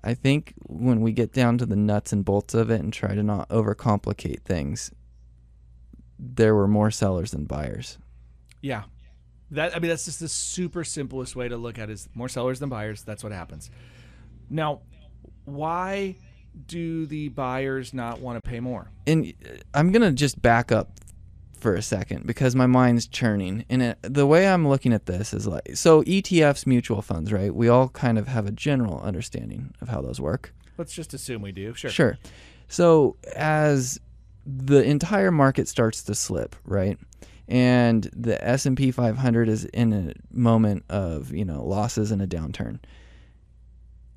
I 0.01 0.13
think 0.13 0.53
when 0.65 1.01
we 1.01 1.11
get 1.11 1.33
down 1.33 1.57
to 1.57 1.65
the 1.65 1.75
nuts 1.75 2.13
and 2.13 2.23
bolts 2.23 2.53
of 2.53 2.71
it 2.71 2.79
and 2.79 2.93
try 2.93 3.15
to 3.15 3.21
not 3.21 3.49
overcomplicate 3.49 4.43
things, 4.43 4.91
there 6.17 6.55
were 6.55 6.69
more 6.69 6.89
sellers 6.89 7.31
than 7.31 7.43
buyers. 7.43 7.97
Yeah. 8.61 8.83
That 9.51 9.75
I 9.75 9.79
mean 9.79 9.89
that's 9.89 10.05
just 10.05 10.19
the 10.19 10.27
super 10.29 10.83
simplest 10.83 11.35
way 11.35 11.47
to 11.47 11.57
look 11.57 11.79
at 11.79 11.89
it 11.89 11.93
is 11.93 12.09
more 12.13 12.29
sellers 12.29 12.59
than 12.59 12.69
buyers. 12.69 13.03
That's 13.03 13.23
what 13.23 13.31
happens. 13.33 13.71
Now, 14.49 14.81
why 15.45 16.15
do 16.67 17.05
the 17.05 17.29
buyers 17.29 17.93
not 17.93 18.19
want 18.19 18.43
to 18.43 18.47
pay 18.47 18.59
more? 18.59 18.89
and 19.07 19.33
uh, 19.45 19.49
I'm 19.73 19.91
gonna 19.91 20.11
just 20.11 20.41
back 20.41 20.71
up 20.71 20.99
for 21.59 21.75
a 21.75 21.81
second 21.81 22.25
because 22.25 22.55
my 22.55 22.67
mind's 22.67 23.07
churning. 23.07 23.65
And 23.69 23.81
it, 23.81 23.97
the 24.01 24.25
way 24.25 24.47
I'm 24.47 24.67
looking 24.67 24.93
at 24.93 25.05
this 25.05 25.33
is 25.33 25.45
like, 25.45 25.75
so 25.75 26.03
ETFs, 26.03 26.65
mutual 26.65 27.01
funds, 27.01 27.31
right? 27.31 27.53
We 27.53 27.67
all 27.67 27.89
kind 27.89 28.17
of 28.17 28.27
have 28.27 28.45
a 28.45 28.51
general 28.51 28.99
understanding 29.01 29.73
of 29.81 29.89
how 29.89 30.01
those 30.01 30.19
work. 30.19 30.53
Let's 30.77 30.93
just 30.93 31.13
assume 31.13 31.41
we 31.41 31.51
do. 31.51 31.73
Sure. 31.73 31.91
Sure. 31.91 32.17
So 32.69 33.17
as 33.35 33.99
the 34.45 34.83
entire 34.83 35.31
market 35.31 35.67
starts 35.67 36.03
to 36.03 36.15
slip, 36.15 36.55
right? 36.65 36.97
And 37.49 38.07
the 38.15 38.41
S&P 38.47 38.91
500 38.91 39.49
is 39.49 39.65
in 39.65 39.91
a 39.91 40.13
moment 40.31 40.85
of, 40.87 41.33
you 41.33 41.43
know, 41.43 41.65
losses 41.65 42.11
and 42.11 42.21
a 42.21 42.27
downturn. 42.27 42.77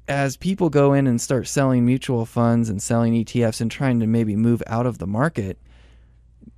As 0.06 0.36
people 0.36 0.68
go 0.68 0.92
in 0.92 1.06
and 1.06 1.18
start 1.18 1.48
selling 1.48 1.86
mutual 1.86 2.26
funds 2.26 2.68
and 2.68 2.82
selling 2.82 3.14
ETFs 3.14 3.62
and 3.62 3.70
trying 3.70 4.00
to 4.00 4.06
maybe 4.06 4.36
move 4.36 4.62
out 4.66 4.84
of 4.84 4.98
the 4.98 5.06
market, 5.06 5.58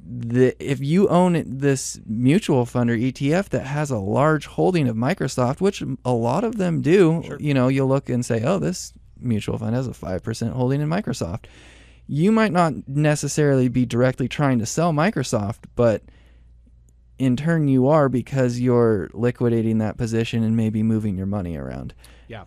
the 0.05 0.57
if 0.59 0.81
you 0.81 1.09
own 1.09 1.45
this 1.47 2.01
mutual 2.07 2.67
fund 2.67 2.91
or 2.91 2.97
ETF 2.97 3.51
that 3.51 3.67
has 3.67 3.91
a 3.93 3.99
large 3.99 4.47
holding 4.47 4.89
of 4.89 4.97
Microsoft, 4.97 5.61
which 5.61 5.83
a 6.05 6.13
lot 6.13 6.43
of 6.43 6.57
them 6.57 6.81
do, 6.83 7.23
Sure. 7.25 7.37
you 7.39 7.55
know, 7.55 7.69
you'll 7.69 7.89
look 7.89 8.09
and 8.09 8.25
say, 8.25 8.43
"Oh, 8.43 8.59
this 8.59 8.93
mutual 9.21 9.59
fund 9.59 9.77
has 9.77 9.87
a 9.87 9.93
5% 9.93 10.53
holding 10.55 10.81
in 10.81 10.89
Microsoft." 10.89 11.45
You 12.07 12.33
might 12.33 12.53
not 12.53 12.75
necessarily 12.89 13.69
be 13.69 13.87
directly 13.87 14.27
trying 14.29 14.59
to 14.59 14.67
sell 14.67 14.93
Microsoft, 14.93 15.65
but 15.77 16.03
in 17.25 17.37
turn 17.37 17.69
you 17.69 17.89
are 17.89 18.09
because 18.09 18.61
you're 18.61 19.11
liquidating 19.13 19.79
that 19.79 19.97
position 19.97 20.43
and 20.43 20.57
maybe 20.57 20.83
moving 20.83 21.17
your 21.17 21.27
money 21.27 21.57
around. 21.57 21.95
Yeah. 22.29 22.45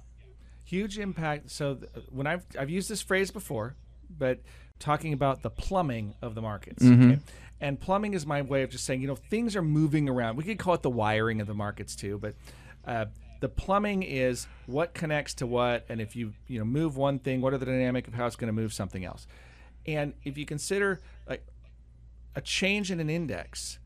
Huge 0.63 0.99
impact. 0.99 1.49
So 1.49 1.75
th- 1.75 1.91
when 2.09 2.27
I've 2.27 2.45
I've 2.57 2.69
used 2.69 2.89
this 2.89 3.01
phrase 3.01 3.31
before, 3.31 3.75
but 4.09 4.39
talking 4.79 5.13
about 5.13 5.41
the 5.41 5.49
plumbing 5.49 6.15
of 6.21 6.35
the 6.35 6.41
markets. 6.41 6.83
Okay? 6.83 7.19
And 7.59 7.79
plumbing 7.79 8.13
is 8.13 8.25
my 8.25 8.43
way 8.43 8.61
of 8.61 8.69
just 8.69 8.85
saying, 8.85 9.01
you 9.01 9.07
know, 9.07 9.15
things 9.15 9.55
are 9.55 9.63
moving 9.63 10.07
around. 10.07 10.37
We 10.37 10.43
could 10.43 10.59
call 10.59 10.75
it 10.75 10.83
the 10.83 10.91
wiring 10.91 11.41
of 11.41 11.47
the 11.47 11.55
markets 11.55 11.95
too, 11.95 12.19
but 12.19 12.35
uh, 12.85 13.05
the 13.39 13.49
plumbing 13.49 14.03
is 14.03 14.47
what 14.67 14.93
connects 14.93 15.35
to 15.35 15.47
what, 15.47 15.85
and 15.89 15.99
if 15.99 16.15
you 16.15 16.33
you 16.47 16.59
know 16.59 16.65
move 16.65 16.97
one 16.97 17.19
thing, 17.19 17.41
what 17.41 17.53
are 17.53 17.57
the 17.57 17.65
dynamic 17.65 18.07
of 18.07 18.13
how 18.13 18.25
it's 18.25 18.35
going 18.35 18.47
to 18.47 18.53
move 18.53 18.73
something 18.73 19.03
else. 19.05 19.27
And 19.85 20.13
if 20.23 20.37
you 20.37 20.45
consider 20.45 21.01
like 21.27 21.45
a 22.35 22.41
change 22.41 22.91
in 22.91 22.99
an 22.99 23.09
index 23.09 23.79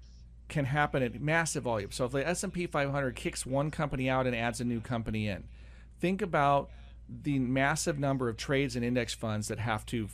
can 0.51 0.65
happen 0.65 1.01
at 1.01 1.19
massive 1.19 1.63
volume. 1.63 1.89
So 1.91 2.05
if 2.05 2.11
the 2.11 2.27
S&P 2.27 2.67
500 2.67 3.15
kicks 3.15 3.45
one 3.45 3.71
company 3.71 4.07
out 4.07 4.27
and 4.27 4.35
adds 4.35 4.61
a 4.61 4.65
new 4.65 4.81
company 4.81 5.27
in, 5.27 5.45
think 5.99 6.21
about 6.21 6.69
the 7.09 7.39
massive 7.39 7.97
number 7.97 8.29
of 8.29 8.37
trades 8.37 8.75
and 8.75 8.85
index 8.85 9.13
funds 9.15 9.47
that 9.47 9.57
have 9.57 9.85
to 9.87 10.09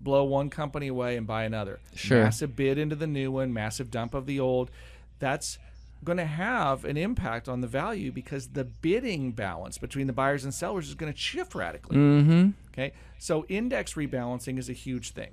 blow 0.00 0.24
one 0.24 0.50
company 0.50 0.88
away 0.88 1.16
and 1.16 1.26
buy 1.26 1.44
another. 1.44 1.78
Sure. 1.94 2.22
Massive 2.24 2.54
bid 2.56 2.76
into 2.76 2.96
the 2.96 3.06
new 3.06 3.30
one, 3.30 3.52
massive 3.52 3.90
dump 3.90 4.12
of 4.12 4.26
the 4.26 4.38
old. 4.38 4.70
That's 5.20 5.58
going 6.04 6.18
to 6.18 6.26
have 6.26 6.84
an 6.84 6.96
impact 6.96 7.48
on 7.48 7.60
the 7.60 7.66
value 7.66 8.12
because 8.12 8.48
the 8.48 8.64
bidding 8.64 9.32
balance 9.32 9.78
between 9.78 10.06
the 10.06 10.12
buyers 10.12 10.44
and 10.44 10.52
sellers 10.52 10.88
is 10.88 10.94
going 10.94 11.12
to 11.12 11.18
shift 11.18 11.54
radically. 11.54 11.96
Mhm. 11.96 12.52
Okay, 12.72 12.92
so 13.18 13.44
index 13.48 13.94
rebalancing 13.94 14.58
is 14.58 14.68
a 14.68 14.72
huge 14.72 15.10
thing. 15.10 15.30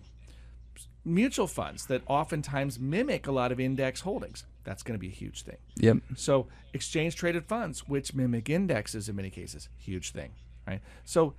Mutual 1.08 1.46
funds 1.46 1.86
that 1.86 2.02
oftentimes 2.08 2.80
mimic 2.80 3.28
a 3.28 3.32
lot 3.32 3.52
of 3.52 3.60
index 3.60 4.02
holdings, 4.02 4.44
that's 4.64 4.82
going 4.82 4.96
to 4.96 5.00
be 5.00 5.08
a 5.08 5.16
huge 5.16 5.44
thing. 5.44 5.58
Yep. 5.76 5.98
So 6.16 6.48
exchange 6.74 7.16
traded 7.16 7.46
funds, 7.46 7.88
which 7.88 8.16
mimic 8.16 8.50
indexes 8.50 9.08
in 9.08 9.16
many 9.16 9.30
cases, 9.30 9.70
huge 9.78 10.12
thing, 10.12 10.32
right? 10.68 10.82
So 11.04 11.36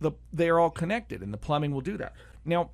the 0.00 0.12
they're 0.32 0.58
all 0.58 0.70
connected, 0.70 1.22
and 1.22 1.32
the 1.34 1.38
plumbing 1.38 1.72
will 1.72 1.82
do 1.82 1.98
that. 1.98 2.14
Now, 2.44 2.70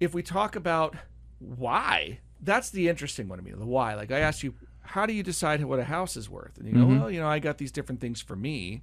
if 0.00 0.14
we 0.14 0.22
talk 0.22 0.56
about 0.56 0.96
why, 1.38 2.18
that's 2.40 2.70
the 2.70 2.88
interesting 2.88 3.28
one 3.28 3.38
to 3.38 3.44
me. 3.44 3.52
The 3.52 3.64
why. 3.64 3.94
Like 3.94 4.10
I 4.10 4.18
asked 4.18 4.42
you, 4.42 4.54
how 4.82 5.06
do 5.06 5.12
you 5.12 5.22
decide 5.22 5.64
what 5.64 5.78
a 5.78 5.84
house 5.84 6.16
is 6.16 6.28
worth? 6.28 6.58
And 6.58 6.66
you 6.66 6.72
go, 6.74 6.80
mm-hmm. 6.80 6.98
well, 6.98 7.10
you 7.10 7.20
know, 7.20 7.28
I 7.28 7.38
got 7.38 7.58
these 7.58 7.70
different 7.70 8.00
things 8.00 8.20
for 8.20 8.34
me. 8.34 8.82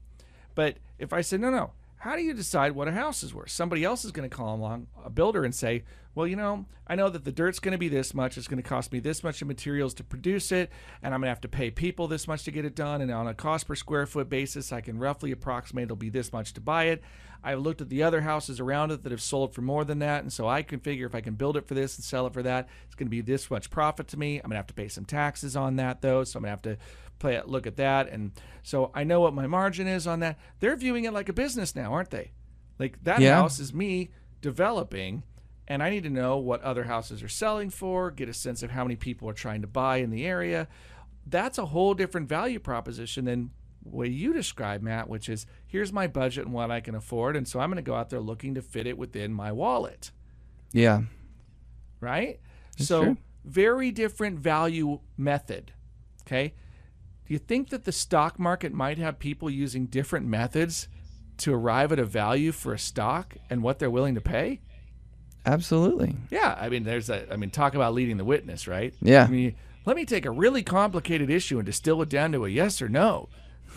But 0.56 0.78
if 0.98 1.14
I 1.14 1.22
said, 1.22 1.42
no, 1.42 1.50
no, 1.50 1.72
how 2.00 2.16
do 2.16 2.22
you 2.22 2.34
decide 2.34 2.72
what 2.72 2.88
a 2.88 2.94
house 2.94 3.24
is 3.24 3.34
worth? 3.34 3.52
Somebody 3.52 3.84
else 3.84 4.06
is 4.06 4.12
going 4.12 4.30
to 4.30 4.36
call 4.36 4.56
along, 4.56 4.88
a 5.04 5.10
builder, 5.10 5.44
and 5.44 5.54
say, 5.54 5.84
well, 6.16 6.26
you 6.26 6.38
know, 6.38 6.66
I 6.88 6.96
know 6.96 7.10
that 7.10 7.26
the 7.26 7.32
dirt's 7.32 7.60
going 7.60 7.74
to 7.74 7.78
be 7.78 7.90
this 7.90 8.14
much. 8.14 8.38
It's 8.38 8.48
going 8.48 8.62
to 8.62 8.68
cost 8.68 8.94
me 8.94 9.00
this 9.00 9.22
much 9.22 9.42
of 9.42 9.50
materials 9.50 9.94
to 9.96 10.04
produce 10.06 10.54
it, 10.54 10.72
and 11.04 11.14
I'm 11.14 11.20
going 11.20 11.28
to 11.28 11.32
have 11.32 11.42
to 11.42 11.50
pay 11.50 11.72
people 11.72 12.08
this 12.08 12.26
much 12.26 12.44
to 12.46 12.52
get 12.52 12.64
it 12.64 12.74
done. 12.74 13.02
And 13.02 13.12
on 13.12 13.28
a 13.28 13.34
cost 13.34 13.68
per 13.68 13.76
square 13.76 14.06
foot 14.06 14.30
basis, 14.30 14.72
I 14.72 14.80
can 14.80 14.98
roughly 14.98 15.32
approximate 15.32 15.84
it'll 15.84 15.98
be 15.98 16.10
this 16.10 16.32
much 16.32 16.54
to 16.54 16.62
buy 16.62 16.86
it. 16.86 17.04
I've 17.44 17.60
looked 17.60 17.82
at 17.82 17.90
the 17.90 18.04
other 18.04 18.22
houses 18.22 18.60
around 18.60 18.92
it 18.92 19.04
that 19.04 19.12
have 19.12 19.22
sold 19.22 19.54
for 19.54 19.62
more 19.62 19.84
than 19.84 20.00
that, 20.00 20.24
and 20.24 20.32
so 20.32 20.48
I 20.48 20.62
can 20.62 20.80
figure 20.80 21.06
if 21.06 21.16
I 21.16 21.22
can 21.22 21.36
build 21.36 21.58
it 21.58 21.68
for 21.68 21.74
this 21.74 21.98
and 21.98 22.04
sell 22.04 22.28
it 22.28 22.34
for 22.34 22.44
that, 22.44 22.68
it's 22.86 22.96
going 22.96 23.08
to 23.08 23.12
be 23.12 23.22
this 23.22 23.50
much 23.52 23.70
profit 23.70 24.08
to 24.10 24.18
me. 24.18 24.38
I'm 24.38 24.44
going 24.44 24.52
to 24.52 24.58
have 24.58 24.68
to 24.68 24.74
pay 24.74 24.88
some 24.88 25.06
taxes 25.06 25.56
on 25.56 25.78
that 25.78 26.02
though, 26.02 26.24
so 26.24 26.38
I'm 26.38 26.44
going 26.44 26.58
to 26.58 26.70
have 26.70 26.78
to 26.78 26.84
play 27.20 27.36
it, 27.36 27.48
look 27.48 27.68
at 27.68 27.76
that, 27.78 28.10
and 28.10 28.32
so 28.64 28.92
I 28.94 29.04
know 29.04 29.20
what 29.22 29.34
my 29.34 29.48
margin 29.48 29.88
is 29.88 30.08
on 30.08 30.20
that. 30.22 30.40
They're 30.60 30.76
viewing 30.76 31.06
it 31.06 31.14
like 31.14 31.30
a 31.30 31.34
business 31.34 31.76
now, 31.76 31.94
aren't 31.94 32.10
they? 32.12 32.32
Like 32.80 33.04
that 33.04 33.20
Yeah. 33.20 33.36
house 33.36 33.60
is 33.60 33.74
me 33.74 34.10
developing, 34.42 35.24
and 35.68 35.84
I 35.84 35.90
need 35.90 36.04
to 36.04 36.10
know 36.10 36.38
what 36.38 36.62
other 36.62 36.86
houses 36.86 37.22
are 37.22 37.28
selling 37.28 37.70
for, 37.70 38.10
get 38.10 38.30
a 38.30 38.34
sense 38.34 38.64
of 38.64 38.72
how 38.72 38.84
many 38.84 38.96
people 38.96 39.30
are 39.30 39.34
trying 39.34 39.62
to 39.62 39.68
buy 39.68 39.98
in 39.98 40.10
the 40.10 40.26
area. 40.26 40.68
That's 41.28 41.58
a 41.58 41.68
whole 41.68 41.94
different 41.94 42.28
value 42.30 42.60
proposition 42.60 43.26
than 43.26 43.52
what 43.84 44.10
you 44.10 44.34
describe, 44.34 44.82
Matt, 44.82 45.08
which 45.10 45.30
is 45.30 45.46
here's 45.68 45.94
my 45.94 46.08
budget 46.08 46.46
and 46.46 46.54
what 46.54 46.72
I 46.72 46.80
can 46.80 46.96
afford, 46.96 47.36
and 47.36 47.48
so 47.48 47.60
I'm 47.60 47.70
going 47.70 47.78
to 47.78 47.82
go 47.82 47.96
out 47.96 48.10
there 48.10 48.20
looking 48.20 48.56
to 48.56 48.62
fit 48.62 48.88
it 48.88 48.98
within 48.98 49.34
my 49.34 49.52
wallet, 49.52 50.12
Yeah. 50.72 51.04
right? 52.00 52.40
so 52.78 53.04
true. 53.04 53.18
very 53.44 53.92
different 53.92 54.40
value 54.40 55.00
method. 55.18 55.74
Okay. 56.24 56.54
Do 57.30 57.34
you 57.36 57.40
think 57.40 57.70
that 57.70 57.84
the 57.86 57.92
stock 57.92 58.40
market 58.40 58.74
might 58.74 58.98
have 58.98 59.20
people 59.20 59.52
using 59.52 59.86
different 59.86 60.26
methods 60.26 60.88
to 61.38 61.54
arrive 61.54 61.92
at 61.92 62.00
a 62.00 62.04
value 62.04 62.52
for 62.52 62.74
a 62.74 62.80
stock 62.80 63.38
and 63.52 63.62
what 63.62 63.78
they're 63.78 63.92
willing 63.92 64.16
to 64.16 64.22
pay? 64.22 64.62
Absolutely. 65.46 66.16
Yeah, 66.32 66.58
I 66.60 66.70
mean, 66.70 66.84
there's 66.84 67.08
a. 67.08 67.32
I 67.32 67.36
mean, 67.38 67.52
talk 67.52 67.76
about 67.76 67.94
leading 67.94 68.18
the 68.18 68.26
witness, 68.26 68.68
right? 68.68 68.96
Yeah. 69.00 69.26
I 69.26 69.28
mean, 69.28 69.56
let 69.86 69.96
me 69.96 70.06
take 70.06 70.26
a 70.26 70.32
really 70.32 70.64
complicated 70.64 71.30
issue 71.30 71.58
and 71.60 71.66
distill 71.68 72.02
it 72.02 72.10
down 72.10 72.32
to 72.32 72.46
a 72.46 72.50
yes 72.50 72.82
or 72.82 72.90
no. 72.90 73.30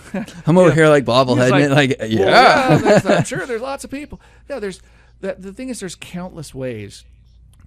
I'm 0.46 0.56
over 0.56 0.70
Yeah. 0.70 0.74
here 0.74 0.88
like 0.88 1.04
bobblehead, 1.04 1.50
bobbleheading 1.50 1.60
it, 1.64 1.70
like, 1.70 1.96
well, 2.00 2.08
yeah. 2.10 2.78
there's- 2.78 3.04
I'm 3.06 3.24
sure 3.24 3.44
there's 3.44 3.60
lots 3.60 3.84
of 3.84 3.90
people. 3.90 4.18
Yeah, 4.48 4.60
there's 4.60 4.80
the, 5.20 5.36
the 5.38 5.52
thing 5.52 5.68
is 5.68 5.78
there's 5.80 5.94
countless 5.94 6.54
ways 6.54 7.04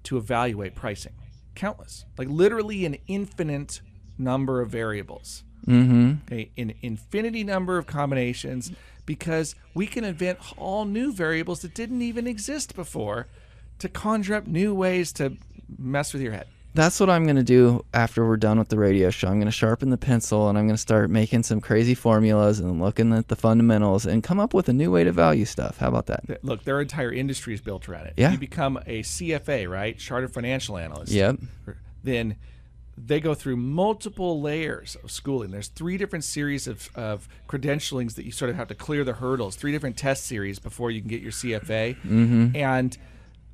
to 0.02 0.16
evaluate 0.16 0.74
pricing. 0.74 1.14
Countless, 1.54 2.04
like 2.18 2.28
literally 2.28 2.84
an 2.84 2.96
infinite 3.06 3.80
number 4.18 4.60
of 4.60 4.68
variables. 4.68 5.44
Mm-hmm. 5.68 6.14
Okay, 6.26 6.50
an 6.56 6.74
infinity 6.82 7.44
number 7.44 7.78
of 7.78 7.86
combinations 7.86 8.72
because 9.04 9.54
we 9.74 9.86
can 9.86 10.04
invent 10.04 10.38
all 10.56 10.84
new 10.84 11.12
variables 11.12 11.60
that 11.60 11.74
didn't 11.74 12.02
even 12.02 12.26
exist 12.26 12.74
before 12.74 13.28
to 13.78 13.88
conjure 13.88 14.34
up 14.34 14.46
new 14.46 14.74
ways 14.74 15.12
to 15.12 15.36
mess 15.78 16.12
with 16.12 16.22
your 16.22 16.32
head. 16.32 16.46
That's 16.74 17.00
what 17.00 17.08
I'm 17.08 17.24
going 17.24 17.36
to 17.36 17.42
do 17.42 17.86
after 17.94 18.26
we're 18.26 18.36
done 18.36 18.58
with 18.58 18.68
the 18.68 18.78
radio 18.78 19.08
show. 19.08 19.28
I'm 19.28 19.36
going 19.36 19.46
to 19.46 19.50
sharpen 19.50 19.88
the 19.88 19.96
pencil 19.96 20.50
and 20.50 20.58
I'm 20.58 20.66
going 20.66 20.74
to 20.74 20.80
start 20.80 21.08
making 21.08 21.44
some 21.44 21.58
crazy 21.58 21.94
formulas 21.94 22.60
and 22.60 22.82
looking 22.82 23.14
at 23.14 23.28
the 23.28 23.36
fundamentals 23.36 24.04
and 24.04 24.22
come 24.22 24.38
up 24.38 24.52
with 24.52 24.68
a 24.68 24.74
new 24.74 24.90
way 24.90 25.02
to 25.02 25.10
value 25.10 25.46
stuff. 25.46 25.78
How 25.78 25.88
about 25.88 26.04
that? 26.06 26.44
Look, 26.44 26.64
their 26.64 26.82
entire 26.82 27.10
industry 27.10 27.54
is 27.54 27.62
built 27.62 27.88
around 27.88 28.08
it. 28.08 28.14
Yeah. 28.18 28.30
You 28.30 28.36
become 28.36 28.76
a 28.86 29.02
CFA, 29.02 29.70
right? 29.70 29.98
Chartered 29.98 30.34
Financial 30.34 30.76
Analyst. 30.76 31.12
Yep. 31.12 31.38
Then 32.04 32.36
they 32.98 33.20
go 33.20 33.34
through 33.34 33.56
multiple 33.56 34.40
layers 34.40 34.96
of 35.02 35.10
schooling. 35.10 35.50
There's 35.50 35.68
three 35.68 35.98
different 35.98 36.24
series 36.24 36.66
of, 36.66 36.88
of 36.94 37.28
credentialings 37.48 38.14
that 38.14 38.24
you 38.24 38.32
sort 38.32 38.50
of 38.50 38.56
have 38.56 38.68
to 38.68 38.74
clear 38.74 39.04
the 39.04 39.12
hurdles, 39.14 39.56
three 39.56 39.72
different 39.72 39.96
test 39.96 40.24
series 40.24 40.58
before 40.58 40.90
you 40.90 41.00
can 41.00 41.08
get 41.08 41.20
your 41.20 41.32
CFA. 41.32 41.96
Mm-hmm. 41.96 42.56
And 42.56 42.96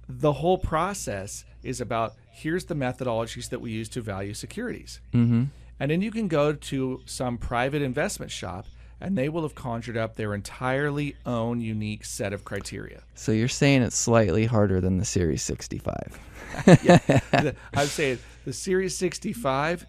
the 0.09 0.33
whole 0.35 0.59
process 0.59 1.45
is 1.63 1.81
about 1.81 2.15
here's 2.31 2.67
the 2.67 2.75
methodologies 2.75 3.49
that 3.51 3.61
we 3.61 3.73
use 3.73 3.89
to 3.91 4.01
value 4.01 4.35
securities. 4.35 5.01
Mm-hmm. 5.13 5.45
And 5.81 5.91
then 5.91 6.01
you 6.03 6.13
can 6.13 6.29
go 6.29 6.53
to 6.53 7.03
some 7.07 7.37
private 7.37 7.83
investment 7.83 8.31
shop 8.31 8.67
and 9.03 9.19
they 9.19 9.29
will 9.29 9.43
have 9.43 9.55
conjured 9.55 9.97
up 9.99 10.17
their 10.17 10.33
entirely 10.33 11.17
own 11.27 11.61
unique 11.61 12.05
set 12.05 12.33
of 12.33 12.45
criteria. 12.45 13.03
So 13.15 13.33
you're 13.33 13.49
saying 13.49 13.83
it's 13.83 13.99
slightly 13.99 14.47
harder 14.47 14.81
than 14.81 14.97
the 14.99 15.05
Series 15.05 15.43
65. 15.43 15.95
The- 16.67 17.55
I'd 17.75 17.89
say 17.89 18.19
the 18.45 18.53
Series 18.53 18.97
65 18.97 19.87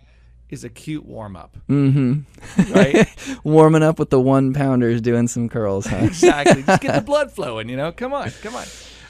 is 0.50 0.64
a 0.64 0.70
cute 0.70 1.06
warm 1.06 1.36
up, 1.36 1.56
Mm-hmm. 1.70 2.74
right? 2.74 3.08
Warming 3.44 3.82
up 3.84 3.98
with 4.00 4.10
the 4.12 4.20
one 4.20 4.54
pounders 4.54 5.02
doing 5.02 5.28
some 5.28 5.50
curls, 5.50 5.86
huh? 5.88 5.98
exactly. 6.04 6.62
Just 6.64 6.82
get 6.82 6.96
the 6.96 7.02
blood 7.02 7.32
flowing, 7.32 7.70
you 7.70 7.78
know? 7.78 7.92
Come 7.92 8.14
on, 8.14 8.30
come 8.42 8.56
on. 8.56 8.66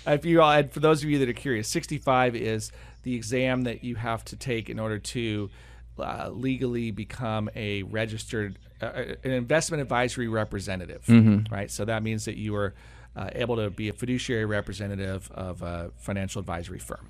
If 0.07 0.25
you 0.25 0.41
all, 0.41 0.63
for 0.63 0.79
those 0.79 1.03
of 1.03 1.09
you 1.09 1.19
that 1.19 1.29
are 1.29 1.33
curious, 1.33 1.67
65 1.67 2.35
is 2.35 2.71
the 3.03 3.15
exam 3.15 3.63
that 3.63 3.83
you 3.83 3.95
have 3.95 4.23
to 4.25 4.35
take 4.37 4.69
in 4.69 4.79
order 4.79 4.99
to 4.99 5.49
uh, 5.99 6.29
legally 6.31 6.91
become 6.91 7.49
a 7.55 7.83
registered, 7.83 8.57
uh, 8.81 8.91
an 9.23 9.31
investment 9.31 9.81
advisory 9.81 10.27
representative, 10.27 11.03
right? 11.51 11.69
So 11.69 11.85
that 11.85 12.03
means 12.03 12.25
that 12.25 12.37
you 12.37 12.55
are 12.55 12.73
uh, 13.15 13.29
able 13.33 13.55
to 13.57 13.69
be 13.69 13.89
a 13.89 13.93
fiduciary 13.93 14.45
representative 14.45 15.29
of 15.31 15.61
a 15.61 15.91
financial 15.97 16.39
advisory 16.39 16.79
firm. 16.79 17.09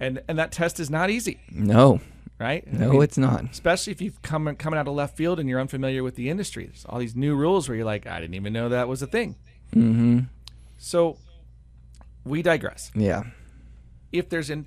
And, 0.00 0.22
and 0.28 0.38
that 0.38 0.52
test 0.52 0.78
is 0.80 0.90
not 0.90 1.10
easy, 1.10 1.40
No, 1.50 2.00
right? 2.38 2.64
I 2.72 2.76
no, 2.76 2.90
mean, 2.90 3.02
it's 3.02 3.18
not. 3.18 3.44
especially 3.50 3.92
if 3.92 4.00
you've 4.00 4.22
come 4.22 4.54
coming 4.56 4.78
out 4.78 4.86
of 4.86 4.94
left 4.94 5.16
field 5.16 5.40
and 5.40 5.48
you're 5.48 5.60
unfamiliar 5.60 6.02
with 6.04 6.14
the 6.14 6.30
industry. 6.30 6.66
There's 6.66 6.84
all 6.88 6.98
these 6.98 7.16
new 7.16 7.34
rules 7.34 7.68
where 7.68 7.76
you're 7.76 7.84
like, 7.84 8.06
I 8.06 8.20
didn't 8.20 8.34
even 8.34 8.52
know 8.52 8.68
that 8.68 8.86
was 8.88 9.02
a 9.02 9.06
thing. 9.08 9.36
Mm-hmm. 9.74 10.20
So 10.78 11.16
we 12.24 12.42
digress. 12.42 12.90
Yeah. 12.94 13.24
If 14.12 14.28
there's 14.28 14.50
an, 14.50 14.66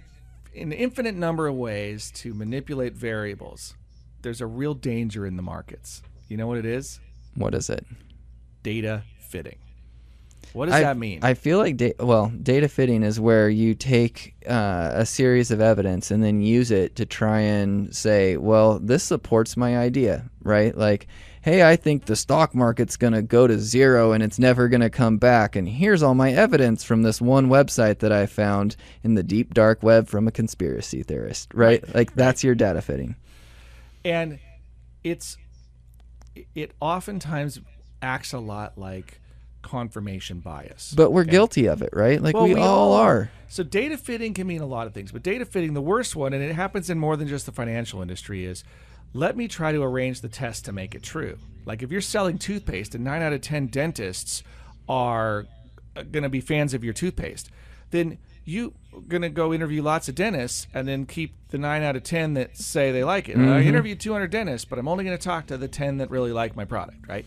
an 0.55 0.71
infinite 0.71 1.15
number 1.15 1.47
of 1.47 1.55
ways 1.55 2.11
to 2.15 2.33
manipulate 2.33 2.93
variables, 2.93 3.75
there's 4.21 4.41
a 4.41 4.47
real 4.47 4.73
danger 4.73 5.25
in 5.25 5.35
the 5.35 5.41
markets. 5.41 6.01
You 6.27 6.37
know 6.37 6.47
what 6.47 6.57
it 6.57 6.65
is? 6.65 6.99
What 7.35 7.53
is 7.53 7.69
it? 7.69 7.85
Data 8.63 9.03
fitting. 9.19 9.57
What 10.53 10.65
does 10.65 10.75
I, 10.75 10.81
that 10.81 10.97
mean? 10.97 11.19
I 11.21 11.33
feel 11.33 11.59
like 11.59 11.77
da- 11.77 11.95
well, 11.99 12.29
data 12.41 12.67
fitting 12.67 13.03
is 13.03 13.19
where 13.19 13.49
you 13.49 13.73
take 13.73 14.35
uh, 14.47 14.91
a 14.93 15.05
series 15.05 15.49
of 15.49 15.61
evidence 15.61 16.11
and 16.11 16.23
then 16.23 16.41
use 16.41 16.71
it 16.71 16.95
to 16.97 17.05
try 17.05 17.39
and 17.39 17.95
say, 17.95 18.35
well, 18.35 18.77
this 18.79 19.03
supports 19.03 19.55
my 19.55 19.77
idea, 19.77 20.29
right? 20.43 20.77
Like, 20.77 21.07
hey, 21.41 21.67
I 21.67 21.75
think 21.75 22.05
the 22.05 22.15
stock 22.15 22.53
market's 22.53 22.97
going 22.97 23.13
to 23.13 23.21
go 23.21 23.47
to 23.47 23.57
zero 23.59 24.11
and 24.11 24.23
it's 24.23 24.37
never 24.37 24.67
going 24.67 24.81
to 24.81 24.89
come 24.89 25.17
back. 25.17 25.55
And 25.55 25.67
here's 25.67 26.03
all 26.03 26.13
my 26.13 26.31
evidence 26.31 26.83
from 26.83 27.01
this 27.01 27.19
one 27.19 27.47
website 27.47 27.99
that 27.99 28.11
I 28.11 28.25
found 28.27 28.75
in 29.03 29.15
the 29.15 29.23
deep 29.23 29.53
dark 29.53 29.81
web 29.81 30.07
from 30.07 30.27
a 30.27 30.31
conspiracy 30.31 31.03
theorist, 31.03 31.51
right? 31.53 31.83
Like, 31.95 32.13
that's 32.13 32.43
your 32.43 32.55
data 32.55 32.81
fitting. 32.81 33.15
and 34.05 34.39
it's 35.03 35.37
it 36.55 36.71
oftentimes 36.79 37.59
acts 38.01 38.33
a 38.33 38.39
lot 38.39 38.77
like 38.77 39.19
confirmation 39.61 40.39
bias. 40.39 40.93
But 40.95 41.11
we're 41.11 41.21
okay? 41.21 41.31
guilty 41.31 41.65
of 41.67 41.81
it, 41.81 41.89
right? 41.93 42.21
Like, 42.21 42.35
Well, 42.35 42.45
we, 42.45 42.55
all 42.55 42.93
are. 42.93 43.31
So 43.47 43.63
data 43.63 43.97
fitting 43.97 44.33
can 44.33 44.47
mean 44.47 44.61
a 44.61 44.65
lot 44.65 44.87
of 44.87 44.93
things, 44.93 45.11
but 45.11 45.23
data 45.23 45.45
fitting, 45.45 45.73
the 45.73 45.81
worst 45.81 46.15
one, 46.15 46.33
and 46.33 46.43
it 46.43 46.53
happens 46.53 46.89
in 46.89 46.97
more 46.97 47.17
than 47.17 47.27
just 47.27 47.45
the 47.45 47.51
financial 47.51 48.01
industry, 48.01 48.45
is 48.45 48.63
let 49.13 49.35
me 49.35 49.47
try 49.47 49.71
to 49.71 49.83
arrange 49.83 50.21
the 50.21 50.29
test 50.29 50.65
to 50.65 50.71
make 50.71 50.95
it 50.95 51.03
true. 51.03 51.37
Like 51.65 51.83
if 51.83 51.91
you're 51.91 52.01
selling 52.01 52.37
toothpaste 52.37 52.95
and 52.95 53.03
nine 53.03 53.21
out 53.21 53.33
of 53.33 53.41
ten 53.41 53.67
dentists 53.67 54.43
are 54.87 55.45
uh, 55.95 56.03
going 56.03 56.23
to 56.23 56.29
be 56.29 56.41
fans 56.41 56.73
of 56.73 56.83
your 56.83 56.93
toothpaste, 56.93 57.49
then 57.91 58.17
you're 58.43 58.71
going 59.07 59.21
to 59.21 59.29
go 59.29 59.53
interview 59.53 59.81
lots 59.81 60.09
of 60.09 60.15
dentists 60.15 60.67
and 60.73 60.87
then 60.87 61.05
keep 61.05 61.35
the 61.49 61.57
nine 61.57 61.83
out 61.83 61.95
of 61.95 62.03
ten 62.03 62.33
that 62.33 62.57
say 62.57 62.91
they 62.91 63.03
like 63.03 63.29
it. 63.29 63.35
I 63.35 63.39
mm-hmm. 63.39 63.67
interviewed 63.67 63.99
200 63.99 64.31
dentists, 64.31 64.65
but 64.65 64.79
I'm 64.79 64.87
only 64.87 65.03
going 65.03 65.17
to 65.17 65.23
talk 65.23 65.47
to 65.47 65.57
the 65.57 65.67
10 65.67 65.97
that 65.97 66.09
really 66.09 66.31
like 66.31 66.55
my 66.55 66.65
product, 66.65 67.07
right? 67.07 67.25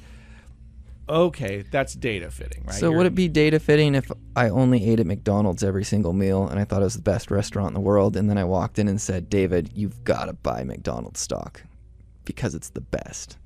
Okay, 1.07 1.65
that's 1.71 1.95
data 1.95 2.31
fitting, 2.31 2.65
right? 2.65 2.75
So 2.75 2.87
You're- 2.87 2.97
would 2.97 3.07
it 3.07 3.15
be 3.15 3.29
data 3.29 3.61
fitting 3.61 3.95
if 3.95 4.11
I 4.35 4.49
only 4.49 4.89
ate 4.89 5.01
at 5.01 5.07
McDonald's 5.07 5.63
every 5.63 5.85
single 5.85 6.15
meal 6.15 6.49
and 6.49 6.59
I 6.59 6.65
thought 6.65 6.81
it 6.81 6.87
was 6.87 6.95
the 6.95 7.03
best 7.03 7.31
restaurant 7.31 7.69
in 7.69 7.75
the 7.75 7.81
world 7.81 8.17
and 8.17 8.29
then 8.29 8.39
I 8.39 8.45
walked 8.45 8.79
in 8.79 8.89
and 8.89 8.99
said, 8.99 9.29
"David, 9.29 9.71
you've 9.75 10.03
got 10.05 10.27
to 10.27 10.33
buy 10.33 10.65
McDonald's 10.65 11.21
stock 11.21 11.63
because 12.25 12.55
it's 12.55 12.71
the 12.71 12.81
best." 12.81 13.37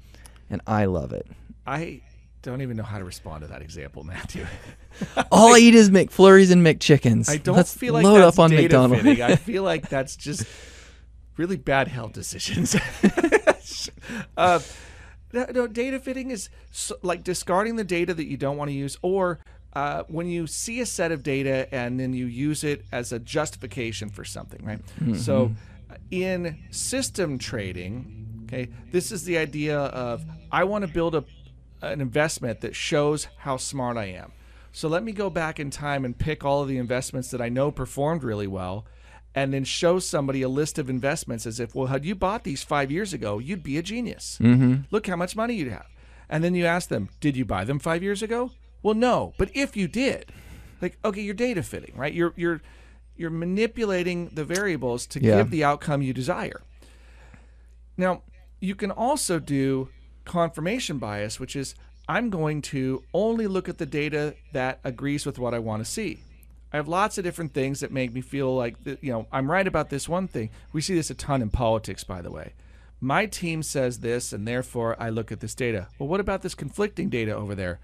And 0.51 0.61
I 0.67 0.87
love 0.87 1.13
it. 1.13 1.27
I 1.67 2.01
don't 2.43 2.63
even 2.63 2.77
know 2.77 2.83
how 2.83 2.99
to 2.99 3.05
respond 3.05 3.43
to 3.43 3.49
that 3.49 3.63
example, 3.63 4.05
Matthew. 4.05 4.47
All 5.33 5.55
I 5.55 5.59
eat 5.59 5.75
is 5.75 5.91
McFlurries 5.91 6.51
and 6.51 6.65
McChickens. 6.65 7.29
I 7.29 7.37
don't 7.37 7.57
Let's 7.57 7.75
feel 7.75 7.95
like 7.95 8.05
load 8.05 8.21
that's 8.21 8.39
up 8.39 8.43
on 8.43 8.51
data 8.51 8.63
McDonald's. 8.63 9.03
fitting. 9.03 9.23
I 9.23 9.37
feel 9.37 9.63
like 9.63 9.89
that's 9.89 10.17
just 10.17 10.47
really 11.37 11.57
bad 11.57 11.89
health 11.89 12.13
decisions. 12.13 12.77
uh, 14.37 14.61
no, 15.33 15.47
no, 15.53 15.67
data 15.67 15.99
fitting 15.99 16.31
is 16.31 16.49
so, 16.71 16.97
like 17.03 17.23
discarding 17.23 17.77
the 17.77 17.85
data 17.85 18.15
that 18.15 18.27
you 18.27 18.37
don't 18.37 18.57
want 18.57 18.71
to 18.71 18.75
use, 18.75 18.97
or 19.03 19.41
uh, 19.75 20.05
when 20.09 20.27
you 20.27 20.47
see 20.47 20.81
a 20.81 20.87
set 20.87 21.13
of 21.13 21.23
data 21.23 21.73
and 21.75 22.01
then 22.01 22.13
you 22.13 22.27
use 22.27 22.65
it 22.65 22.85
as 22.93 23.13
a 23.13 23.19
justification 23.19 24.09
for 24.09 24.25
something, 24.25 24.65
right? 24.65 24.81
So, 25.17 25.53
uh, 25.91 25.97
in 26.11 26.59
system 26.71 27.39
trading, 27.39 28.28
okay, 28.49 28.69
this 28.91 29.13
is 29.13 29.25
the 29.25 29.39
idea 29.39 29.79
of 29.79 30.25
I 30.51 30.65
want 30.65 30.83
to 30.87 30.89
build 30.93 31.15
a 31.15 31.25
an 31.81 32.01
investment 32.01 32.61
that 32.63 32.75
shows 32.75 33.29
how 33.39 33.57
smart 33.57 33.97
I 33.97 34.07
am. 34.07 34.33
So 34.73 34.89
let 34.89 35.05
me 35.05 35.13
go 35.13 35.31
back 35.31 35.61
in 35.61 35.71
time 35.71 36.05
and 36.05 36.17
pick 36.19 36.45
all 36.45 36.63
of 36.63 36.69
the 36.69 36.77
investments 36.79 37.31
that 37.31 37.41
I 37.41 37.49
know 37.49 37.71
performed 37.71 38.25
really 38.25 38.49
well 38.49 38.85
and 39.35 39.55
then 39.55 39.63
show 39.63 40.01
somebody 40.01 40.43
a 40.43 40.49
list 40.49 40.79
of 40.79 40.91
investments 40.91 41.47
as 41.47 41.61
if, 41.61 41.75
well, 41.77 41.87
had 41.87 42.05
you 42.05 42.15
bought 42.17 42.43
these 42.43 42.65
five 42.65 42.91
years 42.91 43.13
ago, 43.13 43.39
you'd 43.39 43.63
be 43.63 43.79
a 43.79 43.83
genius. 43.83 44.39
Mm-hmm. 44.41 44.83
Look 44.91 45.07
how 45.07 45.15
much 45.15 45.37
money 45.37 45.55
you'd 45.55 45.71
have. 45.71 45.87
And 46.29 46.43
then 46.43 46.55
you 46.57 46.67
ask 46.67 46.89
them, 46.89 47.11
did 47.21 47.37
you 47.37 47.45
buy 47.45 47.65
them 47.65 47.79
five 47.79 48.03
years 48.03 48.23
ago? 48.23 48.51
Well, 48.83 48.95
no. 48.95 49.35
But 49.39 49.51
if 49.55 49.77
you 49.77 49.87
did, 49.87 50.33
like, 50.83 50.99
okay, 51.05 51.21
you're 51.23 51.35
data 51.35 51.63
fitting, 51.63 51.95
right? 51.97 52.13
You're 52.13 52.33
you're 52.37 52.61
you're 53.17 53.31
manipulating 53.31 54.31
the 54.35 54.45
variables 54.45 55.07
to 55.09 55.21
Yeah. 55.23 55.37
give 55.39 55.51
the 55.51 55.63
outcome 55.65 56.03
you 56.03 56.13
desire. 56.13 56.61
Now, 57.97 58.23
you 58.61 58.75
can 58.75 58.91
also 58.91 59.39
do 59.39 59.89
confirmation 60.25 60.99
bias, 60.99 61.41
which 61.41 61.57
is 61.57 61.75
I'm 62.09 62.31
going 62.31 62.63
to 62.63 63.03
only 63.13 63.47
look 63.47 63.69
at 63.69 63.79
the 63.79 63.87
data 63.87 64.35
that 64.53 64.81
agrees 64.85 65.27
with 65.27 65.39
what 65.39 65.55
I 65.55 65.59
want 65.59 65.85
to 65.85 65.91
see. 65.91 66.19
I 66.73 66.77
have 66.77 66.89
lots 66.89 67.17
of 67.19 67.25
different 67.25 67.55
things 67.55 67.81
that 67.81 67.93
make 67.93 68.13
me 68.13 68.21
feel 68.21 68.55
like 68.55 68.77
you 68.85 69.13
know 69.13 69.27
I'm 69.33 69.51
right 69.51 69.67
about 69.67 69.91
this 69.91 70.09
one 70.09 70.29
thing. 70.29 70.51
We 70.73 70.81
see 70.81 70.95
this 70.95 71.11
a 71.11 71.15
ton 71.15 71.43
in 71.43 71.51
politics, 71.51 72.05
by 72.05 72.21
the 72.23 72.31
way. 72.31 72.53
My 73.01 73.27
team 73.27 73.63
says 73.63 74.01
this, 74.01 74.33
and 74.33 74.47
therefore 74.47 74.97
I 75.01 75.11
look 75.11 75.31
at 75.31 75.41
this 75.41 75.55
data. 75.55 75.89
Well, 75.99 76.09
what 76.09 76.21
about 76.21 76.43
this 76.43 76.55
conflicting 76.55 77.09
data 77.09 77.35
over 77.35 77.55
there? 77.55 77.79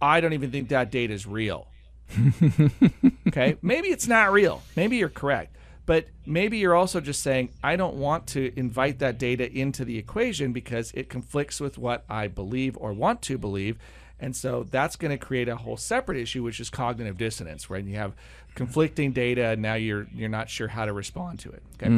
I 0.00 0.20
don't 0.20 0.32
even 0.32 0.50
think 0.50 0.68
that 0.68 0.90
data 0.90 1.12
is 1.12 1.26
real. 1.26 1.66
okay, 3.28 3.56
maybe 3.60 3.88
it's 3.88 4.06
not 4.06 4.32
real. 4.32 4.62
Maybe 4.76 4.96
you're 4.96 5.08
correct. 5.08 5.56
But 5.92 6.06
maybe 6.24 6.56
you're 6.56 6.74
also 6.74 7.02
just 7.02 7.22
saying, 7.22 7.50
I 7.62 7.76
don't 7.76 7.96
want 7.96 8.26
to 8.28 8.50
invite 8.58 9.00
that 9.00 9.18
data 9.18 9.52
into 9.52 9.84
the 9.84 9.98
equation 9.98 10.54
because 10.54 10.90
it 10.92 11.10
conflicts 11.10 11.60
with 11.60 11.76
what 11.76 12.06
I 12.08 12.28
believe 12.28 12.78
or 12.78 12.94
want 12.94 13.20
to 13.24 13.36
believe. 13.36 13.76
And 14.18 14.34
so 14.34 14.66
that's 14.70 14.96
going 14.96 15.10
to 15.10 15.18
create 15.18 15.50
a 15.50 15.56
whole 15.56 15.76
separate 15.76 16.16
issue, 16.16 16.42
which 16.42 16.60
is 16.60 16.70
cognitive 16.70 17.18
dissonance, 17.18 17.68
right? 17.68 17.84
You 17.84 17.96
have 17.96 18.14
conflicting 18.54 19.12
data, 19.12 19.48
and 19.48 19.60
now 19.60 19.74
you're 19.74 20.06
you're 20.14 20.30
not 20.30 20.48
sure 20.48 20.68
how 20.68 20.86
to 20.86 20.94
respond 20.94 21.40
to 21.40 21.50
it. 21.50 21.62
Okay, 21.74 21.88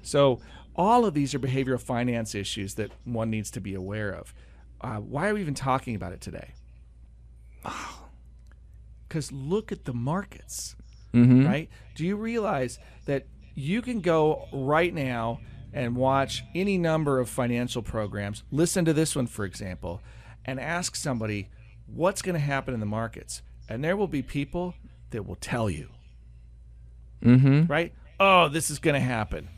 so 0.00 0.40
all 0.74 1.04
of 1.04 1.12
these 1.12 1.34
are 1.34 1.38
behavioral 1.38 1.78
finance 1.78 2.34
issues 2.34 2.76
that 2.76 2.90
one 3.04 3.28
needs 3.28 3.50
to 3.50 3.60
be 3.60 3.74
aware 3.74 4.12
of. 4.12 4.32
Uh, 4.80 4.96
why 4.96 5.28
are 5.28 5.34
we 5.34 5.42
even 5.42 5.52
talking 5.52 5.94
about 5.94 6.12
it 6.12 6.22
today? 6.22 6.54
Because 9.08 9.30
look 9.30 9.70
at 9.72 9.84
the 9.84 9.92
markets, 9.92 10.74
right? 11.46 11.68
Do 11.94 12.06
you 12.06 12.16
realize 12.16 12.78
that 13.04 13.26
you 13.54 13.82
can 13.82 14.00
go 14.00 14.48
right 14.52 14.92
now 14.94 15.40
and 15.72 15.96
watch 15.96 16.44
any 16.54 16.76
number 16.78 17.18
of 17.18 17.28
financial 17.28 17.82
programs? 17.82 18.42
Listen 18.50 18.84
to 18.84 18.92
this 18.92 19.16
one, 19.16 19.26
for 19.26 19.44
example, 19.44 20.00
and 20.44 20.58
ask 20.60 20.96
somebody 20.96 21.48
what's 21.86 22.22
going 22.22 22.34
to 22.34 22.40
happen 22.40 22.74
in 22.74 22.80
the 22.80 22.86
markets. 22.86 23.42
And 23.68 23.82
there 23.82 23.96
will 23.96 24.08
be 24.08 24.22
people 24.22 24.74
that 25.10 25.26
will 25.26 25.36
tell 25.36 25.70
you, 25.70 25.88
Mm-hmm. 27.22 27.70
right? 27.70 27.92
Oh, 28.18 28.48
this 28.48 28.70
is 28.70 28.78
going 28.78 28.94
to 28.94 29.00
happen. 29.00 29.48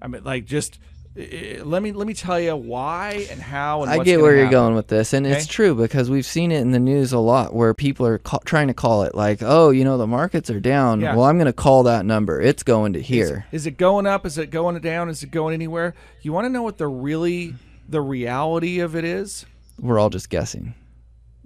I 0.00 0.08
mean, 0.08 0.24
like, 0.24 0.44
just 0.44 0.78
let 1.16 1.80
me 1.82 1.92
let 1.92 2.06
me 2.08 2.14
tell 2.14 2.40
you 2.40 2.56
why 2.56 3.26
and 3.30 3.40
how. 3.40 3.82
And 3.82 3.90
I 3.90 4.02
get 4.02 4.20
where 4.20 4.32
you're 4.34 4.46
happen. 4.46 4.50
going 4.52 4.74
with 4.74 4.88
this, 4.88 5.12
and 5.12 5.24
it's 5.26 5.46
true 5.46 5.74
because 5.74 6.10
we've 6.10 6.26
seen 6.26 6.50
it 6.50 6.60
in 6.60 6.72
the 6.72 6.80
news 6.80 7.12
a 7.12 7.18
lot 7.20 7.54
where 7.54 7.72
people 7.72 8.04
are 8.06 8.18
ca- 8.18 8.38
trying 8.44 8.66
to 8.68 8.74
call 8.74 9.04
it 9.04 9.14
like, 9.14 9.38
oh, 9.40 9.70
you 9.70 9.84
know, 9.84 9.96
the 9.96 10.08
markets 10.08 10.50
are 10.50 10.58
down. 10.58 11.00
Yeah. 11.00 11.14
Well, 11.14 11.26
I'm 11.26 11.36
going 11.36 11.46
to 11.46 11.52
call 11.52 11.84
that 11.84 12.04
number. 12.04 12.40
It's 12.40 12.64
going 12.64 12.94
to 12.94 12.98
Is- 13.00 13.06
here. 13.06 13.46
Is, 13.52 13.66
it 13.66 13.76
going 13.78 14.06
up? 14.06 14.26
Is 14.26 14.38
it 14.38 14.50
going 14.50 14.78
down? 14.80 15.08
Is 15.08 15.22
it 15.22 15.30
going 15.30 15.54
anywhere? 15.54 15.94
You 16.22 16.32
want 16.32 16.46
to 16.46 16.48
know 16.50 16.62
what 16.64 16.78
the 16.78 16.88
really 16.88 17.54
the 17.88 18.00
reality 18.00 18.80
of 18.80 18.96
it 18.96 19.04
is? 19.04 19.46
We're 19.78 20.00
all 20.00 20.10
just 20.10 20.30
guessing. 20.30 20.74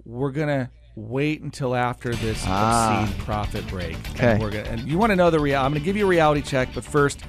We're 0.05 0.31
gonna 0.31 0.71
wait 0.95 1.41
until 1.41 1.75
after 1.75 2.13
this 2.15 2.43
Ah. 2.47 3.03
obscene 3.03 3.19
profit 3.23 3.67
break. 3.67 3.97
Okay. 4.11 4.31
And 4.33 4.41
we're 4.41 4.49
gonna 4.49 4.63
and 4.69 4.81
you 4.81 4.97
want 4.97 5.11
to 5.11 5.15
know 5.15 5.29
the 5.29 5.39
real 5.39 5.59
I'm 5.61 5.71
gonna 5.73 5.85
give 5.85 5.95
you 5.95 6.05
a 6.05 6.09
reality 6.09 6.41
check, 6.41 6.69
but 6.73 6.83
first, 6.83 7.19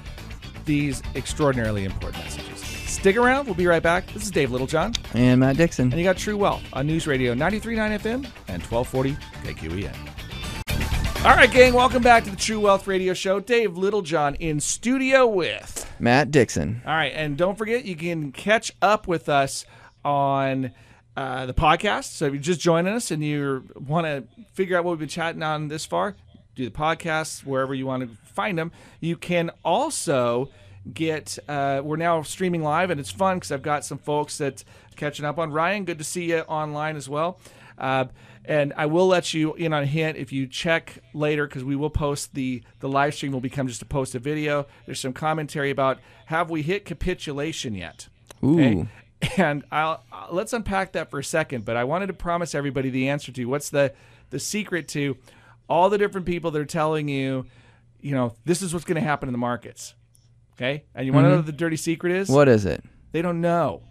these 0.65 1.01
extraordinarily 1.15 1.85
important 1.85 2.23
messages. 2.23 2.59
Stick 2.59 3.15
around, 3.17 3.45
we'll 3.45 3.55
be 3.55 3.67
right 3.67 3.81
back. 3.81 4.05
This 4.13 4.23
is 4.23 4.31
Dave 4.31 4.51
Littlejohn, 4.51 4.93
And 5.13 5.39
Matt 5.39 5.57
Dixon. 5.57 5.91
and 5.91 5.99
you 5.99 6.03
got 6.03 6.17
True 6.17 6.37
Wealth 6.37 6.61
on 6.73 6.87
News 6.87 7.07
Radio 7.07 7.33
93.9 7.33 7.99
FM 7.99 8.25
and 8.47 8.61
1240 8.63 9.15
KQEN. 9.43 9.95
All 11.25 11.35
right, 11.35 11.51
gang, 11.51 11.73
welcome 11.73 12.01
back 12.01 12.23
to 12.23 12.31
the 12.31 12.35
True 12.35 12.59
Wealth 12.59 12.87
Radio 12.87 13.13
Show. 13.13 13.39
Dave 13.39 13.77
Littlejohn 13.77 14.35
in 14.35 14.59
studio 14.59 15.27
with 15.27 15.89
Matt 15.99 16.31
Dixon. 16.31 16.81
All 16.85 16.93
right, 16.95 17.13
and 17.15 17.37
don't 17.37 17.57
forget 17.57 17.85
you 17.85 17.95
can 17.95 18.31
catch 18.31 18.71
up 18.81 19.07
with 19.07 19.29
us 19.29 19.65
on 20.03 20.71
uh, 21.15 21.45
the 21.45 21.53
podcast. 21.53 22.05
So 22.05 22.25
if 22.25 22.33
you're 22.33 22.41
just 22.41 22.59
joining 22.59 22.93
us 22.93 23.11
and 23.11 23.23
you 23.23 23.65
want 23.75 24.05
to 24.07 24.23
figure 24.53 24.77
out 24.77 24.83
what 24.83 24.91
we've 24.91 24.99
been 24.99 25.07
chatting 25.09 25.43
on 25.43 25.67
this 25.67 25.85
far, 25.85 26.15
do 26.55 26.65
the 26.65 26.71
podcast 26.71 27.45
wherever 27.45 27.73
you 27.75 27.85
want 27.85 28.01
to 28.03 28.17
find 28.31 28.57
them. 28.57 28.71
You 28.99 29.17
can 29.17 29.51
also 29.63 30.49
get. 30.93 31.37
Uh, 31.47 31.81
we're 31.83 31.97
now 31.97 32.21
streaming 32.23 32.63
live, 32.63 32.89
and 32.89 32.99
it's 32.99 33.11
fun 33.11 33.37
because 33.37 33.51
I've 33.51 33.61
got 33.61 33.85
some 33.85 33.97
folks 33.97 34.37
that 34.39 34.63
catching 34.95 35.25
up 35.25 35.37
on. 35.37 35.51
Ryan, 35.51 35.85
good 35.85 35.97
to 35.97 36.03
see 36.03 36.31
you 36.31 36.39
online 36.41 36.95
as 36.95 37.07
well. 37.07 37.39
Uh, 37.77 38.05
and 38.45 38.73
I 38.75 38.87
will 38.87 39.07
let 39.07 39.33
you 39.33 39.53
in 39.53 39.73
on 39.73 39.83
a 39.83 39.85
hint 39.85 40.17
if 40.17 40.31
you 40.31 40.47
check 40.47 40.99
later 41.13 41.47
because 41.47 41.63
we 41.63 41.75
will 41.75 41.89
post 41.89 42.33
the 42.33 42.63
the 42.79 42.89
live 42.89 43.13
stream 43.13 43.31
will 43.31 43.41
become 43.41 43.67
just 43.67 43.81
a 43.81 43.85
posted 43.85 44.23
video. 44.23 44.65
There's 44.85 44.99
some 44.99 45.13
commentary 45.13 45.69
about 45.69 45.99
have 46.27 46.49
we 46.49 46.61
hit 46.61 46.85
capitulation 46.85 47.75
yet? 47.75 48.07
Ooh. 48.43 48.87
And 49.37 49.63
I'll, 49.71 50.03
uh, 50.11 50.27
let's 50.31 50.51
unpack 50.51 50.93
that 50.93 51.11
for 51.11 51.19
a 51.19 51.23
second. 51.23 51.63
But 51.63 51.77
I 51.77 51.83
wanted 51.83 52.07
to 52.07 52.13
promise 52.13 52.55
everybody 52.55 52.89
the 52.89 53.09
answer 53.09 53.31
to 53.31 53.45
what's 53.45 53.69
the 53.69 53.93
the 54.31 54.39
secret 54.39 54.87
to 54.89 55.17
all 55.69 55.89
the 55.89 55.97
different 55.97 56.25
people 56.25 56.49
that 56.51 56.59
are 56.59 56.65
telling 56.65 57.07
you, 57.07 57.45
you 58.01 58.13
know, 58.13 58.35
this 58.45 58.61
is 58.61 58.73
what's 58.73 58.85
going 58.85 59.01
to 59.01 59.07
happen 59.07 59.29
in 59.29 59.33
the 59.33 59.39
markets. 59.39 59.95
Okay, 60.53 60.83
and 60.93 61.05
you 61.05 61.13
want 61.13 61.25
to 61.25 61.29
know 61.29 61.35
mm-hmm. 61.35 61.39
what 61.39 61.45
the 61.47 61.51
dirty 61.53 61.77
secret 61.77 62.13
is? 62.13 62.29
What 62.29 62.47
is 62.47 62.65
it? 62.65 62.83
They 63.11 63.21
don't 63.21 63.41
know. 63.41 63.81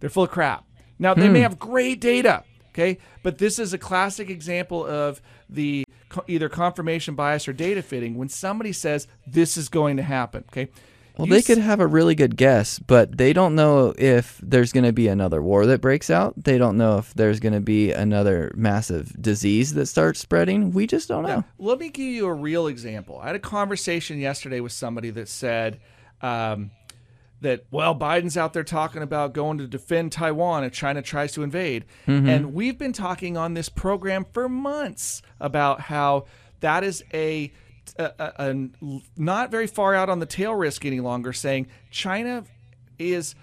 They're 0.00 0.10
full 0.10 0.24
of 0.24 0.30
crap. 0.30 0.64
Now, 0.98 1.14
they 1.14 1.28
may 1.28 1.40
hmm. 1.40 1.42
have 1.42 1.58
great 1.58 2.00
data, 2.00 2.44
okay? 2.70 2.98
But 3.22 3.38
this 3.38 3.58
is 3.58 3.72
a 3.72 3.78
classic 3.78 4.30
example 4.30 4.84
of 4.84 5.20
the 5.48 5.84
co- 6.08 6.24
either 6.26 6.48
confirmation 6.48 7.14
bias 7.14 7.46
or 7.46 7.52
data 7.52 7.82
fitting 7.82 8.16
when 8.16 8.28
somebody 8.28 8.72
says 8.72 9.06
this 9.26 9.56
is 9.56 9.68
going 9.68 9.98
to 9.98 10.02
happen, 10.02 10.44
okay? 10.48 10.68
Well, 11.16 11.26
You 11.28 11.34
they 11.34 11.42
could 11.42 11.58
have 11.58 11.80
a 11.80 11.86
really 11.86 12.14
good 12.14 12.36
guess, 12.36 12.78
but 12.78 13.16
they 13.16 13.32
don't 13.32 13.54
know 13.54 13.94
if 13.96 14.38
there's 14.42 14.72
going 14.72 14.84
to 14.84 14.92
be 14.92 15.08
another 15.08 15.40
war 15.40 15.64
that 15.66 15.80
breaks 15.80 16.10
out. 16.10 16.34
They 16.36 16.58
don't 16.58 16.76
know 16.76 16.98
if 16.98 17.14
there's 17.14 17.40
going 17.40 17.54
to 17.54 17.60
be 17.60 17.90
another 17.92 18.52
massive 18.54 19.20
disease 19.20 19.72
that 19.74 19.86
starts 19.86 20.20
spreading. 20.20 20.72
We 20.72 20.86
just 20.86 21.08
don't 21.08 21.22
know. 21.22 21.44
Let 21.58 21.78
me 21.78 21.88
give 21.88 22.06
you 22.06 22.26
a 22.26 22.34
real 22.34 22.66
example. 22.66 23.18
I 23.18 23.28
had 23.28 23.36
a 23.36 23.40
conversation 23.40 24.18
yesterday 24.18 24.60
with 24.60 24.72
somebody 24.72 25.08
that 25.10 25.28
said 25.28 25.80
um, 26.20 26.70
that, 27.40 27.64
well, 27.70 27.94
Biden's 27.94 28.36
out 28.36 28.52
there 28.52 28.64
talking 28.64 29.02
about 29.02 29.32
going 29.32 29.58
to 29.58 29.66
defend 29.66 30.12
Taiwan 30.12 30.64
if 30.64 30.72
China 30.72 31.00
tries 31.00 31.32
to 31.32 31.42
invade. 31.42 31.84
And 32.06 32.52
we've 32.52 32.76
been 32.78 32.92
talking 32.92 33.36
on 33.38 33.54
this 33.54 33.68
program 33.68 34.24
for 34.32 34.48
months 34.48 35.22
about 35.40 35.80
how 35.80 36.26
that 36.60 36.84
is 36.84 37.04
a, 37.12 37.52
not 39.16 39.50
very 39.50 39.66
far 39.66 39.94
out 39.94 40.08
on 40.08 40.18
the 40.18 40.26
tail 40.26 40.54
risk 40.54 40.84
any 40.84 41.00
longer, 41.00 41.32
saying 41.32 41.68
China 41.90 42.44
is 42.98 43.34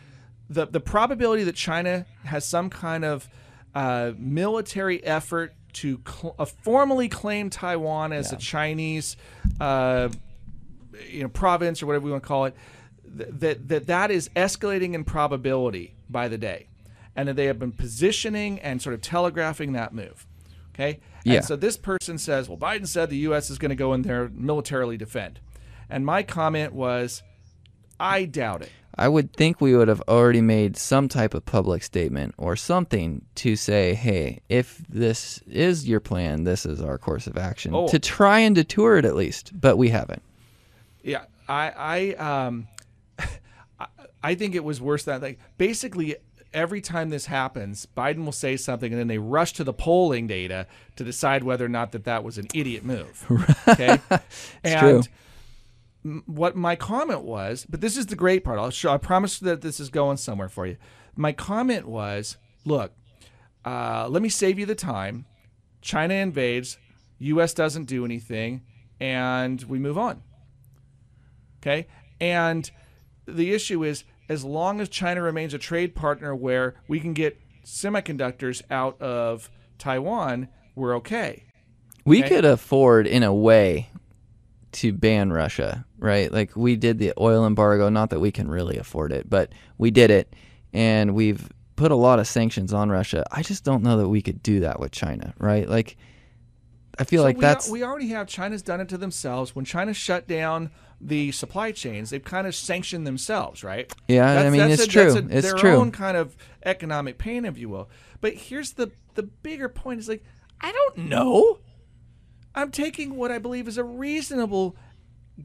the 0.49 0.65
the 0.65 0.79
probability 0.79 1.43
that 1.43 1.55
China 1.55 2.05
has 2.23 2.45
some 2.45 2.69
kind 2.69 3.05
of 3.05 3.29
uh, 3.75 4.11
military 4.17 5.03
effort 5.03 5.53
to 5.73 5.99
cl- 6.07 6.35
uh, 6.37 6.45
formally 6.45 7.09
claim 7.09 7.49
Taiwan 7.49 8.13
as 8.13 8.31
a 8.31 8.37
Chinese, 8.37 9.17
uh, 9.59 10.09
you 11.09 11.23
know, 11.23 11.29
province 11.29 11.81
or 11.81 11.87
whatever 11.87 12.05
we 12.05 12.11
want 12.11 12.23
to 12.23 12.27
call 12.27 12.45
it, 12.45 12.55
th- 13.17 13.29
that 13.31 13.67
that 13.67 13.87
that 13.87 14.11
is 14.11 14.29
escalating 14.35 14.93
in 14.93 15.03
probability 15.03 15.95
by 16.09 16.27
the 16.27 16.37
day, 16.37 16.67
and 17.15 17.27
that 17.27 17.35
they 17.35 17.45
have 17.45 17.59
been 17.59 17.71
positioning 17.71 18.59
and 18.59 18.81
sort 18.81 18.93
of 18.93 19.01
telegraphing 19.01 19.73
that 19.73 19.93
move. 19.93 20.27
Okay. 20.73 20.99
Yeah. 21.23 21.35
And 21.35 21.45
so 21.45 21.55
this 21.55 21.77
person 21.77 22.17
says, 22.17 22.49
well, 22.49 22.57
Biden 22.57 22.87
said 22.87 23.09
the 23.09 23.17
U.S. 23.17 23.49
is 23.49 23.57
going 23.57 23.69
to 23.69 23.75
go 23.75 23.93
in 23.93 24.01
there 24.01 24.29
militarily 24.33 24.97
defend, 24.97 25.39
and 25.89 26.05
my 26.05 26.23
comment 26.23 26.73
was, 26.73 27.21
I 27.99 28.25
doubt 28.25 28.63
it. 28.63 28.71
I 28.95 29.07
would 29.07 29.33
think 29.33 29.59
we 29.59 29.75
would 29.75 29.87
have 29.87 30.01
already 30.07 30.41
made 30.41 30.77
some 30.77 31.07
type 31.07 31.33
of 31.33 31.45
public 31.45 31.81
statement 31.81 32.35
or 32.37 32.55
something 32.55 33.25
to 33.35 33.55
say, 33.55 33.95
hey, 33.95 34.41
if 34.49 34.83
this 34.87 35.39
is 35.47 35.87
your 35.87 35.99
plan, 35.99 36.43
this 36.43 36.63
is 36.63 36.79
our 36.79 36.99
course 36.99 37.25
of 37.25 37.35
action. 37.35 37.73
Oh. 37.73 37.87
To 37.87 37.97
try 37.97 38.39
and 38.39 38.53
detour 38.55 38.97
it 38.97 39.05
at 39.05 39.15
least, 39.15 39.51
but 39.59 39.77
we 39.77 39.89
haven't. 39.89 40.21
Yeah, 41.03 41.25
I 41.49 42.13
I 42.19 42.45
um 42.47 42.67
I- 43.79 43.87
I 44.25 44.35
think 44.35 44.53
it 44.55 44.63
was 44.63 44.79
worse 44.79 45.03
than 45.05 45.21
like 45.21 45.39
basically 45.57 46.15
every 46.53 46.81
time 46.81 47.09
this 47.09 47.25
happens, 47.25 47.87
Biden 47.97 48.25
will 48.25 48.31
say 48.31 48.57
something 48.57 48.91
and 48.91 48.99
then 48.99 49.07
they 49.07 49.17
rush 49.17 49.53
to 49.53 49.63
the 49.63 49.73
polling 49.73 50.27
data 50.27 50.67
to 50.95 51.03
decide 51.03 51.43
whether 51.43 51.65
or 51.65 51.69
not 51.69 51.91
that 51.91 52.03
that 52.05 52.23
was 52.23 52.37
an 52.37 52.47
idiot 52.53 52.83
move. 52.83 53.25
Okay, 53.67 53.99
and 54.63 55.07
true. 56.03 56.21
what 56.25 56.55
my 56.55 56.75
comment 56.75 57.21
was, 57.21 57.65
but 57.67 57.81
this 57.81 57.97
is 57.97 58.07
the 58.07 58.15
great 58.15 58.43
part. 58.43 58.59
I'll 58.59 58.69
show. 58.69 58.91
I 58.91 58.97
promise 58.97 59.39
that 59.39 59.61
this 59.61 59.79
is 59.79 59.89
going 59.89 60.17
somewhere 60.17 60.49
for 60.49 60.67
you. 60.67 60.77
My 61.15 61.31
comment 61.31 61.87
was, 61.87 62.37
look, 62.65 62.91
uh, 63.65 64.07
let 64.09 64.21
me 64.21 64.29
save 64.29 64.59
you 64.59 64.65
the 64.65 64.75
time. 64.75 65.25
China 65.81 66.13
invades, 66.13 66.77
U.S. 67.19 67.53
doesn't 67.53 67.85
do 67.85 68.05
anything, 68.05 68.61
and 68.99 69.61
we 69.63 69.79
move 69.79 69.97
on. 69.97 70.21
Okay, 71.61 71.87
and 72.19 72.69
the 73.25 73.53
issue 73.53 73.83
is, 73.83 74.03
as 74.29 74.43
long 74.43 74.79
as 74.81 74.89
China 74.89 75.21
remains 75.21 75.53
a 75.53 75.57
trade 75.57 75.95
partner 75.95 76.35
where 76.35 76.75
we 76.87 76.99
can 76.99 77.13
get 77.13 77.37
semiconductors 77.65 78.61
out 78.69 79.01
of 79.01 79.49
Taiwan, 79.77 80.47
we're 80.75 80.95
okay. 80.97 81.43
We 82.05 82.19
Okay. 82.19 82.29
could 82.35 82.45
afford, 82.45 83.07
in 83.07 83.23
a 83.23 83.33
way, 83.33 83.89
to 84.73 84.91
ban 84.91 85.31
Russia, 85.31 85.85
right? 85.99 86.31
Like 86.31 86.55
we 86.55 86.75
did 86.75 86.97
the 86.99 87.13
oil 87.19 87.45
embargo. 87.45 87.89
Not 87.89 88.09
that 88.09 88.19
we 88.19 88.31
can 88.31 88.49
really 88.49 88.77
afford 88.77 89.11
it, 89.11 89.29
but 89.29 89.51
we 89.77 89.91
did 89.91 90.09
it, 90.09 90.33
and 90.73 91.13
we've 91.13 91.49
put 91.75 91.91
a 91.91 91.95
lot 91.95 92.19
of 92.19 92.27
sanctions 92.27 92.73
on 92.73 92.89
Russia. 92.89 93.23
I 93.31 93.41
just 93.43 93.63
don't 93.63 93.83
know 93.83 93.97
that 93.97 94.09
we 94.09 94.21
could 94.21 94.41
do 94.43 94.59
that 94.61 94.79
with 94.79 94.91
China, 94.91 95.33
right? 95.39 95.67
Like, 95.69 95.95
I 96.99 97.03
feel 97.05 97.21
So 97.21 97.25
like 97.25 97.37
we, 97.37 97.41
that's 97.41 97.69
we 97.69 97.83
already 97.83 98.07
have 98.09 98.27
China's 98.27 98.61
done 98.61 98.79
it 98.81 98.89
to 98.89 98.97
themselves. 98.97 99.55
When 99.55 99.65
China 99.65 99.93
shut 99.93 100.27
down 100.27 100.71
the 101.01 101.31
supply 101.31 101.71
chains, 101.71 102.11
they've 102.11 102.23
kind 102.23 102.47
of 102.47 102.55
sanctioned 102.55 103.05
themselves, 103.07 103.63
right? 103.63 103.91
Yeah, 104.07 104.31
I 104.41 104.49
mean, 104.49 104.61
it's 104.61 104.83
a, 104.83 104.87
true. 104.87 105.11
That's 105.11 105.15
a, 105.15 105.37
It's 105.37 105.47
their 105.47 105.57
true. 105.57 105.75
own 105.75 105.91
kind 105.91 106.15
of 106.17 106.35
economic 106.65 107.17
pain, 107.17 107.45
if 107.45 107.57
you 107.57 107.69
will. 107.69 107.89
But 108.21 108.35
here's 108.35 108.73
the 108.73 108.91
the 109.15 109.23
bigger 109.23 109.69
point: 109.69 109.99
is 109.99 110.07
like 110.09 110.23
I 110.61 110.71
don't 110.71 111.09
know. 111.09 111.59
I'm 112.55 112.69
taking 112.71 113.15
what 113.15 113.31
I 113.31 113.39
believe 113.39 113.67
is 113.67 113.77
a 113.77 113.83
reasonable 113.83 114.75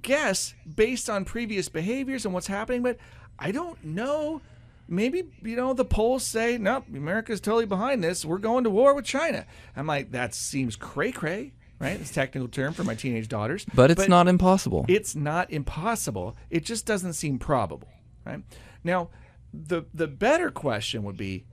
guess 0.02 0.54
based 0.76 1.08
on 1.08 1.24
previous 1.24 1.68
behaviors 1.70 2.24
and 2.26 2.34
what's 2.34 2.46
happening, 2.48 2.82
but 2.82 2.98
I 3.38 3.50
don't 3.50 3.82
know 3.82 4.42
maybe 4.88 5.24
you 5.42 5.56
know 5.56 5.72
the 5.74 5.84
polls 5.84 6.24
say 6.24 6.58
nope, 6.58 6.84
America's 6.88 7.40
totally 7.40 7.66
behind 7.66 8.02
this. 8.02 8.24
We're 8.24 8.38
going 8.38 8.64
to 8.64 8.70
war 8.70 8.94
with 8.94 9.04
China. 9.04 9.46
I'm 9.76 9.86
like, 9.86 10.12
that 10.12 10.34
seems 10.34 10.76
cray 10.76 11.12
cray, 11.12 11.52
right? 11.78 12.00
It's 12.00 12.10
a 12.10 12.14
technical 12.14 12.48
term 12.48 12.72
for 12.72 12.84
my 12.84 12.94
teenage 12.94 13.28
daughters. 13.28 13.66
But 13.74 13.90
it's 13.90 14.08
not 14.08 14.28
impossible. 14.28 14.86
It's 14.88 15.14
not 15.14 15.50
impossible. 15.50 16.36
It 16.50 16.64
just 16.64 16.86
doesn't 16.86 17.12
seem 17.12 17.38
probable, 17.38 17.88
right? 18.24 18.42
Now, 18.82 19.10
the 19.52 19.84
the 19.94 20.08
better 20.08 20.50
question 20.50 21.02
would 21.04 21.16
be, 21.16 21.44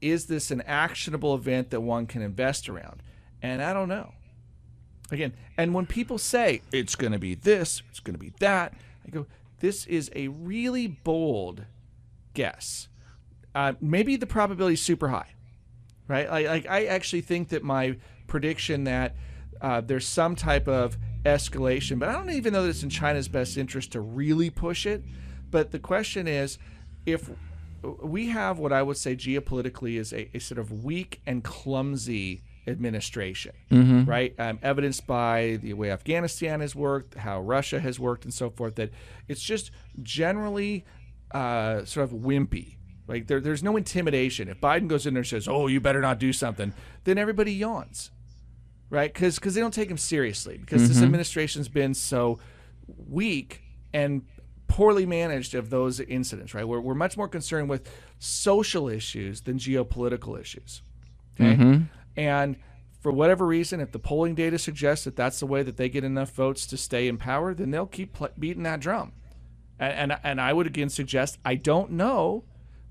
is 0.00 0.26
this 0.26 0.50
an 0.50 0.62
actionable 0.62 1.34
event 1.34 1.70
that 1.70 1.80
one 1.80 2.06
can 2.06 2.22
invest 2.22 2.68
around? 2.68 3.02
And 3.42 3.62
I 3.62 3.72
don't 3.72 3.88
know. 3.88 4.12
Again, 5.10 5.34
and 5.56 5.72
when 5.72 5.86
people 5.86 6.18
say 6.18 6.62
it's 6.72 6.96
going 6.96 7.12
to 7.12 7.18
be 7.18 7.34
this, 7.34 7.82
it's 7.90 8.00
going 8.00 8.14
to 8.14 8.18
be 8.18 8.32
that, 8.40 8.74
I 9.06 9.10
go, 9.10 9.26
this 9.60 9.86
is 9.86 10.10
a 10.16 10.28
really 10.28 10.88
bold 10.88 11.64
guess. 12.36 12.88
Uh, 13.54 13.72
maybe 13.80 14.16
the 14.16 14.26
probability 14.26 14.74
is 14.74 14.82
super 14.82 15.08
high, 15.08 15.30
right? 16.06 16.30
Like, 16.30 16.46
like 16.46 16.66
I 16.68 16.84
actually 16.86 17.22
think 17.22 17.48
that 17.48 17.64
my 17.64 17.96
prediction 18.26 18.84
that 18.84 19.16
uh, 19.60 19.80
there's 19.80 20.06
some 20.06 20.36
type 20.36 20.68
of 20.68 20.98
escalation, 21.24 21.98
but 21.98 22.08
I 22.10 22.12
don't 22.12 22.30
even 22.30 22.52
know 22.52 22.62
that 22.62 22.68
it's 22.68 22.82
in 22.82 22.90
China's 22.90 23.28
best 23.28 23.56
interest 23.56 23.92
to 23.92 24.00
really 24.00 24.50
push 24.50 24.84
it. 24.86 25.02
But 25.50 25.72
the 25.72 25.78
question 25.78 26.28
is, 26.28 26.58
if 27.06 27.30
we 28.02 28.28
have 28.28 28.58
what 28.58 28.72
I 28.72 28.82
would 28.82 28.98
say 28.98 29.16
geopolitically 29.16 29.98
is 29.98 30.12
a, 30.12 30.28
a 30.34 30.38
sort 30.38 30.58
of 30.58 30.84
weak 30.84 31.20
and 31.26 31.42
clumsy 31.42 32.42
administration, 32.66 33.52
right? 34.04 34.34
Um, 34.38 34.58
evidenced 34.62 35.06
by 35.06 35.58
the 35.62 35.72
way 35.72 35.90
Afghanistan 35.90 36.60
has 36.60 36.74
worked, 36.74 37.14
how 37.14 37.40
Russia 37.40 37.80
has 37.80 37.98
worked, 37.98 38.24
and 38.24 38.34
so 38.34 38.50
forth. 38.50 38.74
That 38.74 38.90
it's 39.28 39.40
just 39.42 39.70
generally 40.02 40.84
uh, 41.32 41.84
sort 41.84 42.04
of 42.04 42.10
wimpy. 42.10 42.76
Like 43.08 43.26
there, 43.28 43.40
there's 43.40 43.62
no 43.62 43.76
intimidation. 43.76 44.48
If 44.48 44.60
Biden 44.60 44.88
goes 44.88 45.06
in 45.06 45.14
there 45.14 45.20
and 45.20 45.26
says, 45.26 45.46
"Oh, 45.46 45.68
you 45.68 45.80
better 45.80 46.00
not 46.00 46.18
do 46.18 46.32
something," 46.32 46.72
then 47.04 47.18
everybody 47.18 47.52
yawns, 47.52 48.10
right? 48.90 49.12
Because 49.12 49.36
because 49.36 49.54
they 49.54 49.60
don't 49.60 49.74
take 49.74 49.90
him 49.90 49.98
seriously. 49.98 50.58
Because 50.58 50.88
this 50.88 51.02
administration's 51.02 51.68
been 51.68 51.94
so 51.94 52.38
weak 53.08 53.62
and 53.92 54.22
poorly 54.68 55.06
managed 55.06 55.54
of 55.54 55.70
those 55.70 56.00
incidents, 56.00 56.52
right? 56.52 56.66
We're, 56.66 56.80
we're 56.80 56.94
much 56.94 57.16
more 57.16 57.28
concerned 57.28 57.68
with 57.68 57.88
social 58.18 58.88
issues 58.88 59.42
than 59.42 59.58
geopolitical 59.58 60.38
issues. 60.40 60.82
Okay. 61.40 61.52
And 62.16 62.56
for 63.00 63.12
whatever 63.12 63.46
reason, 63.46 63.80
if 63.80 63.92
the 63.92 63.98
polling 63.98 64.34
data 64.34 64.58
suggests 64.58 65.04
that 65.04 65.16
that's 65.16 65.38
the 65.38 65.46
way 65.46 65.62
that 65.62 65.76
they 65.76 65.88
get 65.88 66.02
enough 66.02 66.30
votes 66.32 66.66
to 66.66 66.76
stay 66.76 67.06
in 67.06 67.18
power, 67.18 67.54
then 67.54 67.70
they'll 67.70 67.86
keep 67.86 68.14
pl- 68.14 68.30
beating 68.38 68.64
that 68.64 68.80
drum. 68.80 69.12
And, 69.78 70.12
and 70.12 70.20
and 70.22 70.40
I 70.40 70.52
would 70.52 70.66
again 70.66 70.88
suggest 70.88 71.38
I 71.44 71.54
don't 71.54 71.92
know, 71.92 72.44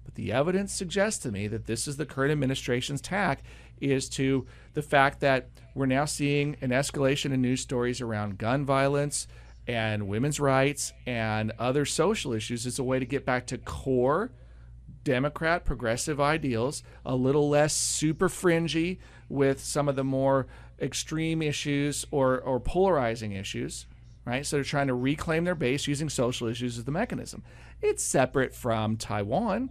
but 0.04 0.16
the 0.16 0.32
evidence 0.32 0.74
suggests 0.74 1.22
to 1.24 1.32
me 1.32 1.48
that 1.48 1.66
this 1.66 1.88
is 1.88 1.98
the 1.98 2.06
current 2.06 2.32
administration's 2.32 3.02
tack 3.02 3.44
is 3.82 4.08
to 4.10 4.46
the 4.74 4.82
fact 4.82 5.20
that 5.20 5.50
we're 5.74 5.86
now 5.86 6.06
seeing 6.06 6.56
an 6.62 6.70
escalation 6.70 7.34
in 7.34 7.42
news 7.42 7.62
stories 7.62 8.02
around 8.02 8.38
gun 8.38 8.66
violence 8.66 9.28
and 9.68 10.08
women's 10.08 10.40
rights 10.40 10.94
and 11.06 11.52
other 11.60 11.86
social 11.86 12.34
issues 12.34 12.66
as 12.66 12.80
a 12.80 12.84
way 12.84 13.00
to 13.00 13.06
get 13.06 13.26
back 13.26 13.48
to 13.48 13.58
core 13.58 14.32
Democrat 15.04 15.66
progressive 15.66 16.20
ideals, 16.20 16.84
a 17.06 17.16
little 17.16 17.48
less 17.48 17.74
super 17.74 18.28
fringy 18.28 19.00
with 19.30 19.60
some 19.62 19.88
of 19.88 19.96
the 19.96 20.04
more 20.04 20.48
extreme 20.82 21.42
issues 21.42 22.06
or, 22.12 22.40
or 22.40 22.60
polarizing 22.60 23.32
issues, 23.32 23.86
right? 24.26 24.46
So 24.46 24.58
they're 24.58 24.64
trying 24.64 24.88
to 24.88 24.94
reclaim 24.94 25.44
their 25.44 25.56
base 25.56 25.88
using 25.88 26.10
social 26.10 26.48
issues 26.48 26.78
as 26.78 26.84
the 26.84 26.92
mechanism. 26.92 27.44
It's 27.82 28.04
separate 28.04 28.54
from 28.54 28.98
Taiwan, 28.98 29.70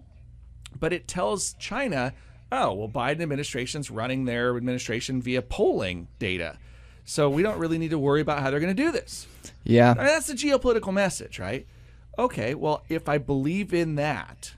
but 0.79 0.93
it 0.93 1.09
tells 1.09 1.55
China, 1.55 2.15
oh, 2.53 2.73
well, 2.75 2.89
Biden 2.89 3.21
administration's 3.21 3.91
running 3.91 4.25
their 4.25 4.57
administration 4.57 5.21
via 5.21 5.43
polling 5.43 6.09
data. 6.19 6.59
So 7.05 7.29
we 7.29 7.43
don't 7.43 7.59
really 7.59 7.79
need 7.79 7.91
to 7.91 7.99
worry 7.99 8.21
about 8.21 8.41
how 8.41 8.51
they're 8.51 8.61
going 8.61 8.75
to 8.75 8.83
do 8.83 8.91
this. 8.91 9.27
yeah. 9.65 9.91
I 9.91 9.95
mean, 9.95 10.07
that's 10.07 10.29
the 10.29 10.35
geopolitical 10.35 10.93
message, 10.93 11.39
right? 11.39 11.67
Okay, 12.19 12.55
well, 12.55 12.85
if 12.89 13.09
I 13.09 13.19
believe 13.19 13.75
in 13.75 13.97
that, 13.97 14.55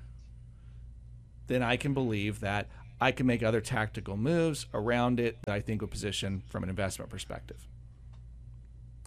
then 1.46 1.62
I 1.62 1.76
can 1.76 1.94
believe 1.94 2.40
that 2.40 2.68
I 3.00 3.12
can 3.12 3.26
make 3.26 3.42
other 3.42 3.60
tactical 3.60 4.16
moves 4.16 4.66
around 4.72 5.20
it 5.20 5.38
that 5.44 5.52
I 5.52 5.60
think 5.60 5.80
will 5.80 5.88
position 5.88 6.42
from 6.46 6.62
an 6.62 6.68
investment 6.68 7.10
perspective. 7.10 7.66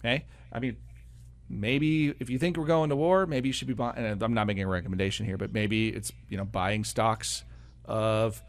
Okay? 0.00 0.24
I 0.52 0.58
mean, 0.58 0.76
maybe 1.48 2.14
if 2.20 2.28
you 2.30 2.38
think 2.38 2.56
we're 2.56 2.64
going 2.66 2.90
to 2.90 2.96
war, 2.96 3.26
maybe 3.26 3.48
you 3.48 3.52
should 3.52 3.68
be 3.68 3.74
buying. 3.74 3.96
And 3.96 4.22
I'm 4.22 4.34
not 4.34 4.46
making 4.46 4.64
a 4.64 4.68
recommendation 4.68 5.26
here, 5.26 5.36
but 5.36 5.52
maybe 5.52 5.88
it's 5.88 6.12
you 6.28 6.36
know 6.36 6.44
buying 6.44 6.84
stocks 6.84 7.44
of 7.84 8.42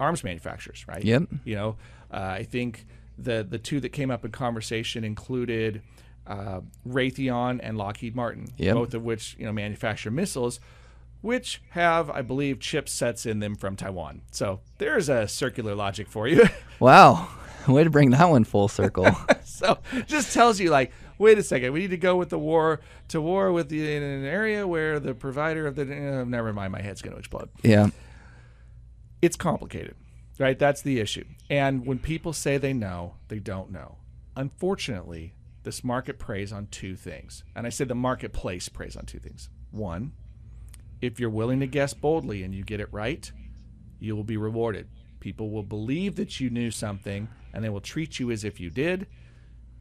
arms 0.00 0.24
manufacturers, 0.24 0.84
right? 0.88 1.04
Yep. 1.04 1.24
You 1.44 1.54
know, 1.54 1.76
uh, 2.12 2.16
I 2.38 2.42
think 2.44 2.86
the 3.18 3.46
the 3.48 3.58
two 3.58 3.80
that 3.80 3.90
came 3.90 4.10
up 4.10 4.24
in 4.24 4.30
conversation 4.30 5.04
included 5.04 5.82
uh, 6.26 6.60
Raytheon 6.88 7.60
and 7.62 7.76
Lockheed 7.76 8.14
Martin, 8.16 8.48
Yep. 8.56 8.74
both 8.74 8.94
of 8.94 9.02
which 9.04 9.36
you 9.38 9.44
know 9.46 9.52
manufacture 9.52 10.10
missiles, 10.10 10.60
which 11.20 11.62
have, 11.70 12.10
I 12.10 12.22
believe, 12.22 12.58
chipsets 12.58 13.26
in 13.26 13.40
them 13.40 13.54
from 13.56 13.76
Taiwan. 13.76 14.22
So 14.30 14.60
there's 14.78 15.08
a 15.08 15.28
circular 15.28 15.74
logic 15.74 16.08
for 16.08 16.26
you. 16.28 16.44
Wow. 16.80 17.28
Way 17.68 17.84
to 17.84 17.90
bring 17.90 18.10
that 18.10 18.28
one 18.28 18.44
full 18.44 18.68
circle. 18.68 19.06
so 19.44 19.78
just 20.06 20.32
tells 20.32 20.60
you 20.60 20.70
like, 20.70 20.92
wait 21.18 21.38
a 21.38 21.42
second, 21.42 21.72
we 21.72 21.80
need 21.80 21.90
to 21.90 21.96
go 21.96 22.16
with 22.16 22.30
the 22.30 22.38
war 22.38 22.80
to 23.08 23.20
war 23.20 23.52
with 23.52 23.68
the 23.68 23.94
in 23.94 24.02
an 24.02 24.24
area 24.24 24.66
where 24.66 24.98
the 24.98 25.14
provider 25.14 25.66
of 25.66 25.76
the 25.76 25.82
uh, 25.82 26.24
never 26.24 26.52
mind, 26.52 26.72
my 26.72 26.82
head's 26.82 27.02
going 27.02 27.12
to 27.12 27.18
explode. 27.18 27.48
yeah. 27.62 27.88
It's 29.20 29.36
complicated, 29.36 29.94
right? 30.40 30.58
That's 30.58 30.82
the 30.82 30.98
issue. 30.98 31.24
And 31.48 31.86
when 31.86 32.00
people 32.00 32.32
say 32.32 32.58
they 32.58 32.72
know, 32.72 33.14
they 33.28 33.38
don't 33.38 33.70
know. 33.70 33.98
Unfortunately, 34.34 35.34
this 35.62 35.84
market 35.84 36.18
preys 36.18 36.52
on 36.52 36.66
two 36.66 36.96
things. 36.96 37.44
And 37.54 37.64
I 37.64 37.70
say 37.70 37.84
the 37.84 37.94
marketplace 37.94 38.68
preys 38.68 38.96
on 38.96 39.06
two 39.06 39.20
things. 39.20 39.48
One, 39.70 40.12
if 41.00 41.20
you're 41.20 41.30
willing 41.30 41.60
to 41.60 41.68
guess 41.68 41.94
boldly 41.94 42.42
and 42.42 42.52
you 42.52 42.64
get 42.64 42.80
it 42.80 42.88
right, 42.90 43.30
you 44.00 44.16
will 44.16 44.24
be 44.24 44.36
rewarded. 44.36 44.88
People 45.20 45.50
will 45.50 45.62
believe 45.62 46.16
that 46.16 46.40
you 46.40 46.50
knew 46.50 46.72
something 46.72 47.28
and 47.52 47.64
they 47.64 47.68
will 47.68 47.80
treat 47.80 48.18
you 48.20 48.30
as 48.30 48.44
if 48.44 48.60
you 48.60 48.70
did, 48.70 49.06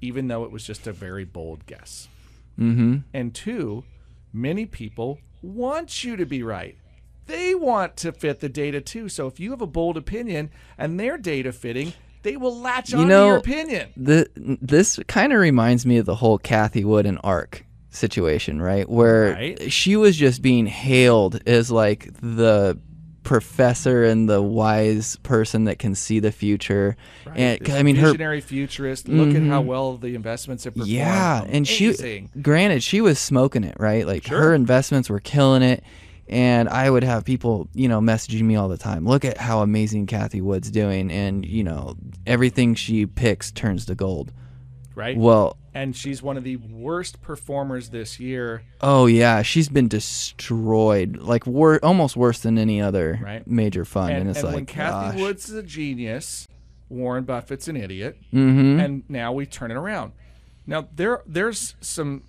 even 0.01 0.27
though 0.27 0.43
it 0.43 0.51
was 0.51 0.65
just 0.65 0.87
a 0.87 0.91
very 0.93 1.25
bold 1.25 1.65
guess. 1.65 2.07
Mm-hmm. 2.59 2.97
And 3.13 3.33
two, 3.33 3.83
many 4.33 4.65
people 4.65 5.19
want 5.41 6.03
you 6.03 6.15
to 6.17 6.25
be 6.25 6.43
right. 6.43 6.77
They 7.27 7.55
want 7.55 7.95
to 7.97 8.11
fit 8.11 8.39
the 8.39 8.49
data 8.49 8.81
too. 8.81 9.07
So 9.09 9.27
if 9.27 9.39
you 9.39 9.51
have 9.51 9.61
a 9.61 9.67
bold 9.67 9.95
opinion 9.97 10.49
and 10.77 10.99
they're 10.99 11.17
data 11.17 11.51
fitting, 11.51 11.93
they 12.23 12.35
will 12.37 12.59
latch 12.59 12.93
on 12.93 13.07
know- 13.07 13.21
to 13.23 13.27
your 13.27 13.37
opinion. 13.37 13.89
the 13.95 14.27
this 14.35 14.99
kind 15.07 15.31
of 15.33 15.39
reminds 15.39 15.85
me 15.85 15.97
of 15.97 16.05
the 16.05 16.15
whole 16.15 16.37
Cathie 16.37 16.83
Wood 16.83 17.05
and 17.05 17.19
Ark 17.23 17.65
situation, 17.89 18.61
right? 18.61 18.87
Where 18.89 19.33
Right. 19.33 19.71
she 19.71 19.95
was 19.95 20.15
just 20.17 20.41
being 20.41 20.65
hailed 20.65 21.41
as 21.47 21.71
like 21.71 22.09
the 22.21 22.77
professor 23.23 24.03
and 24.03 24.27
the 24.27 24.41
wise 24.41 25.15
person 25.17 25.65
that 25.65 25.79
can 25.79 25.93
see 25.95 26.19
the 26.19 26.31
future. 26.31 26.95
And 27.35 27.59
This 27.59 27.67
'cause, 27.67 27.75
I 27.75 27.83
mean 27.83 27.95
her 27.97 28.07
visionary 28.07 28.41
futurist. 28.41 29.07
Look 29.07 29.35
at 29.35 29.43
how 29.43 29.59
mm-hmm. 29.59 29.67
well 29.67 29.97
the 29.97 30.15
investments 30.15 30.63
have 30.63 30.73
performed. 30.73 30.91
yeah, 30.91 31.43
and 31.47 31.67
she 31.67 32.27
granted 32.41 32.83
she 32.83 32.99
was 33.01 33.19
smoking 33.19 33.63
it, 33.63 33.75
right? 33.79 34.05
Like 34.07 34.27
Sure. 34.27 34.39
her 34.39 34.53
investments 34.53 35.09
were 35.09 35.19
killing 35.19 35.61
it. 35.61 35.83
And 36.29 36.69
I 36.69 36.89
would 36.89 37.03
have 37.03 37.25
people, 37.25 37.67
you 37.73 37.89
know, 37.89 37.99
messaging 37.99 38.43
me 38.43 38.55
all 38.55 38.69
the 38.69 38.77
time. 38.77 39.05
Look 39.05 39.25
at 39.25 39.37
how 39.37 39.61
amazing 39.61 40.05
Cathie 40.07 40.39
Wood's 40.39 40.71
doing, 40.71 41.11
and 41.11 41.45
you 41.45 41.61
know, 41.63 41.97
everything 42.25 42.73
she 42.73 43.05
picks 43.05 43.51
turns 43.51 43.85
to 43.87 43.95
gold. 43.95 44.31
Right? 44.93 45.15
Well, 45.17 45.55
and 45.73 45.95
she's 45.95 46.21
one 46.21 46.35
of 46.35 46.43
the 46.43 46.57
worst 46.57 47.21
performers 47.21 47.89
this 47.89 48.19
year. 48.19 48.63
Oh 48.81 49.05
yeah, 49.05 49.41
she's 49.41 49.69
been 49.69 49.87
destroyed, 49.87 51.17
like 51.17 51.45
wor- 51.47 51.83
almost 51.83 52.17
worse 52.17 52.39
than 52.39 52.57
any 52.57 52.81
other 52.81 53.19
Right. 53.23 53.45
major 53.47 53.85
fund. 53.85 54.11
And, 54.11 54.21
And, 54.21 54.29
it's 54.29 54.39
and 54.39 54.47
like, 54.47 54.55
when 54.55 54.65
Cathie 54.65 55.11
gosh. 55.13 55.19
Woods 55.21 55.49
is 55.49 55.55
a 55.55 55.63
genius, 55.63 56.47
Warren 56.89 57.23
Buffett's 57.23 57.67
an 57.69 57.77
idiot. 57.77 58.17
Mhm. 58.33 58.83
and 58.83 59.03
now 59.07 59.31
we 59.31 59.45
turn 59.45 59.71
it 59.71 59.75
around. 59.77 60.11
Now 60.67 60.87
there 60.95 61.21
there's 61.25 61.75
some 61.81 62.23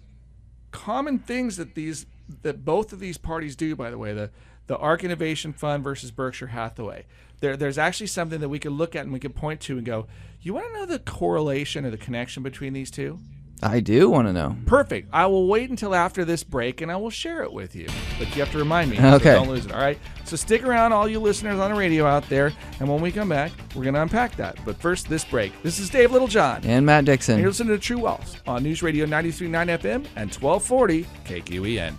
common 0.70 1.18
things 1.18 1.56
that 1.56 1.74
these 1.74 2.06
that 2.42 2.64
both 2.64 2.92
of 2.92 3.00
these 3.00 3.18
parties 3.18 3.56
do. 3.56 3.74
By 3.76 3.90
the 3.90 3.98
way, 3.98 4.12
the 4.14 4.30
the 4.68 4.76
ARK 4.78 5.02
Innovation 5.04 5.52
Fund 5.52 5.82
versus 5.82 6.10
Berkshire 6.10 6.46
Hathaway. 6.48 7.04
There, 7.40 7.56
there's 7.56 7.76
actually 7.76 8.06
something 8.06 8.38
that 8.40 8.48
we 8.48 8.60
could 8.60 8.70
look 8.72 8.94
at 8.94 9.02
and 9.02 9.12
we 9.12 9.18
could 9.18 9.34
point 9.34 9.60
to 9.62 9.76
and 9.76 9.84
go, 9.84 10.06
you 10.42 10.54
want 10.54 10.66
to 10.72 10.80
know 10.80 10.86
the 10.86 10.98
correlation 10.98 11.84
or 11.86 11.90
the 11.90 11.96
connection 11.98 12.42
between 12.42 12.72
these 12.72 12.90
two? 12.90 13.18
I 13.64 13.78
do 13.78 14.10
want 14.10 14.26
to 14.26 14.32
know. 14.32 14.56
Perfect. 14.66 15.08
I 15.12 15.26
will 15.26 15.46
wait 15.46 15.70
until 15.70 15.94
after 15.94 16.24
this 16.24 16.42
break 16.42 16.80
and 16.80 16.90
I 16.90 16.96
will 16.96 17.10
share 17.10 17.44
it 17.44 17.52
with 17.52 17.76
you. 17.76 17.86
But 18.18 18.34
you 18.34 18.42
have 18.42 18.50
to 18.50 18.58
remind 18.58 18.90
me. 18.90 18.96
so 18.96 19.14
Okay. 19.14 19.34
don't 19.34 19.48
lose 19.48 19.66
it. 19.66 19.70
All 19.72 19.80
right. 19.80 19.96
So 20.24 20.34
stick 20.34 20.64
around, 20.64 20.92
all 20.92 21.08
you 21.08 21.20
listeners 21.20 21.60
on 21.60 21.70
the 21.70 21.76
radio 21.78 22.04
out 22.04 22.28
there. 22.28 22.52
And 22.80 22.88
when 22.88 23.00
we 23.00 23.12
come 23.12 23.28
back, 23.28 23.52
we're 23.76 23.84
going 23.84 23.94
to 23.94 24.02
unpack 24.02 24.34
that. 24.36 24.58
But 24.64 24.80
first, 24.80 25.08
this 25.08 25.24
break. 25.24 25.52
This 25.62 25.78
is 25.78 25.88
Dave 25.90 26.10
Littlejohn. 26.10 26.62
And 26.64 26.84
Matt 26.84 27.04
Dixon. 27.04 27.34
And 27.34 27.40
you're 27.42 27.50
listening 27.50 27.76
to 27.76 27.78
True 27.78 28.00
Wealth 28.00 28.42
on 28.48 28.64
News 28.64 28.82
Radio 28.82 29.06
93.9 29.06 29.78
FM 29.78 30.06
and 30.16 30.34
1240 30.34 31.04
KQEN. 31.24 31.96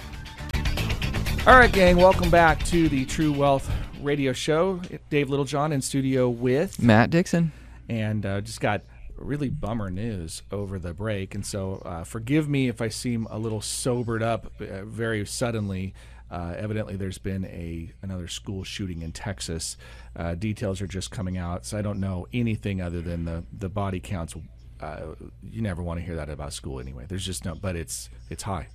All 1.47 1.57
right, 1.57 1.71
gang, 1.71 1.95
welcome 1.95 2.29
back 2.29 2.61
to 2.65 2.89
the 2.89 3.05
True 3.05 3.31
Wealth 3.31 3.71
Radio 4.01 4.33
Show. 4.33 4.81
Dave 5.09 5.29
Littlejohn 5.29 5.71
in 5.71 5.81
studio 5.81 6.29
with 6.29 6.81
Matt 6.81 7.09
Dixon. 7.09 7.53
And 7.93 8.25
uh, 8.25 8.41
just 8.41 8.59
got 8.59 8.81
really 9.15 9.49
bummer 9.49 9.89
news 9.91 10.41
over 10.51 10.79
the 10.79 10.93
break. 10.93 11.35
And 11.35 11.45
so, 11.45 11.81
uh, 11.85 12.03
forgive 12.03 12.49
me 12.49 12.67
if 12.67 12.81
I 12.81 12.87
seem 12.87 13.27
a 13.29 13.37
little 13.37 13.61
sobered 13.61 14.23
up 14.23 14.51
uh, 14.59 14.83
very 14.85 15.25
suddenly. 15.25 15.93
Uh, 16.31 16.55
evidently, 16.57 16.95
there's 16.95 17.19
been 17.19 17.45
a 17.45 17.91
another 18.01 18.27
school 18.27 18.63
shooting 18.63 19.03
in 19.03 19.11
Texas. 19.11 19.77
Uh, 20.15 20.33
details 20.33 20.81
are 20.81 20.87
just 20.87 21.11
coming 21.11 21.37
out, 21.37 21.63
so 21.65 21.77
I 21.77 21.83
don't 21.83 21.99
know 21.99 22.25
anything 22.33 22.81
other 22.81 23.01
than 23.01 23.25
the 23.25 23.43
the 23.57 23.69
body 23.69 23.99
counts. 23.99 24.35
Uh, 24.79 25.13
you 25.47 25.61
never 25.61 25.83
want 25.83 25.99
to 25.99 26.05
hear 26.05 26.15
that 26.15 26.29
about 26.29 26.51
school 26.51 26.79
anyway. 26.79 27.05
There's 27.07 27.25
just 27.25 27.45
no, 27.45 27.53
but 27.53 27.75
it's 27.75 28.09
it's 28.31 28.43
high, 28.43 28.67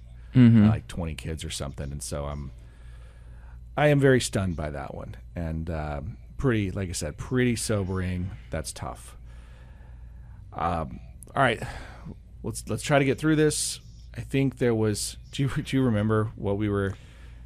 like 0.68 0.86
20 0.86 1.16
kids 1.16 1.44
or 1.44 1.50
something. 1.50 1.90
And 1.90 2.02
so 2.02 2.26
I'm 2.26 2.52
I 3.76 3.88
am 3.88 3.98
very 3.98 4.20
stunned 4.20 4.54
by 4.54 4.70
that 4.70 4.94
one, 4.94 5.16
and 5.34 5.68
um, 5.68 6.16
pretty, 6.38 6.70
like 6.70 6.88
I 6.88 6.92
said, 6.92 7.18
pretty 7.18 7.56
sobering. 7.56 8.30
That's 8.50 8.72
tough. 8.72 9.16
Um, 10.52 11.00
all 11.36 11.42
right, 11.42 11.62
let's 12.42 12.64
let's 12.68 12.82
try 12.82 12.98
to 12.98 13.04
get 13.04 13.18
through 13.18 13.36
this. 13.36 13.80
I 14.16 14.20
think 14.22 14.58
there 14.58 14.74
was. 14.74 15.16
Do 15.32 15.42
you 15.44 15.62
do 15.62 15.76
you 15.76 15.82
remember 15.84 16.32
what 16.36 16.56
we 16.56 16.68
were 16.70 16.94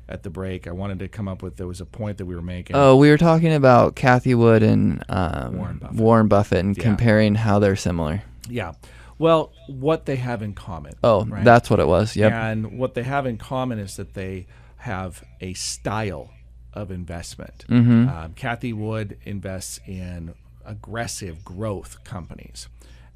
at 0.08 0.22
the 0.22 0.30
break? 0.30 0.66
I 0.68 0.70
wanted 0.70 1.00
to 1.00 1.08
come 1.08 1.26
up 1.28 1.42
with. 1.42 1.56
There 1.56 1.66
was 1.66 1.80
a 1.80 1.84
point 1.86 2.18
that 2.18 2.26
we 2.26 2.34
were 2.36 2.40
making. 2.42 2.76
Oh, 2.76 2.96
we 2.96 3.10
were 3.10 3.18
talking 3.18 3.52
about 3.52 3.96
Cathie 3.96 4.34
Wood 4.36 4.62
and 4.62 5.02
um, 5.08 5.56
Warren 5.58 5.78
Buffett. 5.78 5.96
Warren 5.96 6.28
Buffett 6.28 6.58
and 6.64 6.76
Yeah. 6.76 6.82
comparing 6.84 7.34
how 7.34 7.58
they're 7.58 7.76
similar. 7.76 8.22
Yeah. 8.48 8.72
Well, 9.18 9.52
what 9.66 10.06
they 10.06 10.16
have 10.16 10.42
in 10.42 10.54
common. 10.54 10.94
Oh, 11.04 11.24
right? 11.26 11.44
that's 11.44 11.68
what 11.70 11.80
it 11.80 11.86
was. 11.86 12.16
Yep. 12.16 12.32
And 12.32 12.78
what 12.78 12.94
they 12.94 13.02
have 13.02 13.26
in 13.26 13.36
common 13.36 13.78
is 13.78 13.96
that 13.96 14.14
they 14.14 14.46
have 14.78 15.22
a 15.40 15.54
style 15.54 16.30
of 16.74 16.90
investment. 16.90 17.64
Mm-hmm. 17.68 18.08
Um, 18.08 18.32
Cathie 18.34 18.72
Wood 18.72 19.18
invests 19.24 19.80
in 19.86 20.34
aggressive 20.64 21.44
growth 21.44 22.02
companies. 22.04 22.68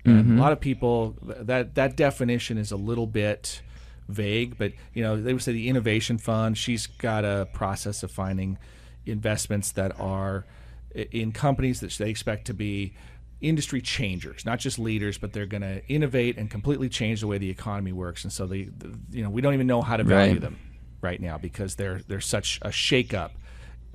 And 0.05 0.25
Mm-hmm. 0.25 0.39
a 0.39 0.41
lot 0.41 0.53
of 0.53 0.61
people 0.61 1.17
that 1.23 1.75
that 1.75 1.97
definition 1.97 2.59
is 2.59 2.71
a 2.71 2.77
little 2.77 3.07
bit 3.09 3.61
vague, 4.09 4.57
but 4.57 4.73
you 4.95 5.03
know 5.03 5.21
they 5.21 5.33
would 5.33 5.43
say 5.43 5.53
the 5.53 5.69
innovation 5.69 6.17
fund. 6.19 6.57
She's 6.57 6.87
got 6.87 7.25
a 7.25 7.49
process 7.53 8.03
of 8.05 8.11
finding 8.13 8.57
investments 9.05 9.73
that 9.73 9.99
are 9.99 10.47
in 10.95 11.33
companies 11.33 11.81
that 11.81 11.91
they 11.93 12.09
expect 12.09 12.47
to 12.47 12.55
be 12.55 12.95
industry 13.41 13.81
changers, 13.83 14.47
not 14.47 14.59
just 14.61 14.79
leaders, 14.79 15.19
but 15.19 15.33
they're 15.33 15.45
going 15.47 15.61
to 15.63 15.85
innovate 15.89 16.39
and 16.39 16.51
completely 16.51 16.89
change 16.89 17.21
the 17.21 17.27
way 17.27 17.37
the 17.39 17.51
economy 17.51 17.93
works. 17.93 18.25
And 18.25 18.33
so 18.33 18.47
they, 18.47 18.63
the, 18.65 18.97
you 19.11 19.23
know, 19.23 19.29
we 19.29 19.43
don't 19.43 19.53
even 19.55 19.67
know 19.67 19.83
how 19.83 19.97
to 19.97 20.05
value 20.05 20.33
Right. 20.35 20.41
them 20.41 20.59
right 21.03 21.21
now 21.21 21.37
because 21.37 21.75
they're 21.75 22.01
they're 22.07 22.21
such 22.21 22.59
a 22.63 22.69
shakeup 22.69 23.31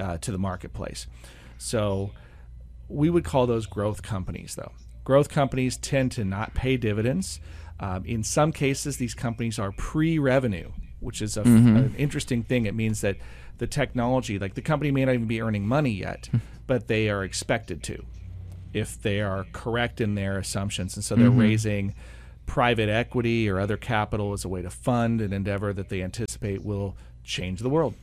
uh, 0.01 0.17
to 0.17 0.31
the 0.31 0.37
marketplace. 0.37 1.07
So 1.57 2.11
we 2.89 3.09
would 3.09 3.23
call 3.23 3.47
those 3.47 3.65
growth 3.67 4.01
companies, 4.01 4.55
though. 4.55 4.71
Growth 5.03 5.29
companies 5.29 5.77
tend 5.77 6.11
to 6.13 6.25
not 6.25 6.53
pay 6.53 6.75
dividends. 6.77 7.39
Um, 7.79 8.03
in 8.05 8.23
some 8.23 8.51
cases, 8.51 8.97
these 8.97 9.13
companies 9.13 9.57
are 9.59 9.71
pre-revenue, 9.71 10.71
which 10.99 11.21
is 11.21 11.37
a, 11.37 11.41
an 11.41 11.95
interesting 11.97 12.43
thing. 12.43 12.65
It 12.65 12.75
means 12.75 13.01
that 13.01 13.17
the 13.57 13.67
technology, 13.67 14.37
like 14.39 14.55
the 14.55 14.61
company 14.61 14.91
may 14.91 15.05
not 15.05 15.13
even 15.13 15.27
be 15.27 15.41
earning 15.41 15.67
money 15.67 15.91
yet, 15.91 16.29
but 16.67 16.87
they 16.87 17.09
are 17.09 17.23
expected 17.23 17.83
to 17.83 18.03
if 18.73 19.01
they 19.01 19.21
are 19.21 19.45
correct 19.51 20.01
in 20.01 20.15
their 20.15 20.37
assumptions. 20.37 20.95
And 20.95 21.03
so 21.03 21.15
they're 21.15 21.29
raising 21.39 21.93
private 22.45 22.89
equity 22.89 23.49
or 23.49 23.59
other 23.59 23.77
capital 23.77 24.33
as 24.33 24.45
a 24.45 24.47
way 24.49 24.61
to 24.61 24.69
fund 24.69 25.21
an 25.21 25.33
endeavor 25.33 25.73
that 25.73 25.89
they 25.89 26.01
anticipate 26.01 26.63
will 26.63 26.95
change 27.23 27.59
the 27.61 27.69
world. 27.69 27.93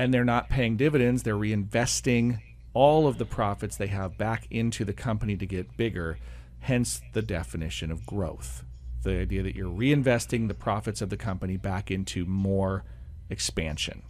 And 0.00 0.14
they're 0.14 0.24
not 0.24 0.48
paying 0.48 0.76
dividends, 0.76 1.22
they're 1.22 1.34
reinvesting 1.34 2.40
all 2.72 3.06
of 3.06 3.18
the 3.18 3.24
profits 3.24 3.76
they 3.76 3.88
have 3.88 4.16
back 4.16 4.46
into 4.50 4.84
the 4.84 4.92
company 4.92 5.36
to 5.36 5.46
get 5.46 5.76
bigger, 5.76 6.18
hence 6.60 7.02
the 7.12 7.22
definition 7.22 7.90
of 7.90 8.06
growth. 8.06 8.64
The 9.02 9.18
idea 9.18 9.42
that 9.42 9.56
you're 9.56 9.68
reinvesting 9.68 10.48
the 10.48 10.54
profits 10.54 11.02
of 11.02 11.10
the 11.10 11.16
company 11.16 11.56
back 11.56 11.90
into 11.90 12.24
more 12.24 12.84
expansion. 13.28 14.02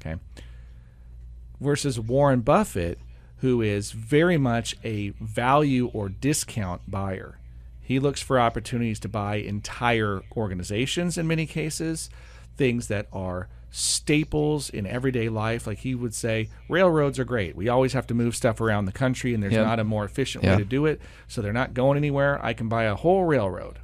Okay 0.00 0.20
versus 1.60 1.98
Warren 1.98 2.40
Buffett, 2.40 2.98
who 3.38 3.60
is 3.60 3.92
very 3.92 4.36
much 4.36 4.76
a 4.84 5.10
value 5.20 5.88
or 5.88 6.08
discount 6.08 6.90
buyer. 6.90 7.38
He 7.80 7.98
looks 7.98 8.22
for 8.22 8.40
opportunities 8.40 9.00
to 9.00 9.08
buy 9.08 9.36
entire 9.36 10.22
organizations 10.36 11.18
in 11.18 11.26
many 11.26 11.46
cases, 11.46 12.08
things 12.56 12.88
that 12.88 13.08
are 13.12 13.48
staples 13.76 14.70
in 14.70 14.86
everyday 14.86 15.28
life. 15.28 15.66
Like 15.66 15.78
he 15.78 15.96
would 15.96 16.14
say, 16.14 16.48
railroads 16.68 17.18
are 17.18 17.24
great. 17.24 17.56
We 17.56 17.68
always 17.68 17.92
have 17.92 18.06
to 18.06 18.14
move 18.14 18.36
stuff 18.36 18.60
around 18.60 18.84
the 18.84 18.92
country, 18.92 19.34
and 19.34 19.42
there's 19.42 19.52
Yep. 19.54 19.66
not 19.66 19.80
a 19.80 19.84
more 19.84 20.04
efficient 20.04 20.44
Yeah. 20.44 20.52
way 20.52 20.58
to 20.58 20.64
do 20.64 20.86
it. 20.86 21.00
So 21.26 21.42
they're 21.42 21.52
not 21.52 21.74
going 21.74 21.96
anywhere. 21.96 22.38
I 22.44 22.52
can 22.52 22.68
buy 22.68 22.84
a 22.84 22.94
whole 22.94 23.24
railroad. 23.24 23.80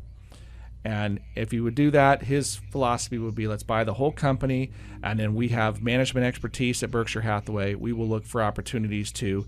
And 0.84 1.18
if 1.34 1.50
he 1.50 1.58
would 1.60 1.74
do 1.74 1.90
that, 1.90 2.22
his 2.22 2.54
philosophy 2.70 3.18
would 3.18 3.34
be 3.34 3.48
let's 3.48 3.64
buy 3.64 3.82
the 3.82 3.94
whole 3.94 4.12
company, 4.12 4.70
and 5.02 5.18
then 5.18 5.34
we 5.34 5.48
have 5.48 5.82
management 5.82 6.24
expertise 6.24 6.84
at 6.84 6.92
Berkshire 6.92 7.22
Hathaway. 7.22 7.74
We 7.74 7.92
will 7.92 8.08
look 8.08 8.24
for 8.24 8.40
opportunities 8.42 9.10
to 9.14 9.44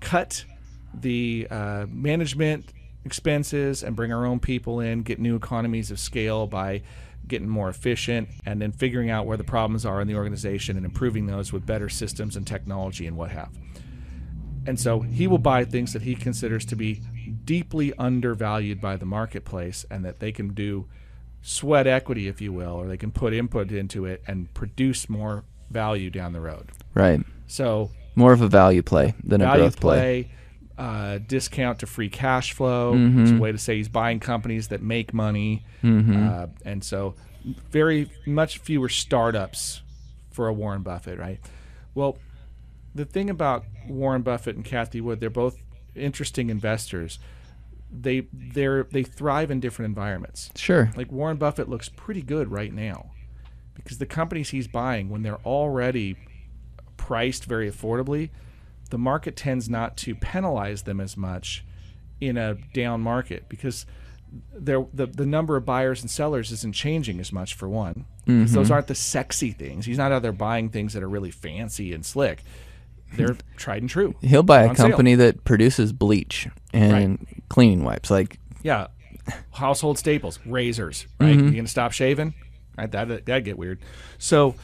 cut 0.00 0.46
the 0.98 1.46
uh, 1.50 1.84
management 1.90 2.72
expenses 3.04 3.82
and 3.82 3.94
bring 3.94 4.10
our 4.12 4.24
own 4.24 4.40
people 4.40 4.80
in, 4.80 5.02
get 5.02 5.18
new 5.18 5.36
economies 5.36 5.90
of 5.90 5.98
scale 6.00 6.46
by 6.46 6.80
getting 7.26 7.48
more 7.48 7.68
efficient, 7.68 8.28
and 8.44 8.60
then 8.60 8.72
figuring 8.72 9.10
out 9.10 9.26
where 9.26 9.36
the 9.36 9.44
problems 9.44 9.86
are 9.86 10.00
in 10.00 10.08
the 10.08 10.14
organization 10.14 10.76
and 10.76 10.84
improving 10.84 11.26
those 11.26 11.52
with 11.52 11.64
better 11.64 11.88
systems 11.88 12.36
and 12.36 12.46
technology 12.46 13.06
and 13.06 13.16
what 13.16 13.30
have. 13.30 13.50
And 14.66 14.78
so 14.78 15.00
he 15.00 15.26
will 15.26 15.38
buy 15.38 15.64
things 15.64 15.92
that 15.92 16.02
he 16.02 16.14
considers 16.14 16.64
to 16.66 16.76
be 16.76 17.02
deeply 17.44 17.92
undervalued 17.98 18.80
by 18.80 18.96
the 18.96 19.06
marketplace 19.06 19.84
and 19.90 20.04
that 20.04 20.20
they 20.20 20.30
can 20.30 20.54
do 20.54 20.86
sweat 21.40 21.86
equity, 21.86 22.28
if 22.28 22.40
you 22.40 22.52
will, 22.52 22.74
or 22.74 22.86
they 22.86 22.96
can 22.96 23.10
put 23.10 23.32
input 23.32 23.72
into 23.72 24.04
it 24.04 24.22
and 24.26 24.52
produce 24.54 25.08
more 25.08 25.44
value 25.70 26.10
down 26.10 26.32
the 26.32 26.40
road. 26.40 26.70
Right. 26.94 27.20
So 27.46 27.90
More 28.14 28.32
of 28.32 28.40
a 28.40 28.48
value 28.48 28.82
play 28.82 29.14
than 29.24 29.40
a 29.40 29.56
growth 29.56 29.80
play. 29.80 30.24
play, 30.24 30.34
uh, 30.82 31.18
discount 31.18 31.78
to 31.78 31.86
free 31.86 32.08
cash 32.08 32.52
flow. 32.52 32.94
It's 33.22 33.30
a 33.30 33.36
way 33.36 33.52
to 33.52 33.58
say 33.58 33.76
he's 33.76 33.88
buying 33.88 34.18
companies 34.18 34.68
that 34.68 34.82
make 34.82 35.14
money, 35.14 35.64
uh, 35.84 36.46
and 36.64 36.82
so 36.82 37.14
very 37.70 38.10
much 38.26 38.58
fewer 38.58 38.88
startups 38.88 39.82
for 40.30 40.48
a 40.48 40.52
Warren 40.52 40.82
Buffett, 40.82 41.18
right? 41.18 41.38
Well, 41.94 42.18
the 42.94 43.04
thing 43.04 43.30
about 43.30 43.64
Warren 43.88 44.22
Buffett 44.22 44.56
and 44.56 44.64
Cathie 44.64 45.00
Wood, 45.00 45.20
they're 45.20 45.30
both 45.30 45.62
interesting 45.94 46.50
investors. 46.50 47.18
They 47.90 48.26
they 48.32 48.66
they 48.90 49.04
thrive 49.04 49.50
in 49.52 49.60
different 49.60 49.90
environments. 49.90 50.50
Sure. 50.56 50.90
Like 50.96 51.12
Warren 51.12 51.36
Buffett 51.36 51.68
looks 51.68 51.88
pretty 51.90 52.22
good 52.22 52.50
right 52.50 52.72
now 52.72 53.10
because 53.74 53.98
the 53.98 54.06
companies 54.06 54.50
he's 54.50 54.66
buying, 54.66 55.10
when 55.10 55.22
they're 55.22 55.44
already 55.44 56.16
priced 56.96 57.44
very 57.44 57.70
affordably, 57.70 58.30
the 58.92 58.98
market 58.98 59.34
tends 59.36 59.70
not 59.70 59.96
to 59.96 60.14
penalize 60.14 60.82
them 60.82 61.00
as 61.00 61.16
much 61.16 61.64
in 62.20 62.36
a 62.36 62.54
down 62.74 63.00
market 63.00 63.48
because 63.48 63.86
there 64.54 64.84
the, 64.92 65.06
the 65.06 65.24
number 65.24 65.56
of 65.56 65.64
buyers 65.64 66.02
and 66.02 66.10
sellers 66.10 66.52
isn't 66.52 66.74
changing 66.74 67.18
as 67.18 67.32
much 67.32 67.54
for 67.54 67.68
one. 67.70 68.04
'Cause 68.26 68.52
Those 68.52 68.66
mm-hmm. 68.66 68.72
aren't 68.74 68.86
the 68.88 68.94
sexy 68.94 69.50
things. 69.50 69.86
He's 69.86 69.96
not 69.96 70.12
out 70.12 70.20
there 70.20 70.30
buying 70.30 70.68
things 70.68 70.92
that 70.92 71.02
are 71.02 71.08
really 71.08 71.30
fancy 71.30 71.94
and 71.94 72.04
slick. 72.04 72.42
They're 73.16 73.34
tried 73.56 73.80
and 73.80 73.88
true. 73.90 74.14
He'll 74.20 74.42
buy 74.42 74.62
a 74.64 74.68
on 74.68 74.76
sale. 74.76 74.88
company 74.88 75.14
that 75.14 75.42
produces 75.44 75.92
bleach 75.94 76.48
and 76.74 77.26
cleaning 77.48 77.82
wipes. 77.82 78.10
Like, 78.10 78.38
Yeah, 78.62 78.88
household 79.52 79.98
staples, 79.98 80.38
razors. 80.44 81.06
Right? 81.18 81.34
Mm-hmm. 81.34 81.46
You 81.48 81.56
gonna 81.56 81.68
stop 81.68 81.92
shaving? 81.92 82.34
Right, 82.76 82.90
that 82.92 83.24
that'd 83.26 83.44
get 83.44 83.56
weird. 83.58 83.80
So, 84.18 84.54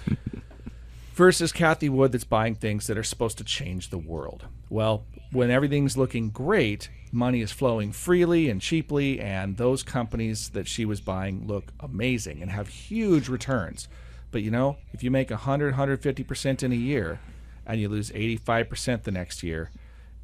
versus 1.19 1.53
Cathie 1.53 1.89
Wood, 1.89 2.13
that's 2.13 2.23
buying 2.25 2.55
things 2.55 2.87
that 2.87 2.97
are 2.97 3.03
supposed 3.03 3.37
to 3.39 3.45
change 3.45 3.91
the 3.91 3.99
world. 3.99 4.47
Well, 4.71 5.05
when 5.33 5.51
everything's 5.51 5.97
looking 5.97 6.31
great, 6.31 6.89
money 7.11 7.41
is 7.41 7.51
flowing 7.51 7.91
freely 7.93 8.49
and 8.49 8.61
cheaply, 8.61 9.21
and 9.21 9.57
those 9.57 9.83
companies 9.83 10.51
that 10.51 10.69
she 10.69 10.85
was 10.85 11.01
buying 11.01 11.47
look 11.47 11.73
amazing 11.81 12.41
and 12.41 12.51
have 12.53 12.69
huge 12.69 13.29
returns. 13.29 13.89
But 14.31 14.43
you 14.43 14.51
know, 14.53 14.77
if 14.93 15.03
you 15.03 15.11
make 15.11 15.31
100, 15.31 15.75
150% 15.75 16.63
in 16.63 16.71
a 16.71 16.77
year 16.77 17.19
and 17.67 17.81
you 17.81 17.89
lose 17.89 18.11
85% 18.13 19.03
the 19.03 19.11
next 19.11 19.43
year, 19.43 19.71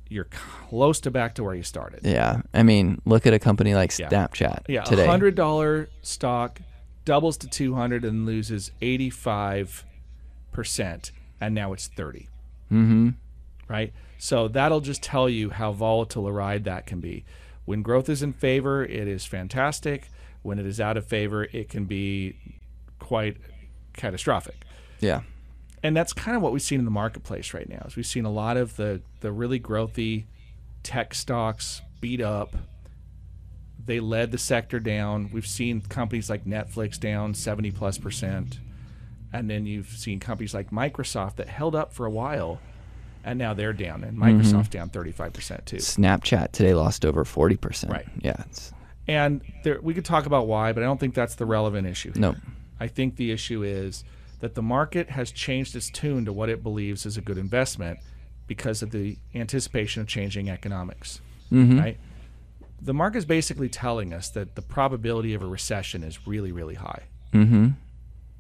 you're 0.09 0.29
close 0.69 1.01
to 1.01 1.11
back 1.11 1.35
to 1.35 1.43
where 1.43 1.55
you 1.55 1.63
started. 1.65 2.01
yeah. 2.05 2.43
I 2.53 2.63
mean, 2.63 3.01
look 3.05 3.27
at 3.27 3.33
a 3.35 3.39
company 3.41 3.75
like 3.75 3.99
Yeah. 3.99 4.09
Snapchat 4.11 4.61
Yeah, 4.69 4.83
today. 4.83 5.05
a 5.05 5.11
hundred 5.11 5.35
dollar 5.35 5.89
stock 6.03 6.61
doubles 7.05 7.37
to 7.39 7.49
two 7.49 7.75
hundred 7.75 8.05
and 8.05 8.25
loses 8.27 8.71
eighty 8.81 9.11
five 9.11 9.85
percent, 10.55 11.13
and 11.41 11.55
now 11.55 11.75
it's 11.75 11.89
30 11.89 12.29
Mm-hmm. 12.73 13.11
Right, 13.69 13.93
so 14.19 14.49
that'll 14.49 14.81
just 14.81 15.03
tell 15.03 15.29
you 15.29 15.51
how 15.51 15.73
volatile 15.73 16.27
a 16.27 16.33
ride 16.33 16.65
that 16.65 16.87
can 16.87 17.01
be. 17.01 17.25
When 17.67 17.83
growth 17.83 18.09
is 18.09 18.23
in 18.23 18.33
favor, 18.33 18.83
it 18.85 19.07
is 19.09 19.25
fantastic. 19.27 20.09
When 20.43 20.59
it 20.59 20.67
is 20.67 20.81
out 20.81 20.97
of 20.97 21.07
favor, 21.07 21.45
it 21.45 21.69
can 21.69 21.85
be 21.85 22.37
quite 22.99 23.37
catastrophic. 23.95 24.57
Yeah. 25.01 25.23
and 25.83 25.95
that's 25.97 26.13
kind 26.15 26.37
of 26.37 26.43
what 26.43 26.53
we've 26.53 26.63
seen 26.63 26.79
in 26.79 26.85
the 26.87 26.91
marketplace 26.91 27.53
right 27.55 27.69
now. 27.69 27.85
Is 27.87 27.97
we've 27.97 28.07
seen 28.07 28.25
a 28.25 28.31
lot 28.31 28.57
of 28.57 28.77
the 28.77 29.01
the 29.21 29.31
really 29.33 29.61
growthy 29.61 30.25
tech 30.83 31.15
stocks 31.15 31.81
beat 32.01 32.21
up. 32.21 32.57
They 33.87 34.01
led 34.01 34.31
the 34.31 34.39
sector 34.39 34.81
down. 34.81 35.31
We've 35.33 35.47
seen 35.47 35.81
companies 35.83 36.29
like 36.31 36.45
Netflix 36.45 36.99
down 36.99 37.35
70 37.35 37.71
plus 37.73 37.99
percent. 37.99 38.59
And 39.35 39.51
then 39.51 39.67
you've 39.67 39.89
seen 39.89 40.21
companies 40.21 40.55
like 40.55 40.71
Microsoft 40.71 41.37
that 41.37 41.49
held 41.49 41.75
up 41.75 41.93
for 41.93 42.07
a 42.07 42.11
while 42.11 42.61
and 43.25 43.39
now 43.39 43.55
they're 43.55 43.73
down 43.73 44.05
and 44.05 44.19
Microsoft's 44.19 44.69
down 44.69 44.91
35% 44.91 45.65
too. 45.65 45.77
Snapchat 45.77 46.53
today 46.53 46.75
lost 46.75 47.05
over 47.05 47.25
40%. 47.25 47.89
Right. 47.89 48.07
Yeah. 48.21 48.37
It's, 48.51 48.73
And 49.09 49.41
there, 49.65 49.81
we 49.81 49.95
could 49.95 50.05
talk 50.05 50.27
about 50.27 50.47
why, 50.47 50.73
but 50.73 50.83
I 50.83 50.87
don't 50.87 51.01
think 51.01 51.15
that's 51.15 51.35
the 51.35 51.47
relevant 51.47 51.87
issue. 51.87 52.13
here. 52.13 52.21
no. 52.21 52.35
I 52.79 52.89
think 52.89 53.17
the 53.17 53.31
issue 53.31 53.63
is 53.63 54.05
that 54.41 54.55
the 54.55 54.63
market 54.63 55.11
has 55.11 55.33
changed 55.33 55.75
its 55.75 55.89
tune 55.89 56.25
to 56.27 56.33
what 56.33 56.49
it 56.49 56.63
believes 56.63 57.07
is 57.07 57.17
a 57.17 57.21
good 57.21 57.39
investment 57.39 57.99
because 58.47 58.83
of 58.83 58.91
the 58.91 59.17
anticipation 59.35 60.03
of 60.03 60.09
changing 60.09 60.51
economics. 60.51 61.21
Mm-hmm. 61.51 61.79
Right? 61.79 61.99
The 62.83 62.93
market 62.93 63.19
is 63.19 63.25
basically 63.25 63.71
telling 63.71 64.13
us 64.13 64.29
that 64.31 64.55
the 64.55 64.61
probability 64.63 65.33
of 65.33 65.43
a 65.43 65.47
recession 65.47 66.03
is 66.03 66.27
really, 66.27 66.53
really 66.53 66.75
high. 66.75 67.05
Mm-hmm. 67.33 67.69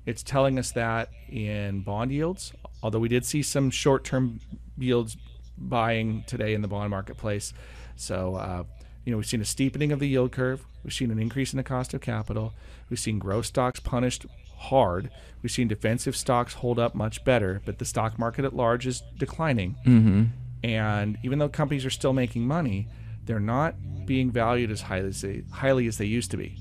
It's 0.07 0.23
telling 0.23 0.59
us 0.59 0.73
that 0.73 1.11
in 1.29 1.81
bond 1.81 2.13
yields, 2.13 2.53
although 2.83 2.99
we 2.99 3.09
did 3.09 3.25
see 3.25 3.43
some 3.43 3.71
short 3.71 4.05
term 4.05 4.41
yields 4.77 5.17
buying 5.57 6.25
today 6.27 6.55
in 6.55 6.63
the 6.63 6.69
bond 6.69 6.91
marketplace. 6.91 7.53
So, 7.97 8.35
uh, 8.35 8.65
you 9.05 9.13
know, 9.13 9.19
we've 9.19 9.27
seen 9.27 9.41
a 9.41 9.47
steepening 9.47 9.93
of 9.93 10.01
the 10.01 10.09
yield 10.09 10.33
curve. 10.33 10.67
We've 10.83 10.93
seen 10.93 11.11
an 11.11 11.19
increase 11.19 11.53
in 11.53 11.57
the 11.57 11.63
cost 11.63 11.95
of 11.95 12.01
capital. 12.01 12.53
We've 12.91 12.99
seen 12.99 13.19
growth 13.19 13.47
stocks 13.47 13.81
punished 13.81 14.27
hard. 14.57 15.11
We've 15.43 15.53
seen 15.53 15.69
defensive 15.69 16.17
stocks 16.17 16.55
hold 16.55 16.79
up 16.79 16.95
much 16.95 17.25
better, 17.25 17.63
but 17.65 17.79
the 17.79 17.85
stock 17.85 18.19
market 18.19 18.45
at 18.45 18.55
large 18.55 18.87
is 18.87 19.03
declining. 19.17 19.77
Mm-hmm. 19.87 20.25
And 20.63 21.19
even 21.23 21.39
though 21.39 21.49
companies 21.49 21.85
are 21.85 21.91
still 21.91 22.13
making 22.13 22.47
money, 22.47 22.89
they're 23.25 23.41
not 23.41 23.75
being 24.07 24.31
valued 24.31 24.71
as 24.71 24.83
highly 24.83 25.09
as 25.09 25.21
they, 25.21 25.43
highly 25.51 25.87
as 25.87 25.99
they 25.99 26.07
used 26.07 26.31
to 26.31 26.37
be. 26.37 26.57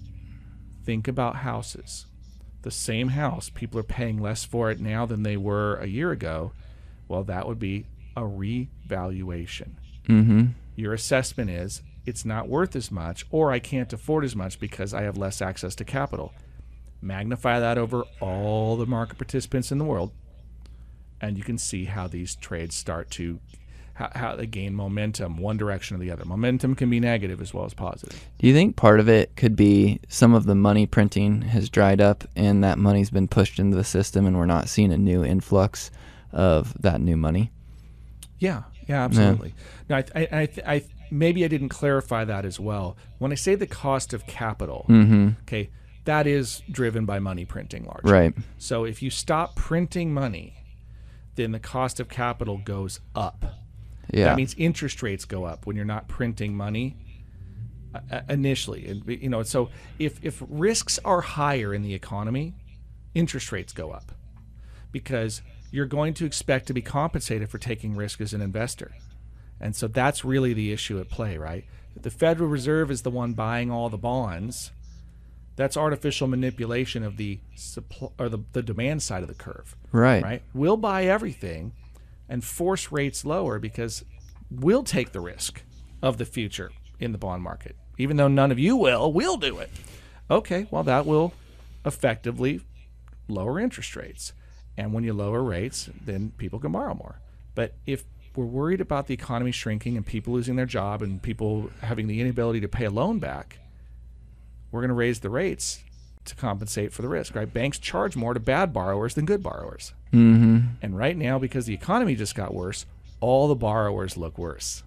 Think 0.86 1.08
about 1.08 1.38
houses. 1.38 2.06
The 2.64 2.72
same 2.72 3.09
house, 3.09 3.49
people 3.49 3.80
are 3.80 3.84
paying 3.84 4.18
less 4.18 4.43
for 4.43 4.72
it 4.72 4.80
now 4.80 5.05
than 5.05 5.24
they 5.24 5.38
were 5.38 5.76
a 5.76 5.86
year 5.86 6.11
ago. 6.11 6.53
Well, 7.07 7.24
that 7.26 7.47
would 7.47 7.59
be 7.59 7.86
a 8.16 8.26
revaluation. 8.26 9.78
Mm-hmm. 10.07 10.45
Your 10.76 10.93
assessment 10.93 11.49
is 11.49 11.82
it's 12.05 12.26
not 12.26 12.49
worth 12.49 12.76
as 12.76 12.91
much, 12.91 13.26
or 13.32 13.51
I 13.51 13.59
can't 13.59 13.91
afford 13.93 14.24
as 14.26 14.36
much 14.36 14.59
because 14.59 14.93
I 14.93 15.03
have 15.03 15.18
less 15.18 15.41
access 15.41 15.76
to 15.76 15.86
capital. 15.86 16.34
Magnify 17.01 17.59
that 17.59 17.78
over 17.78 18.03
all 18.20 18.78
the 18.78 18.86
market 18.86 19.18
participants 19.18 19.72
in 19.72 19.78
the 19.78 19.86
world, 19.86 20.11
and 21.22 21.38
you 21.38 21.43
can 21.43 21.57
see 21.57 21.86
how 21.86 22.07
these 22.07 22.36
trades 22.36 22.76
start 22.76 23.11
to 23.11 23.39
how, 23.94 24.10
how 24.16 24.36
they 24.36 24.46
gain 24.48 24.74
momentum 24.74 25.38
one 25.38 25.58
direction 25.58 25.96
or 25.96 26.00
the 26.00 26.10
other. 26.12 26.26
Momentum 26.26 26.76
can 26.76 26.89
be 26.89 27.00
negative 27.00 27.41
as 27.41 27.54
well 27.54 27.66
as 27.66 27.74
positive. 27.74 28.20
Do 28.39 28.48
you 28.48 28.54
think 28.54 28.76
part 28.76 29.00
of 29.00 29.08
it 29.08 29.36
could 29.36 29.56
be 29.56 30.00
some 30.08 30.34
of 30.34 30.46
the 30.46 30.56
money 30.56 30.86
printing 30.88 31.44
has 31.44 31.70
dried 31.70 32.02
up 32.02 32.24
and 32.36 32.64
that 32.64 32.78
money's 32.80 33.10
been 33.12 33.28
pushed 33.28 33.60
into 33.60 33.78
the 33.78 33.84
system 33.84 34.26
and 34.26 34.38
we're 34.38 34.46
not 34.46 34.68
seeing 34.70 34.91
a 34.91 34.98
new 34.98 35.24
influx 35.24 35.91
of 36.32 36.74
that 36.82 37.02
new 37.02 37.16
money? 37.18 37.52
Yeah, 38.39 38.64
yeah, 38.88 39.04
absolutely. 39.06 39.54
Now, 39.89 39.98
I, 39.98 40.04
I, 40.16 40.28
I, 40.32 40.50
I, 40.66 40.84
maybe 41.12 41.46
I 41.46 41.48
didn't 41.48 41.70
clarify 41.70 42.26
that 42.26 42.46
as 42.46 42.60
well. 42.60 42.98
When 43.20 43.32
I 43.32 43.36
say 43.36 43.56
the 43.56 43.68
cost 43.68 44.14
of 44.14 44.26
capital, 44.26 44.86
Mm-hmm. 44.89 45.30
okay, 45.44 45.70
that 46.06 46.28
is 46.28 46.64
driven 46.70 47.06
by 47.06 47.20
money 47.20 47.46
printing 47.46 47.86
largely. 47.86 48.12
Right. 48.12 48.34
So 48.58 48.84
if 48.84 49.02
you 49.02 49.10
stop 49.10 49.56
printing 49.56 50.14
money, 50.14 50.56
then 51.36 51.52
the 51.52 51.60
cost 51.60 52.00
of 52.02 52.10
capital 52.10 52.58
goes 52.58 53.00
up. 53.16 53.46
Yeah. 54.12 54.26
That 54.26 54.38
means 54.38 54.56
interest 54.58 55.01
rates 55.01 55.26
go 55.26 55.45
up 55.45 55.66
when 55.66 55.76
you're 55.76 55.86
not 55.86 56.08
printing 56.08 56.56
money 56.56 56.97
uh, 57.93 57.99
uh, 58.12 58.22
initially. 58.30 58.88
And 58.88 59.08
you 59.08 59.30
know, 59.30 59.43
so 59.43 59.70
if 59.99 60.24
if 60.24 60.43
risks 60.47 60.99
are 61.06 61.22
higher 61.22 61.74
in 61.74 61.82
the 61.82 61.93
economy, 61.93 62.54
interest 63.14 63.51
rates 63.51 63.74
go 63.74 63.91
up 63.91 64.12
because 64.91 65.41
you're 65.72 65.86
going 65.86 66.14
to 66.16 66.26
expect 66.26 66.68
to 66.68 66.74
be 66.74 66.82
compensated 66.82 67.49
for 67.49 67.58
taking 67.58 67.95
risk 67.95 68.22
as 68.22 68.34
an 68.34 68.41
investor. 68.41 68.91
And 69.60 69.76
so 69.76 69.88
that's 69.88 70.26
really 70.26 70.54
the 70.54 70.72
issue 70.72 70.99
at 70.99 71.10
play, 71.10 71.38
right? 71.38 71.66
If 71.95 72.01
the 72.04 72.12
Federal 72.12 72.49
Reserve 72.49 72.91
is 72.91 73.04
the 73.04 73.10
one 73.10 73.34
buying 73.34 73.72
all 73.72 73.89
the 73.89 73.97
bonds, 73.97 74.72
that's 75.56 75.78
artificial 75.78 76.28
manipulation 76.28 77.04
of 77.04 77.18
the 77.18 77.39
supply 77.56 78.10
or 78.20 78.30
the, 78.30 78.39
the 78.54 78.62
demand 78.62 79.01
side 79.04 79.22
of 79.22 79.28
the 79.28 79.36
curve 79.36 79.76
right. 79.91 80.24
right? 80.24 80.41
We'll 80.54 80.78
buy 80.78 81.06
everything 81.06 81.74
and 82.30 82.43
force 82.43 82.91
rates 82.91 83.26
lower 83.26 83.59
because 83.59 84.03
we'll 84.49 84.84
take 84.84 85.11
the 85.11 85.19
risk 85.19 85.63
of 86.01 86.17
the 86.17 86.26
future 86.26 86.71
in 86.99 87.11
the 87.11 87.17
bond 87.17 87.43
market. 87.43 87.76
Even 87.97 88.17
though 88.17 88.28
none 88.28 88.51
of 88.51 88.59
you 88.59 88.76
will, 88.76 89.11
we'll 89.11 89.38
do 89.38 89.59
it. 89.59 89.69
Okay, 90.30 90.67
well, 90.71 90.84
that 90.84 91.05
will 91.05 91.34
effectively 91.86 92.61
lower 93.28 93.59
interest 93.59 93.95
rates. 93.95 94.34
And 94.78 94.93
when 94.93 95.03
you 95.03 95.13
lower 95.13 95.43
rates, 95.43 95.89
then 96.03 96.32
people 96.38 96.59
can 96.59 96.71
borrow 96.71 96.95
more. 96.95 97.19
But 97.55 97.76
if 97.86 98.03
we're 98.36 98.45
worried 98.45 98.82
about 98.82 99.07
the 99.07 99.13
economy 99.13 99.51
shrinking 99.51 99.95
and 99.95 100.05
people 100.05 100.34
losing 100.34 100.55
their 100.55 100.65
job 100.65 101.01
and 101.01 101.21
people 101.21 101.69
having 101.82 102.07
the 102.07 102.19
inability 102.19 102.61
to 102.61 102.67
pay 102.67 102.86
a 102.86 102.89
loan 102.89 103.19
back, 103.19 103.59
we're 104.71 104.82
going 104.82 104.89
to 104.89 104.95
raise 104.95 105.19
the 105.19 105.30
rates 105.30 105.84
to 106.26 106.36
compensate 106.36 106.93
for 106.93 107.01
the 107.01 107.09
risk, 107.09 107.36
right? 107.36 107.51
Banks 107.51 107.80
charge 107.80 108.15
more 108.15 108.34
to 108.34 108.39
bad 108.39 108.74
borrowers 108.74 109.15
than 109.15 109.26
good 109.26 109.43
borrowers. 109.43 109.93
Mm-hmm. 110.11 110.59
And 110.82 110.97
right 110.97 111.17
now, 111.17 111.39
because 111.39 111.65
the 111.65 111.74
economy 111.74 112.15
just 112.15 112.36
got 112.36 112.53
worse, 112.53 112.86
all 113.19 113.47
the 113.47 113.55
borrowers 113.55 114.17
look 114.17 114.38
worse. 114.38 114.84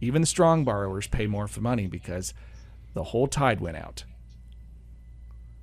Even 0.00 0.22
the 0.22 0.26
strong 0.26 0.64
borrowers 0.64 1.06
pay 1.06 1.26
more 1.26 1.48
for 1.48 1.60
money 1.60 1.86
because 1.86 2.34
the 2.94 3.04
whole 3.04 3.26
tide 3.26 3.60
went 3.60 3.76
out. 3.76 4.04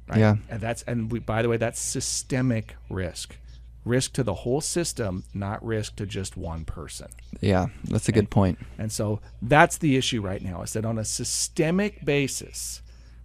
Right? 0.08 0.20
Yeah. 0.20 0.36
And 0.50 0.60
that's 0.62 0.84
and 0.84 1.12
we, 1.12 1.20
by 1.20 1.42
the 1.42 1.50
way, 1.50 1.58
that's 1.58 1.80
systemic 1.80 2.76
risk. 2.90 3.38
Risk 3.84 4.14
to 4.14 4.24
the 4.24 4.34
whole 4.34 4.62
system, 4.62 5.24
not 5.34 5.64
risk 5.66 5.96
to 5.96 6.06
just 6.06 6.38
one 6.38 6.66
person. 6.66 7.08
Yeah. 7.40 7.68
That's 7.86 8.08
a 8.10 8.12
good 8.12 8.30
point. 8.30 8.60
And 8.78 8.92
so 8.92 9.22
that's 9.42 9.78
the 9.78 9.98
issue 9.98 10.22
right 10.22 10.42
now 10.42 10.62
is 10.62 10.74
that 10.74 10.86
on 10.86 11.00
a 11.00 11.06
systemic 11.06 12.06
basis, 12.06 12.82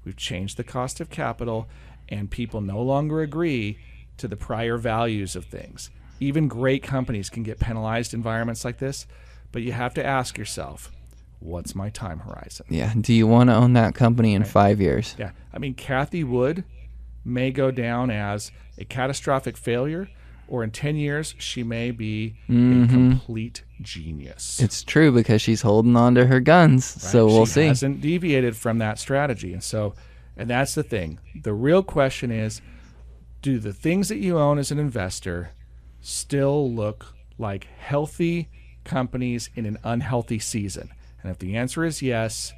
we've 0.06 0.16
changed 0.16 0.56
the 0.56 0.64
cost 0.64 1.00
of 1.00 1.10
capital 1.10 1.68
and 2.08 2.30
people 2.30 2.62
no 2.62 2.80
longer 2.80 3.20
agree 3.20 3.78
to 4.16 4.28
the 4.28 4.36
prior 4.36 4.78
values 4.78 5.36
of 5.36 5.44
things. 5.44 5.90
Even 6.20 6.48
great 6.48 6.82
companies 6.82 7.28
can 7.28 7.42
get 7.42 7.58
penalized 7.58 8.14
in 8.14 8.20
environments 8.20 8.64
like 8.64 8.78
this, 8.78 9.06
but 9.52 9.60
you 9.60 9.72
have 9.72 9.92
to 9.94 10.06
ask 10.06 10.38
yourself, 10.38 10.90
what's 11.40 11.74
my 11.74 11.90
time 11.90 12.20
horizon? 12.20 12.64
Yeah. 12.70 12.94
Do 12.98 13.12
you 13.12 13.26
want 13.26 13.50
to 13.50 13.54
own 13.54 13.74
that 13.74 13.94
company 13.94 14.32
in 14.32 14.44
five 14.44 14.80
years? 14.80 15.14
Yeah. 15.18 15.32
I 15.52 15.58
mean, 15.58 15.74
Cathie 15.74 16.24
Wood 16.24 16.64
may 17.24 17.50
go 17.50 17.70
down 17.70 18.10
as 18.10 18.52
a 18.78 18.84
catastrophic 18.84 19.56
failure, 19.56 20.08
or 20.48 20.62
in 20.62 20.70
10 20.70 20.96
years, 20.96 21.34
she 21.38 21.62
may 21.62 21.90
be 21.90 22.36
a 22.48 22.52
mm-hmm. 22.52 22.86
complete 22.86 23.62
genius. 23.80 24.60
It's 24.60 24.82
true 24.82 25.12
because 25.12 25.42
she's 25.42 25.62
holding 25.62 25.96
on 25.96 26.14
to 26.14 26.26
her 26.26 26.40
guns. 26.40 26.84
So 26.84 27.26
we'll 27.26 27.46
she 27.46 27.52
see. 27.52 27.66
Hasn't 27.66 28.00
deviated 28.00 28.56
from 28.56 28.78
that 28.78 28.98
strategy, 28.98 29.52
and 29.52 29.62
so, 29.62 29.94
and 30.36 30.48
that's 30.48 30.74
the 30.74 30.82
thing. 30.82 31.18
The 31.42 31.52
real 31.52 31.82
question 31.82 32.30
is, 32.30 32.60
do 33.42 33.58
the 33.58 33.72
things 33.72 34.08
that 34.08 34.18
you 34.18 34.38
own 34.38 34.58
as 34.58 34.70
an 34.70 34.78
investor 34.78 35.50
still 36.00 36.70
look 36.70 37.14
like 37.38 37.66
healthy 37.78 38.48
companies 38.84 39.50
in 39.54 39.66
an 39.66 39.78
unhealthy 39.84 40.38
season? 40.38 40.90
And 41.22 41.30
if 41.30 41.38
the 41.38 41.56
answer 41.56 41.84
is 41.84 42.02
yes, 42.02 42.52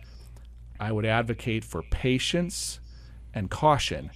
I 0.78 0.92
would 0.92 1.06
advocate 1.06 1.64
for 1.64 1.82
patience 1.82 2.80
and 3.34 3.50
caution. 3.50 4.10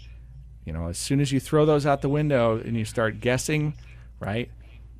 You 0.64 0.72
know, 0.72 0.88
as 0.88 0.98
soon 0.98 1.20
as 1.20 1.32
you 1.32 1.40
throw 1.40 1.66
those 1.66 1.86
out 1.86 2.02
the 2.02 2.08
window 2.08 2.58
and 2.58 2.76
you 2.76 2.84
start 2.84 3.20
guessing, 3.20 3.74
right? 4.20 4.50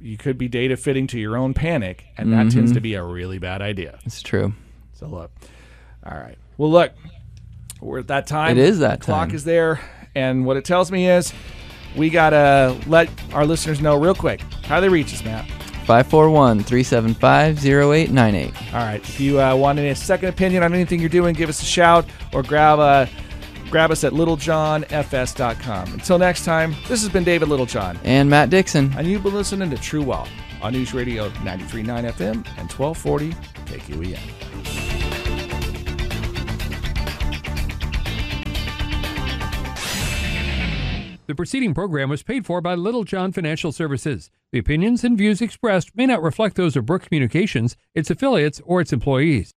You 0.00 0.16
could 0.16 0.36
be 0.36 0.48
data 0.48 0.76
fitting 0.76 1.06
to 1.08 1.20
your 1.20 1.36
own 1.36 1.54
panic, 1.54 2.04
and 2.16 2.32
that 2.32 2.50
tends 2.50 2.72
to 2.72 2.80
be 2.80 2.94
a 2.94 3.04
really 3.04 3.38
bad 3.38 3.62
idea. 3.62 4.00
It's 4.04 4.20
true. 4.20 4.52
So 4.94 5.06
look, 5.06 5.30
all 6.04 6.18
right. 6.18 6.36
Well, 6.58 6.70
look, 6.70 6.92
we're 7.80 8.00
at 8.00 8.08
that 8.08 8.26
time. 8.26 8.58
It 8.58 8.64
is 8.64 8.80
that 8.80 8.98
the 9.00 9.04
clock 9.04 9.28
time. 9.28 9.36
is 9.36 9.44
there, 9.44 9.80
and 10.16 10.44
what 10.44 10.56
it 10.56 10.64
tells 10.64 10.90
me 10.90 11.08
is 11.08 11.32
we 11.96 12.10
gotta 12.10 12.76
let 12.88 13.08
our 13.32 13.46
listeners 13.46 13.80
know 13.80 13.96
real 13.96 14.14
quick 14.14 14.40
how 14.64 14.80
they 14.80 14.88
reach 14.88 15.12
us, 15.14 15.24
Matt. 15.24 15.48
541 15.86 16.60
375 16.60 17.66
0898. 17.66 18.74
All 18.74 18.80
right. 18.80 19.00
If 19.00 19.18
you 19.18 19.40
uh, 19.40 19.54
want 19.56 19.80
a 19.80 19.94
second 19.94 20.28
opinion 20.28 20.62
on 20.62 20.72
anything 20.72 21.00
you're 21.00 21.08
doing, 21.08 21.34
give 21.34 21.48
us 21.48 21.60
a 21.60 21.66
shout 21.66 22.06
or 22.32 22.42
grab 22.44 22.78
uh, 22.78 23.06
grab 23.72 23.90
us 23.90 24.04
at 24.04 24.12
littlejohnfs.com. 24.12 25.92
Until 25.94 26.18
next 26.18 26.44
time, 26.44 26.72
this 26.88 27.02
has 27.02 27.08
been 27.08 27.24
David 27.24 27.48
Littlejohn, 27.48 27.98
And 28.04 28.28
Matt 28.30 28.50
Dixon. 28.50 28.92
and 28.96 29.06
you've 29.08 29.22
been 29.24 29.34
listening 29.34 29.70
to 29.70 29.78
True 29.78 30.02
Wealth 30.02 30.28
on 30.60 30.74
News 30.74 30.92
Radio 30.94 31.30
93.9 31.30 32.04
FM 32.12 32.44
and 32.58 32.70
1240 32.70 33.32
KQEN. 33.66 34.18
The 41.26 41.34
preceding 41.36 41.72
program 41.72 42.10
was 42.10 42.22
paid 42.22 42.44
for 42.44 42.60
by 42.60 42.74
Littlejohn 42.74 43.32
Financial 43.32 43.72
Services. 43.72 44.30
The 44.50 44.58
opinions 44.58 45.02
and 45.04 45.16
views 45.16 45.40
expressed 45.40 45.96
may 45.96 46.04
not 46.04 46.22
reflect 46.22 46.56
those 46.56 46.76
of 46.76 46.84
Brooke 46.84 47.04
Communications, 47.04 47.76
its 47.94 48.10
affiliates, 48.10 48.60
or 48.66 48.80
its 48.82 48.92
employees. 48.92 49.54